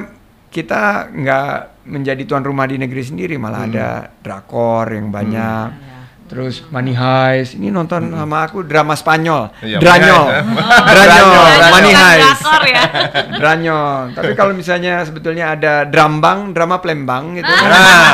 kita 0.49 1.13
nggak 1.13 1.85
menjadi 1.89 2.21
tuan 2.25 2.41
rumah 2.41 2.65
di 2.65 2.81
negeri 2.81 3.01
sendiri, 3.05 3.37
malah 3.37 3.69
ada 3.69 3.87
drakor 4.21 4.89
yang 4.89 5.13
banyak. 5.13 5.88
Terus 6.29 6.61
Money 6.67 6.93
Heist, 6.93 7.57
ini 7.57 7.67
nonton 7.67 8.05
sama 8.07 8.45
aku 8.45 8.61
drama 8.61 8.93
Spanyol, 8.93 9.49
Iya, 9.59 9.77
Dranyol, 9.81 10.25
Heist. 10.27 10.45
Dranyol. 10.87 11.45
Money 11.67 11.91
Heist. 11.91 12.41
ya. 12.63 12.83
Dranyol. 13.33 13.93
Tapi 14.13 14.31
kalau 14.33 14.53
misalnya 14.53 15.01
sebetulnya 15.01 15.51
ada 15.51 15.73
drambang, 15.83 16.51
drama 16.51 16.77
Plembang 16.77 17.33
gitu. 17.33 17.49
Ah. 17.49 17.65
Nah, 17.65 18.13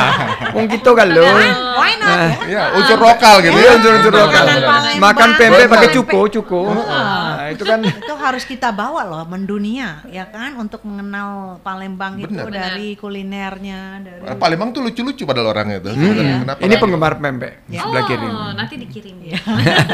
mung 0.50 0.64
gitu 0.66 0.90
kan 0.90 1.06
lo. 1.06 1.20
Why 1.20 1.92
not 1.94 2.08
ya? 2.08 2.28
Ya, 2.46 2.62
unsur 2.72 2.96
lokal 2.96 3.34
gitu 3.40 3.52
Iya, 3.52 3.68
ya. 3.68 3.76
unsur-unsur 3.76 4.12
lokal. 4.12 4.44
Palembang. 4.46 4.82
Makan 4.96 5.28
pempek 5.36 5.66
pakai 5.68 5.88
cuko, 5.92 6.20
cuko. 6.30 6.60
Nah, 6.72 7.52
itu 7.52 7.62
kan 7.62 7.78
itu 7.78 8.14
harus 8.16 8.42
kita 8.42 8.70
bawa 8.70 9.04
loh 9.04 9.22
mendunia 9.24 10.00
ya 10.06 10.24
kan 10.24 10.56
untuk 10.56 10.80
mengenal 10.82 11.60
Palembang 11.60 12.16
itu 12.16 12.32
dari 12.48 12.96
kulinernya 12.96 13.80
dari 14.00 14.20
Nah, 14.24 14.34
Palembang 14.34 14.72
tuh 14.72 14.82
lucu-lucu 14.82 15.22
padahal 15.22 15.52
orangnya 15.52 15.78
tuh. 15.80 15.92
Hmm. 15.92 16.00
sebenarnya. 16.00 16.36
Kenapa? 16.42 16.60
ini 16.60 16.74
penggemar 16.76 17.12
pempek 17.16 17.52
Ya. 17.68 17.82
sebelah 17.82 18.04
Oh, 18.06 18.50
nanti 18.52 18.74
dikirim 18.76 19.16
ya. 19.20 19.38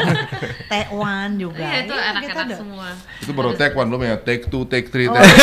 Taiwan 0.71 1.35
juga 1.35 1.59
Iya, 1.59 1.77
itu 1.83 1.93
Iya, 1.93 2.03
anak-anak 2.11 2.45
ada. 2.45 2.55
semua. 2.55 2.87
Itu 3.19 3.31
baru 3.31 3.51
take 3.53 3.73
one 3.73 3.89
belum 3.89 4.01
ya, 4.03 4.15
take 4.19 4.43
two, 4.47 4.63
take 4.65 4.87
three, 4.87 5.09
Oh. 5.09 5.17
take 5.17 5.33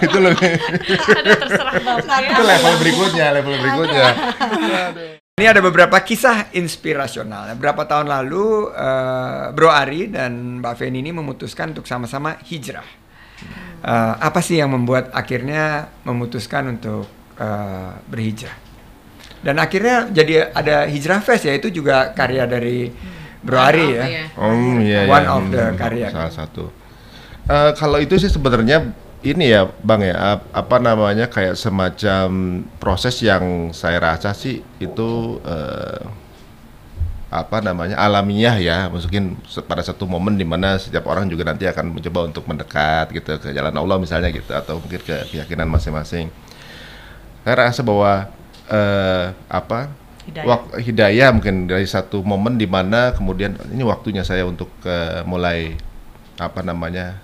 itu 0.06 0.18
lebih 0.18 0.50
Aduh, 0.90 1.36
terserah 1.40 1.74
bapak 1.76 2.18
ya. 2.20 2.30
itu 2.30 2.42
level 2.42 2.74
berikutnya, 2.78 3.26
level 3.32 3.54
berikutnya. 3.56 4.08
Ini 5.36 5.46
ada 5.48 5.60
beberapa 5.60 5.96
kisah 5.98 6.52
inspirasional. 6.52 7.56
Beberapa 7.56 7.88
tahun 7.88 8.06
lalu, 8.06 8.68
eh, 8.70 9.44
Bro 9.50 9.72
Ari 9.72 10.12
dan 10.12 10.60
Mbak 10.60 10.74
Feni 10.76 11.00
ini 11.00 11.10
memutuskan 11.10 11.72
untuk 11.72 11.88
sama-sama 11.88 12.36
hijrah. 12.44 12.84
Eh, 13.80 14.14
apa 14.20 14.44
sih 14.44 14.60
yang 14.60 14.68
membuat 14.68 15.08
akhirnya 15.10 15.88
memutuskan 16.04 16.76
untuk 16.76 17.08
eh, 17.40 17.90
berhijrah? 18.04 18.52
Dan 19.40 19.56
akhirnya 19.56 20.08
jadi 20.12 20.52
ada 20.52 20.84
Hijrah 20.84 21.20
Fest 21.24 21.48
ya, 21.48 21.56
itu 21.56 21.72
juga 21.72 22.12
karya 22.12 22.44
dari 22.44 22.92
Bro 23.40 23.56
Ari 23.56 23.86
Oh, 23.88 23.88
ya. 23.96 24.04
iya. 24.04 24.24
Oh 24.36 24.52
iya, 24.84 24.98
One 25.08 25.24
iya. 25.24 25.32
of 25.32 25.44
the 25.48 25.64
Hmm, 25.64 25.76
karya. 25.80 26.08
Salah 26.12 26.32
satu. 26.32 26.64
Eh, 27.48 27.72
kalau 27.80 27.96
itu 27.96 28.20
sih 28.20 28.28
sebenarnya 28.28 28.92
ini 29.24 29.48
ya, 29.48 29.64
Bang 29.80 30.04
ya, 30.04 30.36
ap- 30.36 30.48
apa 30.52 30.76
namanya 30.76 31.24
kayak 31.28 31.56
semacam 31.56 32.28
proses 32.76 33.16
yang 33.24 33.72
saya 33.72 33.96
rasa 33.96 34.36
sih 34.36 34.60
itu 34.76 35.10
eh, 35.44 36.04
apa 37.30 37.62
namanya 37.62 37.94
alamiah 37.94 38.58
ya, 38.58 38.78
mungkin 38.90 39.38
pada 39.70 39.86
satu 39.86 40.02
momen 40.02 40.34
di 40.34 40.42
mana 40.42 40.74
setiap 40.82 41.06
orang 41.06 41.30
juga 41.30 41.46
nanti 41.46 41.62
akan 41.62 41.94
mencoba 41.94 42.26
untuk 42.26 42.42
mendekat 42.50 43.06
gitu 43.14 43.38
ke 43.38 43.54
jalan 43.54 43.70
Allah 43.70 43.96
misalnya 44.02 44.34
gitu 44.34 44.50
atau 44.50 44.82
mungkin 44.82 44.98
ke 44.98 45.16
keyakinan 45.30 45.70
masing-masing. 45.70 46.26
Saya 47.46 47.54
rasa 47.70 47.80
bahwa 47.86 48.26
eh, 48.70 49.26
apa 49.50 49.90
Hidayah. 50.24 50.46
wak- 50.46 50.78
hidayah 50.78 51.28
mungkin 51.34 51.66
dari 51.66 51.84
satu 51.84 52.22
momen 52.22 52.54
di 52.54 52.70
mana 52.70 53.10
kemudian 53.10 53.58
ini 53.74 53.82
waktunya 53.82 54.22
saya 54.22 54.46
untuk 54.46 54.70
eh, 54.86 55.26
mulai 55.26 55.74
apa 56.38 56.62
namanya 56.62 57.18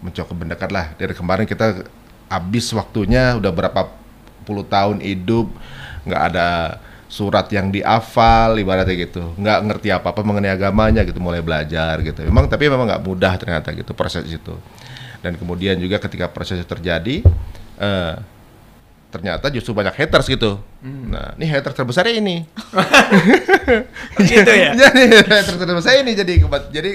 mencoba 0.00 0.32
mendekat 0.34 0.70
lah. 0.72 0.92
Dari 0.96 1.12
kemarin 1.12 1.44
kita 1.44 1.84
habis 2.26 2.66
waktunya 2.74 3.36
udah 3.38 3.52
berapa 3.54 3.92
puluh 4.42 4.66
tahun 4.66 4.98
hidup 5.02 5.46
nggak 6.06 6.22
ada 6.32 6.78
surat 7.06 7.46
yang 7.54 7.70
dihafal 7.70 8.58
ibaratnya 8.58 8.94
gitu. 8.98 9.34
Nggak 9.38 9.58
ngerti 9.70 9.88
apa 9.94 10.10
apa 10.10 10.20
mengenai 10.26 10.50
agamanya 10.54 11.06
gitu 11.06 11.22
mulai 11.22 11.42
belajar 11.42 12.02
gitu. 12.02 12.26
Memang 12.26 12.50
tapi 12.50 12.66
memang 12.66 12.86
nggak 12.90 13.04
mudah 13.04 13.32
ternyata 13.38 13.70
gitu 13.74 13.94
proses 13.94 14.26
itu. 14.26 14.54
Dan 15.22 15.34
kemudian 15.38 15.78
juga 15.78 15.98
ketika 15.98 16.30
proses 16.30 16.62
itu 16.62 16.66
terjadi 16.66 17.22
eh, 17.78 18.14
ternyata 19.10 19.48
justru 19.54 19.72
banyak 19.72 19.94
haters 19.94 20.26
gitu 20.26 20.58
nah 20.82 21.32
ini 21.38 21.46
haters 21.46 21.74
terbesarnya 21.74 22.18
ini 22.18 22.36
Gitu 24.22 24.52
ya? 24.52 24.70
jadi 24.80 25.02
terus 25.42 25.84
saya 25.84 26.02
ini 26.02 26.12
jadi 26.14 26.42
jadi 26.70 26.90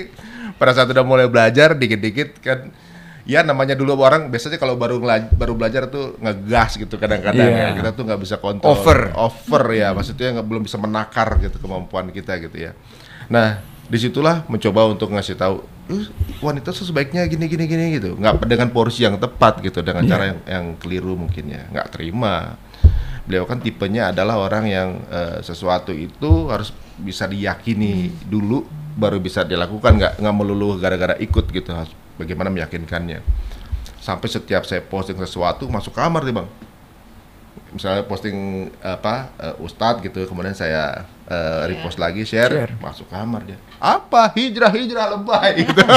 pada 0.55 0.71
saat 0.77 0.89
udah 0.91 1.05
mulai 1.05 1.27
belajar 1.27 1.73
dikit-dikit 1.73 2.37
kan 2.43 2.69
ya 3.25 3.45
namanya 3.45 3.77
dulu 3.77 3.97
orang 4.01 4.33
biasanya 4.33 4.57
kalau 4.57 4.77
baru 4.77 4.97
baru 5.33 5.53
belajar 5.53 5.85
tuh 5.89 6.17
ngegas 6.17 6.77
gitu 6.77 6.97
kadang-kadang 6.97 7.49
Iya. 7.49 7.65
ya 7.69 7.77
kita 7.77 7.89
tuh 7.93 8.03
nggak 8.09 8.21
bisa 8.21 8.35
kontrol 8.41 8.73
Over. 8.73 9.13
over 9.13 9.63
ya 9.73 9.93
maksudnya 9.93 10.41
nggak 10.41 10.47
belum 10.47 10.61
bisa 10.65 10.77
menakar 10.81 11.37
gitu 11.37 11.57
kemampuan 11.61 12.09
kita 12.09 12.37
gitu 12.41 12.57
ya 12.57 12.71
nah 13.29 13.61
di 13.91 13.97
situlah 13.99 14.47
mencoba 14.47 14.87
untuk 14.87 15.11
ngasih 15.11 15.35
tahu 15.35 15.59
"Eh, 15.91 16.07
wanita 16.39 16.71
tuh 16.71 16.87
sebaiknya 16.87 17.27
gini 17.27 17.51
gini 17.51 17.67
gini 17.67 17.85
gitu. 17.99 18.15
Nggak 18.15 18.47
dengan 18.47 18.71
porsi 18.71 19.03
yang 19.03 19.19
tepat 19.19 19.59
gitu 19.59 19.83
dengan 19.83 20.07
Iya. 20.07 20.11
cara 20.15 20.23
yang, 20.31 20.39
yang 20.47 20.65
keliru 20.79 21.19
mungkin 21.19 21.51
ya. 21.51 21.67
Nggak 21.67 21.99
terima. 21.99 22.55
Beliau 23.27 23.43
kan 23.43 23.59
tipenya 23.59 24.15
adalah 24.15 24.39
orang 24.39 24.63
yang 24.65 24.89
eh, 25.11 25.43
sesuatu 25.43 25.91
itu 25.91 26.47
harus 26.47 26.71
bisa 26.95 27.27
diyakini 27.27 28.07
dulu 28.31 28.63
baru 28.95 29.19
bisa 29.19 29.43
dilakukan. 29.43 29.99
Nggak 29.99 30.13
nggak 30.23 30.35
melulu 30.39 30.79
gara-gara 30.79 31.19
ikut 31.19 31.51
gitu 31.51 31.75
harus 31.75 31.91
bagaimana 32.15 32.47
meyakinkannya. 32.47 33.19
Sampai 33.99 34.31
setiap 34.31 34.63
saya 34.63 34.79
posting 34.79 35.19
sesuatu 35.19 35.67
masuk 35.67 35.91
kamar 35.91 36.23
nih 36.23 36.39
bang. 36.39 36.47
Misalnya 37.75 38.07
posting 38.07 38.67
apa 38.79 39.35
eh, 39.35 39.55
ustadz 39.59 39.99
gitu 39.99 40.23
kemudian 40.23 40.55
saya 40.55 41.03
eh, 41.31 41.61
repost 41.71 41.95
lagi 41.95 42.27
share, 42.27 42.51
Share. 42.51 42.73
masuk 42.83 43.07
kamar 43.07 43.47
dia 43.47 43.55
apa 43.79 44.27
hijrah 44.35 44.71
hijrah 44.75 45.15
lebay 45.15 45.63
gitu 45.63 45.79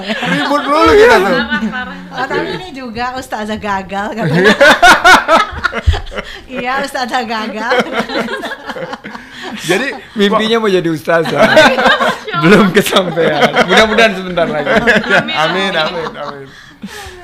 ribut 0.00 0.62
dulu 0.62 0.90
kita 0.94 1.16
tuh 1.18 1.34
parah. 1.70 1.96
Oh, 2.14 2.26
tapi 2.26 2.48
ini 2.58 2.68
juga 2.70 3.18
ustazah 3.18 3.58
gagal 3.58 4.08
katanya. 4.18 4.54
iya 6.46 6.82
ustazah 6.86 7.22
gagal. 7.26 7.74
jadi 9.66 9.98
Mimpinya 10.14 10.56
mau 10.62 10.70
jadi 10.70 10.88
ustazah. 10.90 11.42
Belum 12.42 12.70
kesampaian. 12.70 13.66
Mudah-mudahan 13.66 14.12
sebentar 14.16 14.46
lagi. 14.48 14.70
amin, 15.34 15.72
amin, 15.74 16.10
amin. 16.14 16.46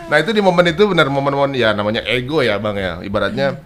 Nah 0.06 0.16
itu 0.20 0.30
di 0.34 0.42
momen 0.44 0.66
itu 0.70 0.82
benar 0.90 1.06
momen-momen 1.08 1.54
ya 1.56 1.72
namanya 1.72 2.02
ego 2.04 2.42
ya 2.42 2.58
bang 2.58 2.76
ya. 2.76 2.92
Ibaratnya 3.02 3.62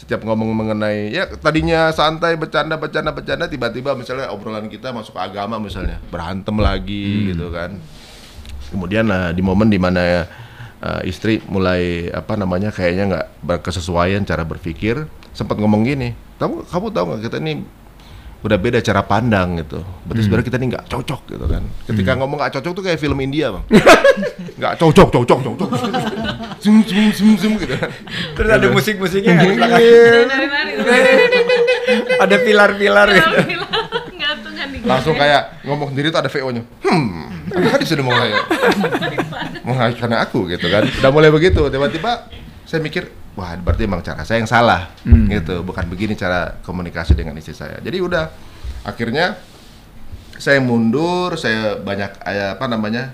setiap 0.00 0.24
ngomong 0.24 0.56
mengenai 0.56 1.12
ya 1.12 1.28
tadinya 1.28 1.92
santai 1.92 2.40
bercanda 2.40 2.80
bercanda 2.80 3.12
bercanda 3.12 3.44
tiba-tiba 3.44 3.92
misalnya 3.92 4.32
obrolan 4.32 4.72
kita 4.72 4.96
masuk 4.96 5.12
ke 5.12 5.20
agama 5.20 5.60
misalnya 5.60 6.00
berantem 6.08 6.56
lagi 6.56 7.36
gitu 7.36 7.52
kan. 7.52 7.76
Kemudian 8.72 9.04
nah, 9.04 9.28
di 9.28 9.44
momen 9.44 9.68
di 9.68 9.76
mana 9.76 10.00
ya 10.00 10.22
eh, 10.80 11.10
istri 11.12 11.44
mulai 11.52 12.08
apa 12.08 12.40
namanya 12.40 12.72
kayaknya 12.72 13.04
nggak 13.12 13.26
berkesesuaian 13.44 14.24
cara 14.24 14.48
berpikir 14.48 15.04
sempat 15.36 15.60
ngomong 15.60 15.84
gini 15.84 16.16
kamu 16.40 16.64
kamu 16.66 16.86
tahu 16.90 17.04
nggak 17.12 17.20
kita 17.28 17.36
ini 17.44 17.62
udah 18.40 18.56
beda 18.56 18.80
cara 18.80 19.04
pandang 19.04 19.60
gitu. 19.60 19.84
Berarti 20.08 20.20
sebenarnya 20.24 20.46
kita 20.48 20.56
ini 20.56 20.66
nggak 20.72 20.86
cocok 20.88 21.20
gitu 21.28 21.44
kan. 21.44 21.62
Ketika 21.84 22.10
ngomong 22.16 22.40
nggak 22.40 22.52
cocok 22.56 22.72
tuh 22.72 22.84
kayak 22.84 22.98
film 23.00 23.20
India 23.20 23.52
bang. 23.52 23.64
Nggak 24.60 24.76
cocok 24.76 25.08
cocok 25.08 25.38
cocok. 25.40 25.68
Zoom 26.60 26.84
zoom 26.84 27.08
zoom 27.16 27.32
zoom 27.40 27.52
gitu. 27.56 27.72
Terus 28.36 28.50
ada 28.52 28.66
musik-musiknya? 28.68 29.40
Nari-nari. 29.40 30.72
Ada 32.20 32.36
pilar-pilar 32.44 33.08
gitu. 33.08 33.30
Langsung 34.84 35.16
kayak 35.16 35.64
ngomong 35.64 35.96
sendiri 35.96 36.12
tuh 36.12 36.20
ada 36.20 36.30
VO 36.32 36.48
nya 36.52 36.62
hmm. 36.84 37.52
Tadi 37.52 37.84
sudah 37.88 38.04
mulai 38.04 38.30
mengalihkan 39.66 40.12
aku 40.16 40.44
gitu 40.52 40.68
kan. 40.68 40.84
Udah 40.88 41.10
mulai 41.12 41.32
begitu. 41.32 41.64
Tiba-tiba 41.72 42.28
saya 42.68 42.80
mikir 42.84 43.08
wah 43.32 43.54
berarti 43.54 43.86
emang 43.86 44.00
cara 44.00 44.22
saya 44.22 44.42
yang 44.42 44.50
salah 44.50 44.90
Hmm. 45.02 45.26
gitu. 45.26 45.62
Bukan 45.62 45.86
begini 45.86 46.14
cara 46.14 46.58
komunikasi 46.60 47.14
dengan 47.14 47.36
istri 47.36 47.52
saya. 47.52 47.78
Jadi 47.78 47.98
udah 47.98 48.26
akhirnya 48.82 49.38
saya 50.36 50.58
mundur 50.58 51.36
saya 51.36 51.76
banyak 51.76 52.10
eh, 52.24 52.50
apa 52.54 52.64
namanya 52.64 53.12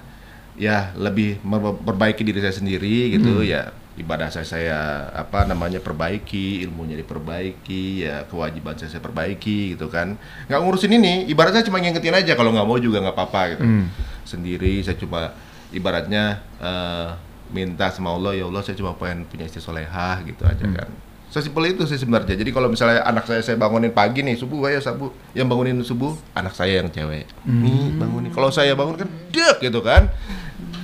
ya 0.56 0.94
lebih 0.96 1.42
memperbaiki 1.42 2.22
diri 2.22 2.40
saya 2.40 2.54
sendiri 2.54 3.12
gitu. 3.12 3.42
Ya 3.42 3.70
ibadah 3.96 4.28
saya 4.28 4.44
saya 4.44 4.78
apa 5.10 5.44
namanya 5.44 5.80
perbaiki 5.80 6.60
ilmunya 6.62 7.00
diperbaiki 7.00 8.04
ya 8.04 8.28
kewajiban 8.28 8.76
saya 8.76 8.92
saya 8.92 9.02
perbaiki 9.02 9.74
gitu 9.74 9.88
kan. 9.88 10.16
Nggak 10.46 10.60
ngurusin 10.60 10.92
ini 10.92 11.26
ibaratnya 11.26 11.60
cuma 11.60 11.80
ngingetin 11.80 12.14
aja 12.14 12.32
kalau 12.36 12.52
nggak 12.52 12.68
mau 12.68 12.78
juga 12.78 13.00
nggak 13.02 13.16
apa-apa 13.16 13.42
gitu. 13.56 13.64
Hmm. 13.64 13.86
sendiri 14.26 14.82
saya 14.82 14.98
cuma 14.98 15.30
ibaratnya 15.70 16.40
eh, 16.58 17.08
minta 17.50 17.90
sama 17.94 18.14
Allah 18.14 18.34
ya 18.34 18.44
Allah 18.46 18.62
saya 18.62 18.74
cuma 18.78 18.94
pengen 18.98 19.26
punya 19.26 19.46
istri 19.46 19.62
solehah 19.62 20.22
gitu 20.26 20.42
aja 20.42 20.66
kan. 20.66 20.90
Sesimpel 21.26 21.74
itu 21.74 21.82
sih 21.90 21.98
sebenarnya. 21.98 22.38
Jadi 22.38 22.50
kalau 22.54 22.70
misalnya 22.70 23.02
anak 23.02 23.26
saya 23.26 23.42
saya 23.42 23.58
bangunin 23.58 23.90
pagi 23.90 24.22
nih 24.22 24.38
subuh 24.38 24.70
ayo 24.70 24.78
sabu 24.78 25.10
yang 25.34 25.50
bangunin 25.50 25.82
subuh 25.82 26.14
anak 26.32 26.54
saya 26.54 26.80
yang 26.80 26.88
cewek. 26.88 27.26
Nih 27.44 27.92
bangunin. 27.98 28.30
Kalau 28.30 28.48
saya 28.54 28.72
bangun 28.78 28.94
kan 28.96 29.08
dek 29.34 29.58
gitu 29.60 29.82
kan. 29.82 30.08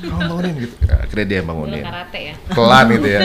Kamu 0.03 0.21
bangunin 0.29 0.55
gitu. 0.67 0.75
Akhirnya 0.91 1.27
dia 1.31 1.37
yang 1.41 1.49
bangunin. 1.49 1.85
Karate 1.87 2.21
ya. 2.21 2.35
pelan 2.53 2.87
gitu 2.91 3.09
ya. 3.09 3.21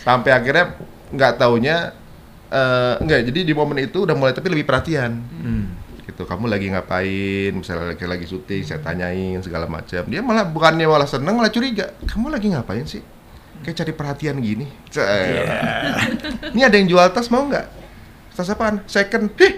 Sampai 0.00 0.30
akhirnya 0.32 0.74
nggak 1.12 1.32
taunya 1.36 1.92
eh 2.50 2.94
enggak 2.98 3.30
jadi 3.30 3.40
di 3.46 3.54
momen 3.54 3.78
itu 3.78 4.02
udah 4.02 4.16
mulai 4.18 4.34
tapi 4.34 4.50
lebih 4.50 4.66
perhatian. 4.66 5.22
Hmm. 5.22 5.79
Gitu 6.10 6.26
kamu 6.26 6.50
lagi 6.50 6.66
ngapain 6.74 7.54
misalnya 7.54 7.94
lagi 7.94 8.04
lagi 8.04 8.26
syuting 8.26 8.66
saya 8.66 8.82
tanyain 8.82 9.38
segala 9.40 9.70
macam 9.70 10.02
dia 10.10 10.20
malah 10.20 10.44
bukannya 10.44 10.84
malah 10.90 11.06
seneng 11.06 11.38
malah 11.38 11.54
curiga 11.54 11.94
kamu 12.04 12.34
lagi 12.34 12.50
ngapain 12.50 12.84
sih 12.84 13.00
kayak 13.62 13.76
cari 13.78 13.92
perhatian 13.94 14.36
gini 14.42 14.66
Cek. 14.90 15.06
ini 16.56 16.62
ada 16.66 16.74
yang 16.74 16.88
jual 16.90 17.06
tas 17.14 17.30
mau 17.30 17.46
nggak 17.46 17.66
tas 18.34 18.48
apaan 18.50 18.82
second 18.88 19.30
Hih. 19.36 19.54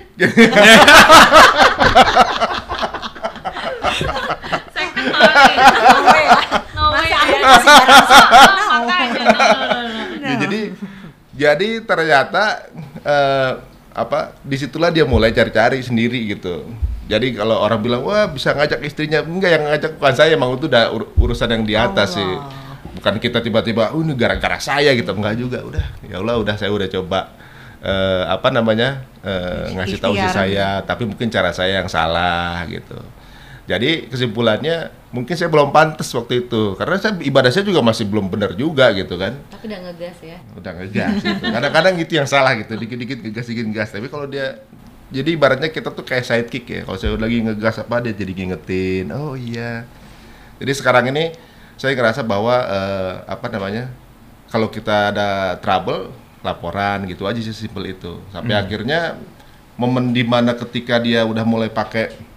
Second 4.73 5.07
no 5.13 5.21
way. 5.23 5.55
No 5.55 6.01
way. 6.09 6.27
No 6.75 6.85
way. 6.91 7.11
Masa 7.13 7.71
aku 7.79 7.93
kasih 7.93 8.19
barang 8.33 8.69
Makanya. 8.73 9.23
no, 9.23 9.39
no, 9.39 9.67
no, 9.69 9.81
no. 9.87 10.23
Ya, 10.23 10.35
jadi 10.41 10.61
jadi 11.33 11.71
ternyata 11.83 12.45
eh, 13.03 13.53
apa 13.93 14.37
di 14.41 14.57
situlah 14.57 14.89
dia 14.89 15.05
mulai 15.05 15.31
cari-cari 15.31 15.81
sendiri 15.81 16.25
gitu. 16.33 16.65
Jadi 17.07 17.37
kalau 17.37 17.61
orang 17.61 17.81
bilang 17.83 18.03
wah 18.07 18.25
bisa 18.27 18.57
ngajak 18.57 18.81
istrinya. 18.83 19.21
Enggak 19.21 19.51
yang 19.61 19.65
ngajak 19.69 19.91
bukan 20.01 20.15
saya 20.17 20.31
emang 20.33 20.57
itu 20.57 20.67
udah 20.71 20.85
ur- 20.91 21.11
urusan 21.21 21.49
yang 21.51 21.65
di 21.65 21.75
atas 21.77 22.17
sih. 22.17 22.25
Allah. 22.25 22.61
bukan 22.93 23.19
kita 23.19 23.43
tiba-tiba 23.43 23.91
oh 23.97 24.01
ini 24.05 24.15
gara-gara 24.15 24.57
saya 24.63 24.93
gitu. 24.95 25.13
Enggak 25.13 25.35
juga 25.37 25.59
udah. 25.61 25.87
Ya 26.07 26.17
Allah 26.23 26.37
udah 26.41 26.55
saya 26.57 26.71
udah 26.73 26.89
coba 26.89 27.35
eh, 27.83 28.23
apa 28.31 28.49
namanya 28.49 29.05
eh, 29.21 29.75
ngasih 29.75 29.99
tahu 29.99 30.15
si 30.15 30.23
Ikhtiar. 30.23 30.35
saya 30.35 30.69
tapi 30.87 31.05
mungkin 31.05 31.29
cara 31.29 31.51
saya 31.53 31.83
yang 31.83 31.91
salah 31.91 32.63
gitu. 32.71 32.97
Jadi 33.67 34.07
kesimpulannya 34.09 35.02
mungkin 35.13 35.37
saya 35.37 35.53
belum 35.53 35.71
pantas 35.71 36.09
waktu 36.17 36.49
itu. 36.49 36.75
Karena 36.81 36.97
saya 36.97 37.15
ibadah 37.21 37.53
saya 37.53 37.69
juga 37.69 37.85
masih 37.85 38.09
belum 38.09 38.33
benar 38.33 38.57
juga 38.57 38.91
gitu 38.97 39.21
kan. 39.21 39.37
Tapi 39.53 39.69
udah 39.69 39.81
ngegas 39.87 40.19
ya. 40.25 40.39
udah 40.57 40.73
ngegas 40.81 41.13
gitu. 41.21 41.45
kadang-kadang 41.53 41.93
gitu 42.01 42.13
yang 42.17 42.29
salah 42.29 42.57
gitu. 42.57 42.73
Dikit-dikit 42.75 43.19
ngegas 43.21 43.47
dikit 43.47 43.65
ngegas. 43.69 43.89
Tapi 43.93 44.09
kalau 44.09 44.27
dia 44.27 44.65
jadi 45.13 45.37
ibaratnya 45.37 45.69
kita 45.69 45.93
tuh 45.93 46.03
kayak 46.03 46.25
sidekick 46.25 46.65
ya. 46.65 46.81
Kalau 46.89 46.97
saya 46.97 47.15
lagi 47.21 47.45
ngegas 47.45 47.77
apa 47.79 48.01
dia 48.01 48.17
jadi 48.17 48.33
ngingetin. 48.33 49.13
Oh 49.13 49.37
iya. 49.37 49.85
Jadi 50.57 50.73
sekarang 50.73 51.13
ini 51.13 51.37
saya 51.77 51.93
ngerasa 51.93 52.25
bahwa 52.25 52.57
eh, 52.57 53.15
apa 53.29 53.47
namanya 53.53 53.93
kalau 54.49 54.73
kita 54.73 55.13
ada 55.13 55.61
trouble 55.61 56.13
laporan 56.41 57.05
gitu 57.07 57.29
aja 57.29 57.39
sih 57.39 57.53
simple 57.53 57.85
itu. 57.85 58.17
Sampai 58.33 58.57
akhirnya 58.57 59.21
momen 59.77 60.17
di 60.17 60.25
mana 60.25 60.57
ketika 60.57 60.97
dia 60.97 61.25
udah 61.29 61.45
mulai 61.45 61.69
pakai 61.69 62.32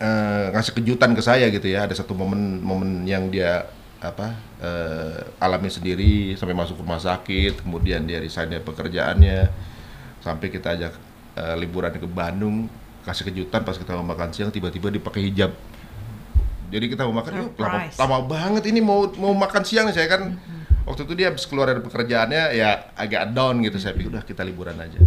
eh, 0.00 0.44
ngasih 0.52 0.72
kejutan 0.76 1.12
ke 1.16 1.22
saya 1.24 1.48
gitu 1.48 1.66
ya. 1.68 1.84
Ada 1.88 2.04
satu 2.04 2.12
momen 2.12 2.60
momen 2.60 3.04
yang 3.08 3.28
dia 3.32 3.68
apa 3.96 4.36
eh, 4.60 5.20
alami 5.40 5.72
sendiri 5.72 6.36
sampai 6.36 6.52
masuk 6.52 6.84
rumah 6.84 7.00
sakit 7.00 7.64
kemudian 7.64 8.04
dia 8.04 8.20
resign 8.20 8.52
dari 8.52 8.64
pekerjaannya. 8.64 9.50
Sampai 10.20 10.48
kita 10.52 10.76
ajak 10.76 10.92
eh, 11.38 11.56
liburan 11.60 11.92
ke 11.94 12.08
Bandung 12.08 12.68
kasih 13.06 13.30
kejutan 13.30 13.62
pas 13.62 13.78
kita 13.78 13.94
mau 13.94 14.02
makan 14.02 14.34
siang 14.34 14.50
tiba-tiba 14.50 14.90
dipakai 14.90 15.30
hijab. 15.30 15.54
Jadi 16.66 16.90
kita 16.90 17.06
mau 17.06 17.22
makan 17.22 17.32
yuk 17.46 17.54
lama, 17.62 17.86
lama 17.94 18.18
banget 18.26 18.74
ini 18.74 18.82
mau 18.82 19.06
mau 19.14 19.30
makan 19.30 19.62
siang 19.62 19.86
nih 19.86 19.94
saya 19.94 20.08
kan. 20.10 20.34
Waktu 20.86 21.02
itu 21.02 21.14
dia 21.18 21.34
habis 21.34 21.42
keluar 21.50 21.66
dari 21.66 21.82
pekerjaannya 21.82 22.54
ya 22.54 22.94
agak 22.94 23.34
down 23.34 23.58
gitu. 23.62 23.78
Saya 23.78 23.94
pikir 23.94 24.10
udah 24.10 24.22
kita 24.22 24.46
liburan 24.46 24.78
aja 24.78 25.02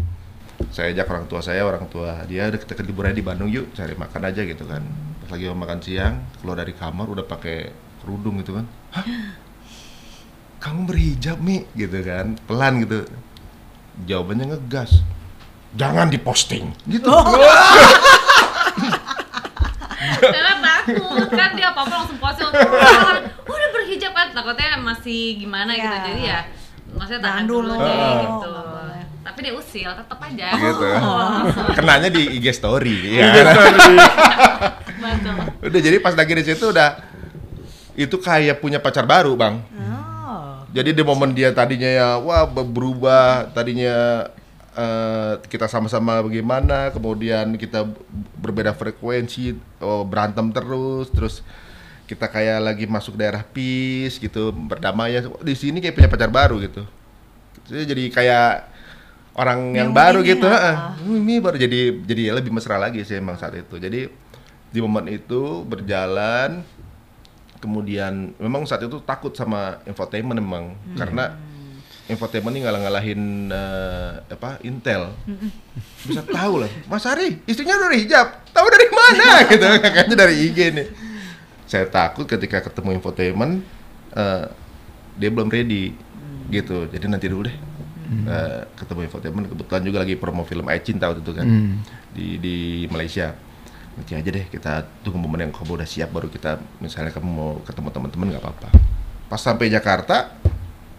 saya 0.70 0.94
ajak 0.94 1.08
orang 1.10 1.26
tua 1.26 1.40
saya 1.42 1.62
orang 1.66 1.86
tua 1.90 2.12
dia 2.30 2.46
udah 2.48 2.60
kita 2.62 2.74
ke 2.78 2.84
liburan 2.86 3.14
di 3.14 3.26
Bandung 3.26 3.50
yuk 3.50 3.74
cari 3.74 3.98
makan 3.98 4.22
aja 4.26 4.42
gitu 4.46 4.64
kan 4.66 4.86
pas 5.22 5.30
lagi 5.34 5.50
mau 5.50 5.66
makan 5.66 5.80
siang 5.82 6.16
keluar 6.40 6.62
dari 6.62 6.74
kamar 6.74 7.10
udah 7.10 7.26
pakai 7.26 7.74
kerudung 8.02 8.38
gitu 8.40 8.54
kan 8.54 8.66
Hah? 8.94 9.06
kamu 10.60 10.80
berhijab 10.86 11.38
mi 11.42 11.66
gitu 11.74 12.00
kan 12.06 12.38
pelan 12.46 12.86
gitu 12.86 13.08
jawabannya 14.06 14.56
ngegas 14.56 15.02
jangan 15.74 16.08
diposting 16.08 16.70
gitu 16.86 17.10
Karena 20.20 20.54
takut 20.64 21.28
kan 21.32 21.52
dia 21.56 21.70
apa-apa 21.72 21.92
langsung 22.04 22.18
posting 22.18 22.48
langsung, 22.48 22.72
"Oh, 22.72 23.52
udah 23.52 23.70
berhijab 23.76 24.12
kan 24.16 24.32
takutnya 24.32 24.80
masih 24.80 25.38
gimana 25.38 25.76
gitu. 25.76 25.86
Iya. 25.86 26.04
Jadi 26.08 26.22
ya 26.24 26.40
maksudnya 26.96 27.22
tahan 27.22 27.46
dulu, 27.46 27.68
dulu. 27.68 27.84
deh 27.84 27.94
Oh. 27.94 28.20
gitu. 28.24 28.52
Tapi 29.30 29.40
dia 29.40 29.54
usil 29.54 29.90
tetap 29.94 30.18
aja. 30.20 30.48
gitu 30.52 30.88
Oh. 31.00 31.46
kenanya 31.72 32.10
di 32.10 32.34
IG 32.34 32.50
story 32.52 32.98
ya 33.14 33.30
Betul. 35.00 35.36
udah 35.62 35.80
jadi 35.80 35.98
pas 35.98 36.12
lagi 36.12 36.34
di 36.34 36.44
situ 36.44 36.66
udah 36.66 36.98
itu 37.96 38.16
kayak 38.16 38.58
punya 38.58 38.78
pacar 38.78 39.06
baru 39.06 39.34
bang 39.34 39.56
Oh. 39.72 40.62
Jadi 40.70 40.94
di 40.94 41.02
momen 41.02 41.34
dia 41.34 41.50
tadinya 41.50 41.88
ya 41.88 42.10
wah 42.16 42.46
be- 42.46 42.62
berubah, 42.64 43.50
tadinya 43.50 44.30
eh, 44.72 45.34
kita 45.44 45.66
sama-sama 45.66 46.22
bagaimana, 46.22 46.90
kemudian 46.90 47.58
kita 47.58 47.90
berbeda 48.36 48.72
frekuensi, 48.72 49.52
oh, 49.80 50.06
berantem 50.06 50.46
terus, 50.50 51.10
terus 51.10 51.36
kita 52.06 52.26
kayak 52.26 52.62
lagi 52.64 52.86
masuk 52.86 53.18
daerah 53.18 53.42
peace 53.44 54.18
gitu, 54.18 54.54
berdamai 54.54 55.10
ya. 55.12 55.26
Di 55.42 55.54
sini 55.54 55.82
kayak 55.82 55.96
punya 55.96 56.08
pacar 56.08 56.30
baru 56.30 56.62
gitu. 56.62 56.86
Jadi 57.66 57.84
jadi 57.88 58.04
kayak 58.10 58.50
orang 59.40 59.72
yang 59.72 59.90
Yang 59.90 59.92
baru 59.96 60.20
ini 60.20 60.30
gitu, 60.36 60.46
heeh. 60.52 60.76
ini 61.08 61.36
baru 61.40 61.56
jadi 61.56 61.80
jadi 62.04 62.24
lebih 62.36 62.52
mesra 62.52 62.76
lagi 62.76 63.00
sih 63.08 63.16
emang 63.16 63.40
saat 63.40 63.56
itu. 63.56 63.80
Jadi 63.80 64.12
di 64.70 64.80
momen 64.84 65.08
itu 65.08 65.64
berjalan 65.64 66.62
kemudian 67.64 68.36
memang 68.40 68.68
saat 68.68 68.84
itu 68.84 69.00
takut 69.04 69.36
sama 69.36 69.80
infotainment 69.84 70.40
memang 70.40 70.76
karena 70.96 71.36
infotainment 72.08 72.56
ini 72.56 72.64
ngalah-ngalahin 72.68 73.22
eh, 73.52 74.12
apa 74.36 74.60
Intel. 74.68 75.16
Bisa 76.04 76.22
tahu 76.28 76.64
lah 76.64 76.72
Mas 76.92 77.08
Ari 77.08 77.40
istrinya 77.48 77.80
udah 77.80 77.96
hijab. 77.96 78.28
Tahu 78.52 78.68
dari 78.68 78.88
mana? 78.92 79.28
Gitu 79.52 79.66
kayaknya 79.80 80.16
dari 80.20 80.36
IG 80.52 80.60
nih. 80.76 80.88
Saya 81.70 81.86
takut 81.88 82.28
ketika 82.28 82.60
ketemu 82.60 83.00
infotainment 83.00 83.64
eh, 84.16 84.46
dia 85.16 85.30
belum 85.32 85.48
ready. 85.48 85.96
Gitu. 86.50 86.90
Jadi 86.90 87.06
nanti 87.08 87.30
dulu 87.30 87.46
deh 87.46 87.69
Eh, 88.10 88.62
ketemu 88.74 89.06
infotainment 89.06 89.46
kebetulan 89.46 89.82
juga 89.86 89.98
lagi 90.02 90.18
promo 90.18 90.42
film 90.42 90.66
Ayah 90.66 90.82
Cinta 90.82 91.06
waktu 91.06 91.22
itu 91.22 91.30
kan 91.30 91.46
Hmm. 91.46 91.78
di 92.10 92.42
di 92.42 92.56
Malaysia. 92.90 93.38
Nanti 93.94 94.18
aja 94.18 94.30
deh 94.30 94.46
kita 94.48 94.72
tunggu 95.02 95.22
momen 95.22 95.46
yang 95.46 95.54
kamu 95.54 95.78
udah 95.78 95.86
siap 95.86 96.10
baru 96.10 96.26
kita 96.26 96.58
misalnya 96.80 97.14
kamu 97.14 97.30
mau 97.30 97.62
ketemu 97.62 97.90
teman-teman 97.92 98.26
nggak 98.34 98.42
apa-apa. 98.42 98.68
Pas 99.28 99.38
sampai 99.38 99.70
Jakarta 99.70 100.34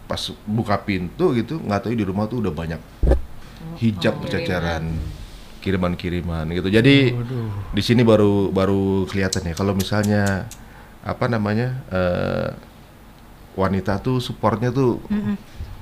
pas 0.06 0.22
buka 0.44 0.78
pintu 0.78 1.34
gitu 1.34 1.58
nggak 1.58 1.80
tahu 1.82 1.94
di 1.94 2.02
rumah 2.02 2.26
tuh 2.26 2.42
udah 2.42 2.50
banyak 2.50 2.78
hijab 3.78 4.14
Oh, 4.14 4.20
berceceran 4.22 4.94
kiriman-kiriman 5.60 6.46
gitu. 6.50 6.68
Jadi 6.68 7.10
di 7.70 7.82
sini 7.82 8.00
baru 8.00 8.48
baru 8.48 9.04
kelihatan 9.04 9.50
ya 9.50 9.54
kalau 9.54 9.74
misalnya 9.74 10.46
apa 11.02 11.26
namanya 11.26 11.74
eh, 11.90 12.48
wanita 13.54 13.98
tuh 13.98 14.22
supportnya 14.22 14.70
tuh 14.70 15.02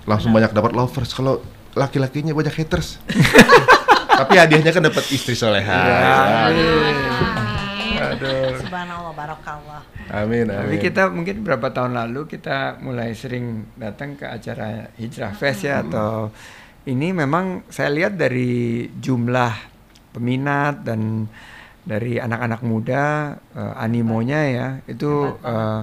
langsung 0.08 0.32
banyak 0.32 0.56
dapat 0.56 0.72
lovers 0.72 1.12
kalau 1.12 1.44
laki-lakinya 1.76 2.32
banyak 2.32 2.56
haters 2.56 2.96
tapi 4.18 4.34
hadiahnya 4.34 4.72
kan 4.72 4.82
dapat 4.82 5.04
istri 5.12 5.36
soleha 5.36 5.68
Iya. 5.68 5.98
Amin. 6.48 6.96
Aduh. 7.98 8.54
Subhanallah 8.62 9.12
barakallah. 9.14 9.82
Amin, 10.08 10.48
Tapi 10.48 10.78
amin. 10.78 10.80
kita 10.80 11.02
mungkin 11.10 11.42
berapa 11.42 11.68
tahun 11.74 11.98
lalu 11.98 12.30
kita 12.30 12.78
mulai 12.80 13.12
sering 13.12 13.68
datang 13.74 14.14
ke 14.14 14.24
acara 14.24 14.94
Hijrah 14.96 15.34
Fest 15.34 15.66
ya 15.66 15.82
atau 15.82 16.30
ini 16.88 17.12
memang 17.12 17.66
saya 17.68 17.90
lihat 17.92 18.16
dari 18.16 18.86
jumlah 18.96 19.52
peminat 20.14 20.86
dan 20.86 21.26
dari 21.84 22.16
anak-anak 22.16 22.60
muda 22.64 23.36
eh, 23.52 23.74
animonya 23.76 24.40
ya 24.48 24.68
itu 24.88 25.36
eh, 25.42 25.80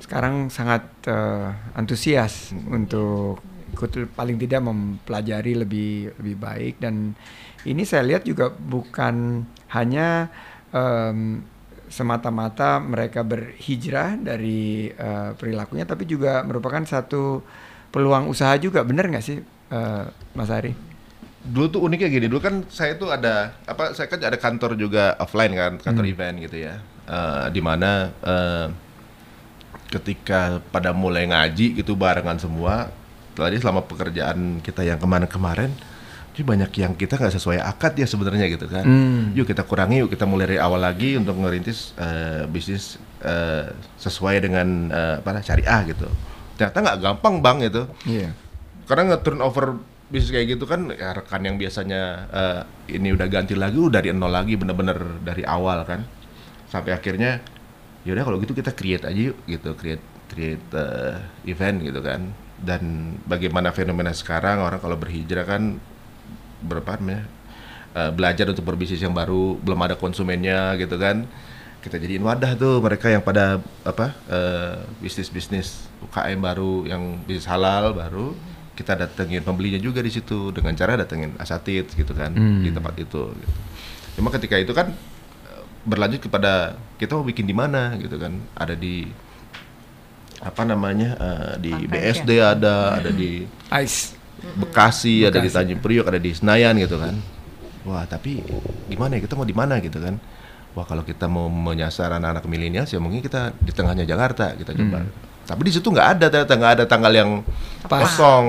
sekarang 0.00 0.48
sangat 0.48 0.88
eh, 1.10 1.48
antusias 1.76 2.54
untuk 2.70 3.42
ikut 3.78 4.18
paling 4.18 4.34
tidak 4.42 4.58
mempelajari 4.66 5.54
lebih 5.54 6.10
lebih 6.18 6.34
baik. 6.34 6.74
Dan 6.82 7.14
ini 7.62 7.86
saya 7.86 8.02
lihat 8.02 8.26
juga 8.26 8.50
bukan 8.50 9.46
hanya 9.70 10.34
em, 10.74 11.46
semata-mata 11.86 12.82
mereka 12.82 13.22
berhijrah 13.22 14.18
dari 14.18 14.90
eh, 14.90 15.30
perilakunya 15.38 15.86
tapi 15.86 16.04
juga 16.10 16.42
merupakan 16.42 16.82
satu 16.82 17.46
peluang 17.94 18.26
usaha 18.26 18.58
juga. 18.58 18.82
Benar 18.82 19.06
nggak 19.14 19.24
sih 19.24 19.38
eh, 19.46 20.04
Mas 20.34 20.50
Ari? 20.50 20.90
dulu 21.38 21.66
tuh 21.70 21.80
uniknya 21.86 22.12
gini 22.12 22.26
dulu 22.28 22.44
kan 22.44 22.60
saya 22.68 22.98
tuh 22.98 23.08
ada 23.08 23.56
apa 23.64 23.96
saya 23.96 24.10
kan 24.10 24.20
ada 24.20 24.36
kantor 24.36 24.76
juga 24.76 25.16
offline 25.16 25.54
kan 25.56 25.72
kantor 25.80 26.04
event 26.04 26.36
gitu 26.44 26.66
ya. 26.66 26.82
Eh, 27.08 27.46
di 27.56 27.60
mana 27.64 28.12
eh, 28.20 28.66
ketika 29.88 30.60
pada 30.68 30.92
mulai 30.92 31.24
ngaji 31.24 31.80
gitu 31.80 31.96
barengan 31.96 32.36
semua 32.36 32.92
tadi 33.40 33.56
selama 33.58 33.84
pekerjaan 33.84 34.58
kita 34.60 34.82
yang 34.82 34.98
kemarin-kemarin 34.98 35.70
jadi 36.32 36.46
banyak 36.46 36.70
yang 36.78 36.92
kita 36.94 37.18
nggak 37.18 37.34
sesuai 37.34 37.58
akad 37.58 37.98
ya 37.98 38.06
sebenarnya 38.06 38.46
gitu 38.46 38.70
kan. 38.70 38.86
Hmm. 38.86 39.34
yuk 39.34 39.42
kita 39.42 39.66
kurangi 39.66 40.06
yuk 40.06 40.10
kita 40.14 40.22
mulai 40.22 40.46
dari 40.46 40.58
awal 40.62 40.78
lagi 40.78 41.18
untuk 41.18 41.34
ngerintis 41.34 41.98
eh, 41.98 42.46
bisnis 42.46 42.94
eh, 43.26 43.66
sesuai 43.98 44.38
dengan 44.38 44.86
eh, 44.86 45.14
apa 45.18 45.42
syariah 45.42 45.82
gitu. 45.90 46.06
Ternyata 46.54 46.78
nggak 46.78 46.98
gampang 47.02 47.34
bang 47.42 47.56
gitu 47.66 47.82
Iya. 48.06 48.30
karena 48.86 49.02
nge-turnover 49.14 49.82
bisnis 50.08 50.30
kayak 50.30 50.46
gitu 50.56 50.64
kan 50.70 50.88
ya 50.94 51.10
rekan 51.10 51.42
yang 51.42 51.58
biasanya 51.58 52.02
eh, 52.30 52.60
ini 52.94 53.10
udah 53.18 53.26
ganti 53.26 53.58
lagi 53.58 53.74
udah 53.74 53.98
dari 53.98 54.14
nol 54.14 54.30
lagi 54.30 54.54
bener-bener 54.54 55.18
dari 55.26 55.42
awal 55.42 55.82
kan. 55.82 56.06
Sampai 56.70 56.94
akhirnya 56.94 57.42
yaudah 58.06 58.22
kalau 58.22 58.38
gitu 58.38 58.54
kita 58.54 58.70
create 58.78 59.02
aja 59.10 59.34
yuk 59.34 59.42
gitu. 59.42 59.74
Create 59.74 60.02
create 60.30 60.62
eh, 60.70 61.18
event 61.50 61.82
gitu 61.82 61.98
kan 61.98 62.30
dan 62.58 62.82
bagaimana 63.24 63.70
fenomena 63.70 64.10
sekarang 64.10 64.58
orang 64.58 64.78
kalau 64.78 64.98
berhijrah 64.98 65.46
kan 65.46 65.78
berapa 66.58 66.98
namanya 66.98 67.24
eh, 67.94 68.10
belajar 68.10 68.50
untuk 68.50 68.66
berbisnis 68.66 68.98
yang 68.98 69.14
baru 69.14 69.54
belum 69.58 69.78
ada 69.78 69.94
konsumennya 69.94 70.74
gitu 70.76 70.98
kan 70.98 71.22
kita 71.78 71.94
jadiin 71.96 72.26
wadah 72.26 72.58
tuh 72.58 72.82
mereka 72.82 73.06
yang 73.06 73.22
pada 73.22 73.62
apa 73.86 74.10
eh, 74.26 74.74
bisnis 74.98 75.30
bisnis 75.30 75.86
UKM 76.02 76.38
baru 76.38 76.84
yang 76.84 77.22
bisnis 77.22 77.46
halal 77.46 77.94
baru 77.94 78.34
kita 78.74 78.94
datengin 78.94 79.42
pembelinya 79.42 79.78
juga 79.78 79.98
di 79.98 80.10
situ 80.10 80.50
dengan 80.50 80.74
cara 80.74 80.94
datengin 80.94 81.34
asatid 81.38 81.90
gitu 81.94 82.10
kan 82.14 82.30
Hmm. 82.34 82.62
di 82.62 82.70
tempat 82.70 82.94
itu 82.98 83.30
gitu. 83.30 83.54
cuma 84.18 84.34
ketika 84.34 84.58
itu 84.58 84.74
kan 84.74 84.90
eh, 85.46 85.62
berlanjut 85.86 86.26
kepada 86.26 86.74
kita 86.98 87.14
mau 87.14 87.22
bikin 87.22 87.46
di 87.46 87.54
mana 87.54 87.94
gitu 87.96 88.18
kan 88.18 88.34
ada 88.58 88.74
di 88.74 89.06
apa 90.38 90.62
namanya 90.62 91.18
eh, 91.18 91.52
di. 91.58 91.72
BSD 91.86 92.30
ada 92.38 92.98
ada 93.02 93.10
di 93.10 93.46
Ice. 93.82 94.14
Bekasi, 94.38 95.26
ada 95.26 95.42
di 95.42 95.50
Bekasi. 95.50 95.56
Tanjung 95.58 95.80
Priok, 95.82 96.06
ada 96.06 96.20
di 96.22 96.30
Senayan 96.30 96.78
gitu 96.78 96.94
kan. 96.94 97.18
Wah, 97.82 98.06
tapi 98.06 98.38
gimana 98.86 99.18
ya 99.18 99.20
kita 99.26 99.34
mau 99.34 99.48
di 99.48 99.56
mana 99.56 99.82
gitu 99.82 99.98
kan? 99.98 100.14
Wah, 100.78 100.86
kalau 100.86 101.02
kita 101.02 101.26
mau 101.26 101.50
menyasar 101.50 102.14
anak-anak 102.14 102.46
milenial 102.46 102.86
ya 102.86 103.02
mungkin 103.02 103.18
kita 103.18 103.50
di 103.58 103.74
tengahnya 103.74 104.06
Jakarta 104.06 104.54
kita 104.54 104.78
coba. 104.78 105.02
Hmm. 105.02 105.10
Tapi 105.48 105.60
di 105.64 105.72
situ 105.72 105.88
nggak 105.88 106.08
ada 106.18 106.26
ternyata 106.28 106.54
nggak 106.54 106.72
ada 106.78 106.84
tanggal 106.84 107.12
yang 107.12 107.30
Pas. 107.88 108.04
kosong, 108.04 108.46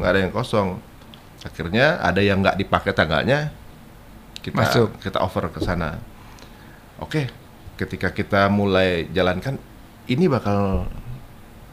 nggak 0.00 0.10
ada 0.10 0.20
yang 0.24 0.32
kosong. 0.32 0.68
Akhirnya 1.44 2.00
ada 2.00 2.20
yang 2.24 2.40
nggak 2.40 2.56
dipakai 2.58 2.96
tanggalnya, 2.96 3.52
kita 4.40 4.56
Masuk. 4.56 4.88
kita 5.04 5.20
over 5.20 5.52
ke 5.52 5.60
sana. 5.60 6.00
Oke, 6.96 7.28
ketika 7.76 8.08
kita 8.12 8.48
mulai 8.48 9.08
jalankan, 9.12 9.60
ini 10.08 10.26
bakal 10.26 10.88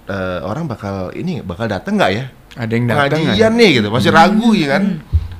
eh, 0.07 0.39
orang 0.41 0.65
bakal 0.65 1.11
ini 1.11 1.39
bakal 1.39 1.67
datang 1.67 1.95
nggak 1.95 2.11
ya? 2.11 2.25
Ada 2.55 2.73
yang 2.73 2.85
datang 2.87 3.21
pengajian 3.21 3.53
nih 3.53 3.69
gitu. 3.77 3.87
Masih 3.87 4.09
ragu 4.09 4.49
ya 4.51 4.67
kan? 4.77 4.83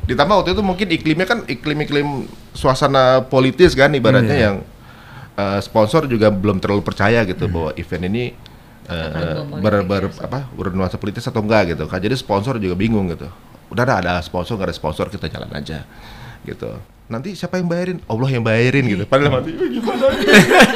Ditambah 0.06 0.36
waktu 0.40 0.52
itu 0.54 0.64
mungkin 0.64 0.88
iklimnya 0.88 1.26
kan 1.26 1.40
iklim-iklim 1.44 2.28
suasana 2.54 3.26
politis 3.26 3.74
kan 3.74 3.92
ibaratnya 3.92 4.36
Iya. 4.36 4.46
yang 4.46 4.56
eh, 5.36 5.60
sponsor 5.60 6.06
juga 6.06 6.30
belum 6.30 6.58
terlalu 6.58 6.82
percaya 6.82 7.24
gitu 7.24 7.48
bahwa 7.48 7.74
event 7.76 8.04
ini 8.06 8.24
eh, 8.88 9.08
Akan 9.52 9.60
ber, 9.60 9.84
ya, 9.84 10.10
apa 10.24 10.48
bernuansa 10.54 10.96
politis 10.96 11.26
atau 11.26 11.44
enggak 11.44 11.76
gitu 11.76 11.84
kan. 11.86 12.00
Jadi 12.00 12.16
sponsor 12.16 12.56
juga 12.56 12.74
bingung 12.74 13.10
gitu. 13.12 13.28
Udah 13.68 13.84
ada, 13.84 13.96
ada 14.00 14.14
sponsor 14.24 14.56
nggak 14.56 14.72
ada 14.72 14.78
sponsor 14.78 15.12
kita 15.12 15.28
jalan 15.28 15.52
aja 15.52 15.84
gitu. 16.44 16.72
Nanti 17.08 17.36
siapa 17.36 17.60
yang 17.60 17.68
bayarin? 17.68 18.00
Allah 18.08 18.30
yang 18.32 18.44
bayarin 18.44 18.84
gitu. 18.88 19.04
Padahal 19.04 19.40
mati 19.44 19.52
"Eh, 19.52 19.70
gimana 19.76 20.06
nih? 20.12 20.24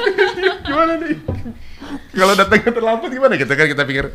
Gimana 0.67 0.93
nih 0.99 1.15
kalau 2.11 2.33
datangnya 2.35 2.71
terlambat 2.71 3.09
gimana 3.11 3.33
gitu 3.39 3.53
kan? 3.55 3.65
Kita 3.67 3.83
pikir 3.87 4.05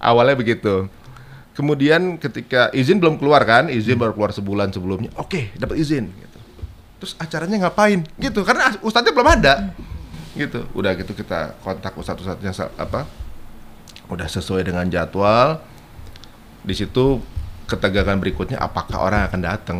awalnya 0.00 0.36
begitu. 0.36 0.88
Kemudian 1.52 2.16
ketika 2.16 2.72
izin 2.72 2.96
belum 2.96 3.20
keluar 3.20 3.44
kan 3.44 3.68
izin 3.68 4.00
baru 4.00 4.16
keluar 4.16 4.32
sebulan 4.32 4.72
sebelumnya 4.72 5.12
oke 5.20 5.52
dapat 5.56 5.76
izin 5.80 6.08
gitu. 6.08 6.38
Terus 7.02 7.12
acaranya 7.20 7.68
ngapain? 7.68 8.08
Gitu 8.16 8.40
karena 8.44 8.72
ustadznya 8.80 9.12
belum 9.12 9.28
ada. 9.28 9.54
Gitu 10.32 10.64
udah 10.72 10.96
gitu 10.96 11.12
kita 11.12 11.60
kontak 11.60 11.92
ustadz 11.92 12.24
ustadznya 12.24 12.52
apa 12.80 13.04
udah 14.08 14.28
sesuai 14.28 14.64
dengan 14.64 14.88
jadwal. 14.88 15.60
Di 16.64 16.72
situ 16.72 17.20
ketegangan 17.68 18.16
berikutnya 18.20 18.56
apakah 18.60 19.00
orang 19.00 19.28
akan 19.28 19.40
datang? 19.40 19.78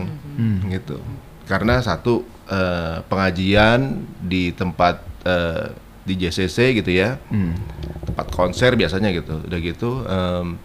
Gitu. 0.69 1.01
Karena 1.49 1.81
satu 1.81 2.25
eh, 2.53 3.01
pengajian 3.09 4.05
di 4.21 4.53
tempat 4.53 5.01
eh, 5.25 5.73
di 6.03 6.15
JCC 6.17 6.57
gitu 6.75 6.91
ya 6.91 7.17
Hmm. 7.27 7.55
tempat 8.05 8.27
konser 8.29 8.75
biasanya 8.75 9.11
gitu 9.11 9.39
udah 9.41 9.59
gitu 9.59 9.91
em, 10.03 10.59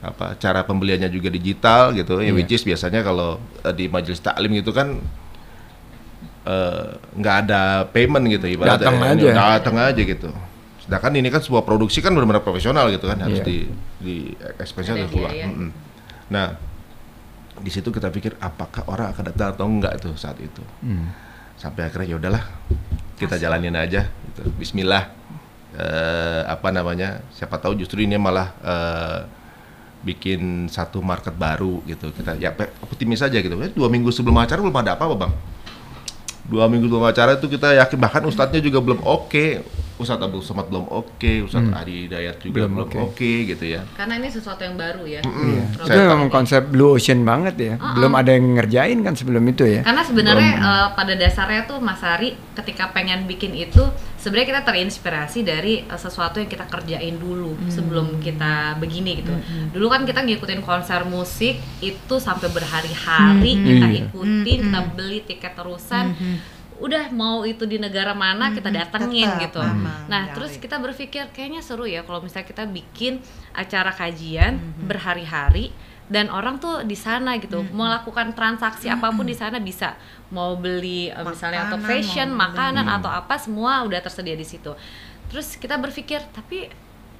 apa 0.00 0.34
cara 0.34 0.62
pembeliannya 0.62 1.06
juga 1.06 1.28
digital 1.28 1.92
gitu 1.92 2.18
ya 2.18 2.28
Iya. 2.28 2.34
which 2.34 2.50
is 2.50 2.62
biasanya 2.62 3.00
kalau 3.00 3.36
eh, 3.60 3.70
di 3.70 3.86
majelis 3.86 4.18
taklim 4.18 4.50
gitu 4.52 4.70
kan 4.70 4.98
eh, 6.44 6.86
nggak 7.14 7.36
ada 7.40 7.60
payment 7.88 8.26
gitu 8.28 8.46
ibaratnya 8.48 8.82
Datang 8.82 8.96
ya. 8.98 9.06
aja. 9.08 9.30
datang 9.54 9.76
aja 9.78 10.02
gitu 10.02 10.30
sedangkan 10.82 11.14
ini 11.14 11.28
kan 11.28 11.38
sebuah 11.38 11.62
produksi 11.62 12.02
kan 12.02 12.10
benar-benar 12.10 12.42
profesional 12.42 12.90
gitu 12.90 13.06
kan 13.06 13.18
harus 13.20 13.38
Iya. 13.38 13.46
di 13.46 13.58
di 13.98 14.14
Ada 14.34 14.66
harus 14.66 14.74
keluar. 15.08 15.30
Mm-mm. 15.30 15.70
nah 16.28 16.58
di 17.54 17.70
situ 17.70 17.88
kita 17.88 18.10
pikir 18.10 18.34
apakah 18.36 18.82
orang 18.88 19.14
akan 19.14 19.24
datang 19.24 19.48
atau 19.54 19.64
enggak 19.64 19.94
tuh 19.98 20.14
saat 20.16 20.34
itu 20.36 20.58
Hmm. 20.82 21.14
Sampai 21.62 21.86
akhirnya 21.86 22.10
ya 22.10 22.16
udahlah 22.18 22.42
kita 23.14 23.38
jalanin 23.38 23.78
aja 23.78 24.10
gitu. 24.10 24.50
Bismillah. 24.58 25.14
Eh, 25.72 26.42
apa 26.50 26.74
namanya 26.74 27.22
siapa 27.32 27.56
tahu 27.62 27.78
justru 27.78 28.02
ini 28.02 28.18
malah 28.18 28.50
eh, 28.60 29.18
bikin 30.02 30.66
satu 30.66 30.98
market 30.98 31.38
baru 31.38 31.78
gitu. 31.86 32.10
Kita 32.10 32.34
ya 32.34 32.50
optimis 32.82 33.22
aja 33.22 33.38
gitu. 33.38 33.54
Eh, 33.62 33.70
dua 33.70 33.86
minggu 33.86 34.10
sebelum 34.10 34.42
acara 34.42 34.58
belum 34.58 34.74
ada 34.74 34.98
apa-apa 34.98 35.14
bang. 35.14 35.32
Dua 36.50 36.66
minggu 36.66 36.90
sebelum 36.90 37.06
acara 37.06 37.38
itu 37.38 37.46
kita 37.46 37.78
yakin 37.78 37.98
bahkan 38.02 38.26
ustadznya 38.26 38.58
juga 38.58 38.82
belum 38.82 38.98
oke 39.06 39.62
ustadz 40.02 40.20
Abdul 40.20 40.42
Somad 40.42 40.66
belum 40.66 40.84
oke 40.84 41.32
ustadz 41.40 41.64
Hmm. 41.64 41.78
Adi 41.78 41.94
Hidayat 42.04 42.36
juga 42.38 42.54
Belum 42.58 42.70
belum 42.74 42.88
oke. 42.88 42.98
oke 43.08 43.32
gitu 43.46 43.64
ya 43.64 43.80
Karena 43.92 44.14
ini 44.16 44.28
sesuatu 44.28 44.60
yang 44.60 44.74
baru 44.74 45.06
ya. 45.06 45.20
Mm-mm. 45.22 45.46
Iya. 45.48 45.64
Saya 45.80 45.94
Itu 45.96 46.10
memang 46.10 46.28
konsep 46.28 46.62
blue 46.66 46.90
ocean 46.92 47.22
banget 47.22 47.54
ya. 47.56 47.74
Belum 47.94 48.12
ada 48.12 48.30
yang 48.30 48.52
ngerjain 48.52 48.98
kan 49.00 49.14
sebelum 49.14 49.42
itu 49.44 49.62
ya. 49.64 49.80
Karena 49.80 50.02
sebenarnya 50.02 50.50
eh, 50.54 50.86
pada 50.92 51.14
dasarnya 51.14 51.62
tuh 51.64 51.78
Mas 51.78 52.02
Ari 52.02 52.34
ketika 52.52 52.90
pengen 52.90 53.24
bikin 53.24 53.54
itu 53.54 53.80
sebenarnya 54.16 54.48
kita 54.50 54.62
terinspirasi 54.64 55.38
dari 55.42 55.82
eh, 55.82 55.96
sesuatu 55.96 56.36
yang 56.36 56.46
kita 56.46 56.66
kerjain 56.66 57.16
dulu 57.16 57.54
sebelum 57.68 58.18
kita 58.18 58.74
begini 58.76 59.20
gitu. 59.20 59.32
Dulu 59.70 59.86
kan 59.86 60.02
kita 60.02 60.20
ngikutin 60.20 60.60
konser 60.60 61.06
musik 61.06 61.54
itu 61.80 62.14
sampai 62.18 62.48
berhari-hari 62.48 63.52
kita 63.56 63.86
Iya. 63.88 64.00
ikutin, 64.04 64.58
kita 64.64 64.80
beli 64.92 65.20
tiket 65.22 65.52
terusan. 65.52 66.12
Udah 66.82 67.08
mau 67.08 67.46
itu 67.46 67.62
di 67.62 67.78
negara 67.78 68.10
mana 68.10 68.50
kita 68.50 68.66
datengin 68.68 69.30
tetap 69.30 69.42
gitu. 69.46 69.60
aman, 69.62 70.10
Nah, 70.10 70.26
nyari. 70.26 70.34
terus 70.34 70.52
kita 70.58 70.76
berpikir 70.76 71.30
kayaknya 71.30 71.62
seru 71.62 71.86
ya 71.86 72.02
kalau 72.02 72.18
misalnya 72.18 72.44
kita 72.44 72.66
bikin 72.66 73.22
acara 73.54 73.94
kajian 73.94 74.58
berhari-hari 74.82 75.70
dan 76.10 76.28
orang 76.28 76.58
tuh 76.58 76.82
di 76.82 76.92
sana 76.94 77.38
gitu. 77.38 77.62
Melakukan 77.70 78.34
transaksi 78.34 78.90
apa 78.90 79.08
pun 79.08 79.22
di 79.22 79.32
sana 79.32 79.56
bisa. 79.56 79.94
Mau 80.28 80.58
beli 80.58 81.08
eh, 81.08 81.22
misalnya 81.22 81.70
untuk 81.70 81.80
Makanan, 81.80 81.90
fashion 82.02 82.28
mau 82.28 82.36
beli. 82.36 82.44
makanan 82.50 82.86
atau 82.90 83.10
apa 83.10 83.34
semua 83.38 83.80
udah 83.82 84.00
tersedia 84.00 84.34
di 84.34 84.44
situ. 84.44 84.74
Terus 85.30 85.56
kita 85.56 85.78
berpikir 85.78 86.20
tapi 86.28 86.68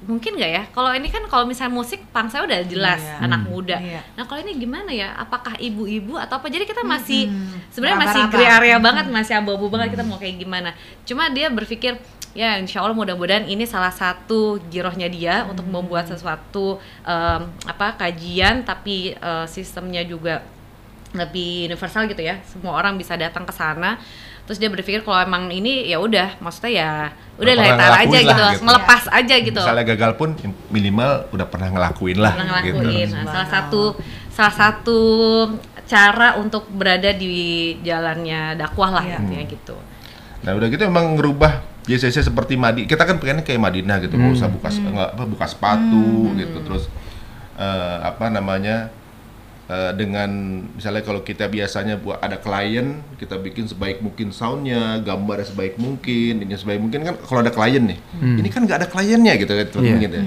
mungkin 0.04 0.34
nggak 0.34 0.50
ya? 0.50 0.62
Kalau 0.68 0.90
ini 0.90 1.06
kan 1.06 1.22
kalau 1.26 1.44
misalnya 1.44 1.72
musik 1.72 2.02
pangsa 2.10 2.40
udah 2.40 2.62
jelas 2.62 2.98
Iya. 2.98 3.22
anak 3.22 3.40
Hmm. 3.42 3.50
muda. 3.50 3.76
Iya. 3.76 4.00
nah 4.12 4.24
kalau 4.24 4.40
ini 4.40 4.56
gimana 4.56 4.90
ya? 4.90 5.14
Apakah 5.14 5.54
ibu-ibu 5.56 6.14
atau 6.14 6.36
apa? 6.36 6.46
Jadi 6.46 6.64
kita 6.64 6.82
masih 6.82 7.26
Hmm. 7.26 7.58
sebenarnya 7.68 7.98
masih 8.00 8.22
gray 8.28 8.48
area 8.48 8.76
banget 8.78 9.06
masih 9.08 9.34
abu-abu 9.36 9.66
banget 9.66 9.92
kita 9.92 10.02
mau 10.02 10.16
kayak 10.16 10.36
gimana. 10.36 10.70
Cuma 11.02 11.28
dia 11.28 11.46
berpikir 11.48 11.96
ya 12.32 12.56
insya 12.56 12.80
Allah 12.80 12.96
mudah-mudahan 12.96 13.44
ini 13.44 13.62
salah 13.62 13.92
satu 13.92 14.56
girohnya 14.66 15.04
dia 15.06 15.44
untuk 15.44 15.64
membuat 15.64 16.08
sesuatu 16.08 16.76
em, 17.02 17.40
apa 17.62 17.94
kajian 17.94 18.62
tapi 18.62 19.12
eh, 19.12 19.46
sistemnya 19.46 20.00
juga 20.02 20.40
lebih 21.12 21.68
universal 21.68 22.08
gitu 22.08 22.24
ya. 22.24 22.40
Semua 22.42 22.72
orang 22.74 22.96
bisa 22.96 23.12
datang 23.14 23.44
ke 23.44 23.52
sana 23.52 24.00
terus 24.42 24.58
dia 24.58 24.68
berpikir 24.68 25.06
kalau 25.06 25.22
emang 25.22 25.48
ini 25.54 25.86
ya 25.86 26.02
udah 26.02 26.36
maksudnya 26.42 26.72
ya 26.72 26.90
udah 27.38 27.52
lah 27.56 28.02
aja 28.02 28.18
gitu, 28.18 28.42
lah 28.42 28.52
gitu. 28.58 28.64
melepas 28.66 29.02
aja 29.08 29.34
gitu 29.38 29.60
Misalnya 29.62 29.86
gagal 29.86 30.12
pun 30.18 30.28
minimal 30.68 31.30
udah 31.30 31.46
pernah 31.46 31.68
ngelakuin 31.70 32.18
lah 32.18 32.34
pernah 32.34 32.60
gitu. 32.60 32.78
ngelakuin 32.82 33.08
Nah, 33.14 33.24
salah 33.30 33.48
satu 33.48 33.82
salah 34.32 34.54
satu 34.54 34.98
cara 35.86 36.38
untuk 36.38 36.66
berada 36.70 37.10
di 37.14 37.76
jalannya 37.86 38.58
dakwah 38.58 38.90
lah 38.90 39.04
Iya. 39.06 39.18
intinya 39.22 39.44
gitu 39.46 39.76
Nah 40.42 40.52
udah 40.58 40.66
gitu 40.70 40.82
emang 40.82 41.14
ngerubah 41.14 41.62
JCC 41.82 42.22
seperti 42.22 42.54
Madi. 42.54 42.86
Kita 42.86 43.02
kan 43.02 43.18
pengennya 43.18 43.42
kayak 43.42 43.58
Madinah 43.58 43.98
gitu, 44.02 44.14
nggak 44.14 44.38
usah 44.38 44.46
buka 44.50 44.70
nggak 44.70 45.18
apa 45.18 45.24
buka 45.26 45.46
sepatu 45.50 46.30
gitu, 46.38 46.58
terus 46.62 46.86
eh, 47.58 47.96
apa 48.02 48.30
namanya 48.30 48.90
eh, 49.72 49.92
dengan 49.96 50.28
misalnya 50.76 51.00
kalau 51.00 51.24
kita 51.24 51.48
biasanya 51.48 51.96
buat 51.96 52.20
ada 52.20 52.36
klien, 52.36 53.00
kita 53.16 53.40
bikin 53.40 53.64
sebaik 53.64 54.04
mungkin 54.04 54.28
soundnya, 54.30 55.00
gambarnya 55.00 55.48
sebaik 55.48 55.80
mungkin, 55.80 56.44
ini 56.44 56.52
sebaik 56.52 56.76
mungkin 56.78 57.00
kan 57.02 57.14
kalau 57.18 57.40
ada 57.40 57.48
klien 57.48 57.80
nih, 57.80 57.96
ini 58.36 58.48
kan 58.48 58.60
nggak 58.62 58.78
ada 58.84 58.88
kliennya 58.88 59.32
gitu 59.40 59.52
kan, 59.52 59.66
Iya. 59.80 59.96
gitu 59.98 60.16
ya. 60.20 60.26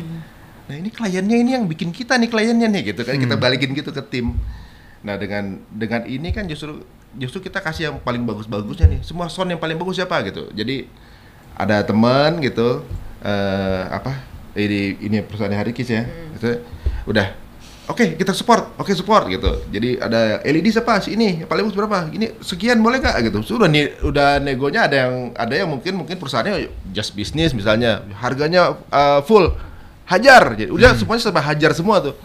Nah 0.66 0.76
ini 0.76 0.90
kliennya 0.90 1.38
ini 1.38 1.52
yang 1.54 1.70
bikin 1.70 1.94
kita 1.94 2.18
nih 2.18 2.26
kliennya 2.26 2.66
nih 2.66 2.82
gitu 2.90 3.06
kan, 3.06 3.22
kita 3.22 3.38
balikin 3.38 3.70
gitu 3.72 3.94
ke 3.94 4.02
tim. 4.02 4.34
Nah 5.06 5.14
dengan 5.16 5.62
dengan 5.70 6.02
ini 6.10 6.34
kan 6.34 6.50
justru 6.50 6.82
justru 7.14 7.38
kita 7.40 7.62
kasih 7.62 7.94
yang 7.94 7.96
paling 8.02 8.26
bagus-bagusnya 8.26 8.90
nih. 8.90 9.00
Semua 9.06 9.30
sound 9.30 9.54
yang 9.54 9.62
paling 9.62 9.78
bagus 9.78 10.02
siapa 10.02 10.18
gitu. 10.26 10.50
Jadi 10.52 10.90
ada 11.54 11.86
teman 11.86 12.42
gitu 12.42 12.82
eh 13.22 13.84
apa 13.88 14.26
ini 14.58 14.98
ini 15.00 15.18
perusahaan 15.22 15.54
Harikis 15.54 15.86
ya. 15.86 16.04
Gitu, 16.34 16.66
udah 17.06 17.30
Oke, 17.86 18.18
kita 18.18 18.34
support. 18.34 18.74
Oke, 18.82 18.98
support 18.98 19.30
gitu. 19.30 19.62
Jadi 19.70 20.02
ada 20.02 20.42
LED 20.42 20.74
siapa? 20.74 20.98
Si 21.00 21.14
ini 21.14 21.46
paling 21.46 21.70
berapa? 21.70 22.10
Ini 22.10 22.42
sekian 22.42 22.82
boleh 22.82 22.98
nggak 22.98 23.30
gitu. 23.30 23.46
Sudah 23.46 23.70
nih 23.70 24.02
udah 24.02 24.42
negonya 24.42 24.90
ada 24.90 24.96
yang 25.06 25.14
ada 25.38 25.54
yang 25.54 25.70
mungkin 25.70 25.94
mungkin 26.02 26.18
perusahaannya 26.18 26.70
just 26.90 27.14
business 27.14 27.54
misalnya. 27.54 28.02
Harganya 28.18 28.74
eh, 28.90 29.22
full. 29.24 29.54
Hajar. 30.06 30.58
Jadi 30.58 30.70
udah 30.74 30.98
semuanya 30.98 31.22
serba 31.22 31.42
hajar 31.42 31.74
semua 31.74 32.02
tuh 32.02 32.18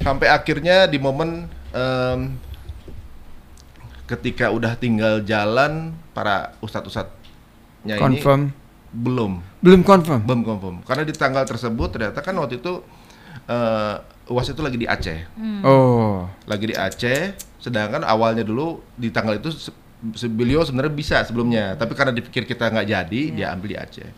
sampai 0.00 0.32
akhirnya 0.32 0.88
di 0.88 0.96
momen 0.96 1.44
em, 1.76 2.32
ketika 4.08 4.48
udah 4.50 4.72
tinggal 4.74 5.20
jalan 5.22 5.92
para 6.10 6.56
ustadz-ustadznya 6.58 7.94
ini 7.96 8.00
Confirm. 8.00 8.50
belum 8.90 9.32
Belum 9.60 9.80
confirm. 9.84 10.20
belum 10.24 10.42
confirm 10.42 10.76
karena 10.82 11.04
di 11.04 11.12
tanggal 11.12 11.44
tersebut 11.44 11.92
ternyata 11.92 12.18
kan 12.24 12.32
waktu 12.40 12.58
itu 12.58 12.80
eh, 13.46 13.96
uas 14.30 14.46
itu 14.46 14.60
lagi 14.60 14.76
di 14.76 14.86
Aceh. 14.86 15.18
Oh. 15.60 16.24
lagi 16.46 16.64
di 16.64 16.74
Aceh 16.74 17.34
sedangkan 17.58 18.00
awalnya 18.02 18.40
dulu 18.40 18.78
di 18.94 19.10
tanggal 19.10 19.36
itu 19.36 19.50
se- 19.50 19.74
beliau 20.26 20.62
sebenarnya 20.62 20.90
bisa 20.90 21.16
sebelumnya 21.20 21.74
tapi 21.74 21.92
karena 21.92 22.08
dipikir 22.10 22.42
kita 22.44 22.66
nggak 22.66 22.86
jadi 22.88 23.20
dia 23.30 23.46
ambil 23.50 23.68
di 23.68 23.76
Aceh. 23.76 24.08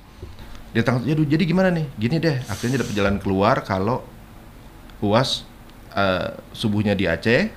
Dia 0.70 0.80
tanggal 0.80 1.02
jadi, 1.02 1.20
jadi 1.26 1.42
gimana 1.44 1.68
nih? 1.68 1.84
Gini 1.96 2.16
deh 2.18 2.36
akhirnya 2.42 2.80
dapat 2.80 2.94
jalan 2.94 3.16
keluar 3.16 3.60
kalau 3.60 4.04
uas 5.00 5.42
eh, 5.90 6.28
subuhnya 6.52 6.92
di 6.92 7.04
Aceh 7.04 7.48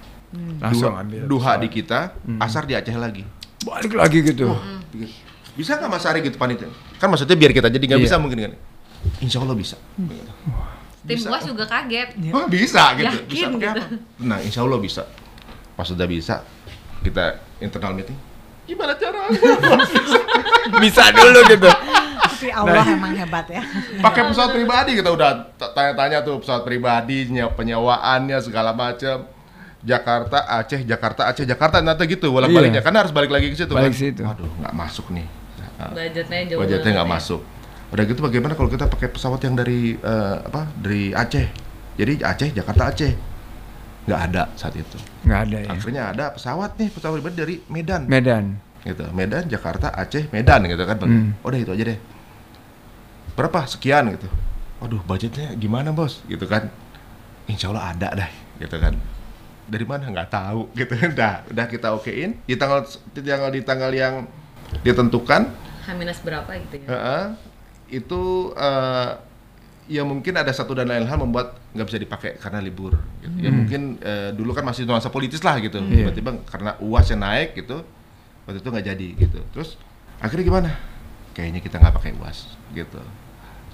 Langsung 0.60 0.92
duha, 0.92 1.00
ambil. 1.00 1.22
duha 1.26 1.54
di 1.56 1.68
kita 1.70 2.12
asar 2.40 2.64
di 2.64 2.74
Aceh 2.74 2.92
lagi. 2.92 3.24
Balik 3.62 3.94
lagi 3.94 4.20
gitu. 4.22 4.52
bisa 5.54 5.76
nggak 5.76 5.88
Mas 5.90 6.04
Ari 6.04 6.20
gitu 6.22 6.36
panitia 6.36 6.68
kan 6.96 7.08
maksudnya 7.08 7.32
biar 7.34 7.50
kita 7.50 7.68
jadi 7.68 7.80
nggak 7.82 8.00
Iya. 8.00 8.06
bisa 8.06 8.16
mungkin 8.16 8.40
kan? 8.42 8.54
Insya 9.20 9.40
Allah 9.40 9.56
bisa 9.56 9.80
tim 11.06 11.16
Bisa. 11.16 11.28
gua 11.28 11.40
juga 11.40 11.66
kaget 11.66 12.10
Oh, 12.30 12.46
bisa 12.46 12.84
gitu 12.94 13.06
Yakin 13.08 13.26
bisa 13.28 13.46
pakai 13.48 13.62
gitu. 13.64 13.80
apa 13.80 13.86
nah 14.20 14.38
Insya 14.40 14.60
Allah 14.62 14.80
bisa 14.80 15.04
pas 15.72 15.84
sudah 15.84 16.06
bisa 16.06 16.42
kita 17.00 17.24
internal 17.60 17.94
meeting 17.94 18.18
gimana 18.66 18.94
caranya 18.94 19.38
Bisa 20.82 21.04
dulu 21.12 21.40
gitu. 21.46 21.70
Tapi 22.18 22.50
Allah 22.50 22.82
emang 22.84 23.14
hebat 23.14 23.46
ya. 23.48 23.62
pakai 24.00 24.26
pesawat 24.26 24.52
pribadi 24.52 24.92
kita 24.94 25.08
udah 25.08 25.32
tanya-tanya 25.72 26.20
tuh 26.20 26.42
pesawat 26.42 26.64
pribadi 26.64 27.30
nye- 27.30 27.48
penyewaannya 27.48 28.38
segala 28.40 28.74
macam 28.74 29.30
Jakarta 29.80 30.42
Aceh 30.52 30.82
Jakarta 30.82 31.22
Aceh 31.26 31.46
Jakarta 31.46 31.78
nanti 31.80 32.10
gitu 32.10 32.30
bolak 32.30 32.50
baliknya 32.50 32.82
Iya. 32.82 32.84
karena 32.84 33.00
harus 33.00 33.14
balik 33.14 33.30
lagi 33.30 33.48
ke 33.48 33.56
situ 33.56 33.70
Balik 33.70 33.94
kan 33.94 33.94
situ. 33.96 34.22
waduh 34.22 34.50
nggak 34.58 34.74
masuk 34.74 35.06
nih 35.12 35.28
Nah, 35.76 35.92
budgetnya 35.92 36.40
jauh 36.48 36.60
budgetnya 36.60 36.92
nggak 36.96 37.06
ya. 37.06 37.14
masuk 37.14 37.42
udah 37.96 38.04
gitu 38.04 38.20
bagaimana 38.20 38.60
kalau 38.60 38.68
kita 38.68 38.92
pakai 38.92 39.08
pesawat 39.08 39.40
yang 39.48 39.56
dari 39.56 39.96
eh, 39.96 40.36
apa 40.44 40.68
dari 40.76 41.16
Aceh? 41.16 41.48
Jadi 41.96 42.20
Aceh 42.20 42.52
Jakarta 42.52 42.92
Aceh. 42.92 43.16
Nggak 44.06 44.22
ada 44.30 44.44
saat 44.60 44.76
itu. 44.76 45.00
Nggak 45.24 45.40
ada 45.48 45.58
ya. 45.64 45.70
akhirnya 45.72 46.04
ada 46.12 46.26
pesawat 46.36 46.76
nih 46.76 46.92
pesawat 46.92 47.24
pribadi 47.24 47.36
dari 47.40 47.56
Medan. 47.72 48.04
Medan. 48.12 48.60
gitu. 48.84 49.02
Medan 49.16 49.48
Jakarta 49.48 49.96
Aceh 49.96 50.28
Medan 50.36 50.68
gitu 50.68 50.84
kan. 50.84 51.00
Hmm. 51.00 51.40
udah 51.40 51.56
itu 51.56 51.72
aja 51.72 51.84
deh. 51.96 52.00
Berapa? 53.40 53.64
Sekian 53.64 54.12
gitu. 54.12 54.28
Waduh 54.84 55.00
budgetnya 55.08 55.56
gimana 55.56 55.96
bos? 55.96 56.20
Gitu 56.28 56.44
kan. 56.52 56.68
Insya 57.48 57.72
Allah 57.72 57.96
ada 57.96 58.10
dah 58.12 58.30
gitu 58.60 58.76
kan. 58.76 59.00
Dari 59.72 59.86
mana? 59.88 60.12
Nggak 60.12 60.30
tahu 60.36 60.68
gitu. 60.80 61.00
Udah 61.00 61.48
udah 61.48 61.66
kita 61.72 61.96
okein. 61.96 62.44
Di 62.44 62.60
tanggal 62.60 62.84
di 63.16 63.24
tanggal 63.24 63.50
di 63.56 63.62
tanggal 63.64 63.92
yang 63.96 64.28
ditentukan. 64.84 65.48
H 65.88 65.96
minus 65.96 66.20
berapa 66.20 66.52
gitu 66.60 66.84
ya? 66.84 66.88
Heeh. 66.92 67.55
Itu 67.90 68.54
eh, 68.58 69.10
ya 69.86 70.02
mungkin 70.02 70.34
ada 70.34 70.50
satu 70.50 70.74
dan 70.74 70.90
lain 70.90 71.06
hal 71.06 71.22
membuat 71.22 71.62
nggak 71.78 71.88
bisa 71.88 72.00
dipakai 72.02 72.32
karena 72.42 72.58
libur. 72.62 72.98
Gitu. 73.22 73.36
Ya 73.46 73.50
mungkin 73.54 74.02
eh, 74.02 74.30
dulu 74.34 74.52
kan 74.58 74.66
masih 74.66 74.90
nuansa 74.90 75.14
politis 75.14 75.46
lah 75.46 75.62
gitu. 75.62 75.78
Iya. 75.78 76.10
Tiba-tiba 76.10 76.42
karena 76.50 76.72
uas 76.82 77.06
yang 77.12 77.22
naik 77.22 77.54
gitu, 77.54 77.86
waktu 78.50 78.58
itu 78.62 78.70
nggak 78.72 78.86
jadi 78.86 79.08
gitu. 79.28 79.40
Terus 79.54 79.78
akhirnya 80.18 80.46
gimana? 80.48 80.70
Kayaknya 81.36 81.62
kita 81.62 81.76
nggak 81.78 81.96
pakai 82.02 82.12
uas 82.18 82.50
gitu. 82.74 83.02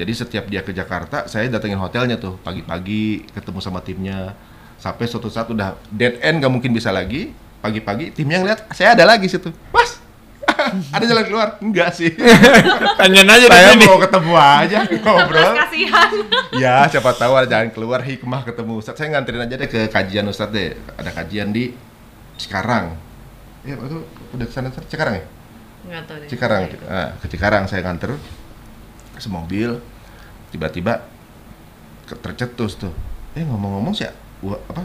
Jadi 0.01 0.11
setiap 0.17 0.49
dia 0.49 0.65
ke 0.65 0.73
Jakarta, 0.73 1.29
saya 1.29 1.45
datengin 1.51 1.77
hotelnya 1.77 2.17
tuh 2.17 2.39
pagi-pagi 2.41 3.27
ketemu 3.37 3.59
sama 3.61 3.85
timnya. 3.85 4.33
Sampai 4.81 5.05
suatu 5.05 5.29
saat 5.29 5.45
udah 5.45 5.77
dead 5.93 6.17
end 6.25 6.41
nggak 6.41 6.49
mungkin 6.49 6.73
bisa 6.73 6.89
lagi. 6.89 7.29
Pagi-pagi 7.61 8.09
timnya 8.09 8.41
ngeliat 8.41 8.65
saya 8.73 8.97
ada 8.97 9.05
lagi 9.05 9.29
situ. 9.29 9.53
Mas, 9.69 10.00
ada 10.95 11.03
jalan 11.03 11.25
keluar? 11.25 11.47
Enggak 11.59 11.91
sih. 11.95 12.11
Pengen 12.99 13.27
aja 13.27 13.45
di 13.45 13.51
saya 13.51 13.71
sini. 13.73 13.85
mau 13.87 13.97
ketemu 13.99 14.33
aja 14.37 14.79
ngobrol. 15.03 15.51
kasihan 15.57 16.09
ya, 16.55 16.75
siapa 16.87 17.11
tahu 17.15 17.33
ada 17.37 17.47
jalan 17.47 17.69
keluar 17.73 17.99
hikmah 18.03 18.41
ketemu 18.45 18.79
Ustadz. 18.79 18.99
Saya 19.01 19.13
nganterin 19.17 19.45
aja 19.45 19.55
deh 19.57 19.69
ke 19.69 19.89
kajian 19.89 20.25
Ustadz 20.27 20.53
deh. 20.53 20.75
Ada 20.97 21.11
kajian 21.11 21.49
di 21.51 21.73
Cikarang. 22.37 22.97
Ya, 23.61 23.77
itu 23.77 23.97
udah 24.33 24.45
ke 24.45 24.53
sana 24.53 24.69
Cikarang 24.73 25.15
ya? 25.21 25.25
nggak 25.81 26.01
tahu 26.05 26.17
deh 26.21 26.27
Cikarang. 26.29 26.61
Nah, 26.85 27.09
ke 27.17 27.25
Cikarang 27.29 27.63
saya 27.65 27.81
nganter 27.85 28.13
semobil 29.17 29.81
tiba-tiba 30.49 31.05
tercetus 32.05 32.77
tuh. 32.77 32.93
Eh 33.33 33.45
ngomong-ngomong 33.45 33.93
sih 33.95 34.05
apa? 34.43 34.83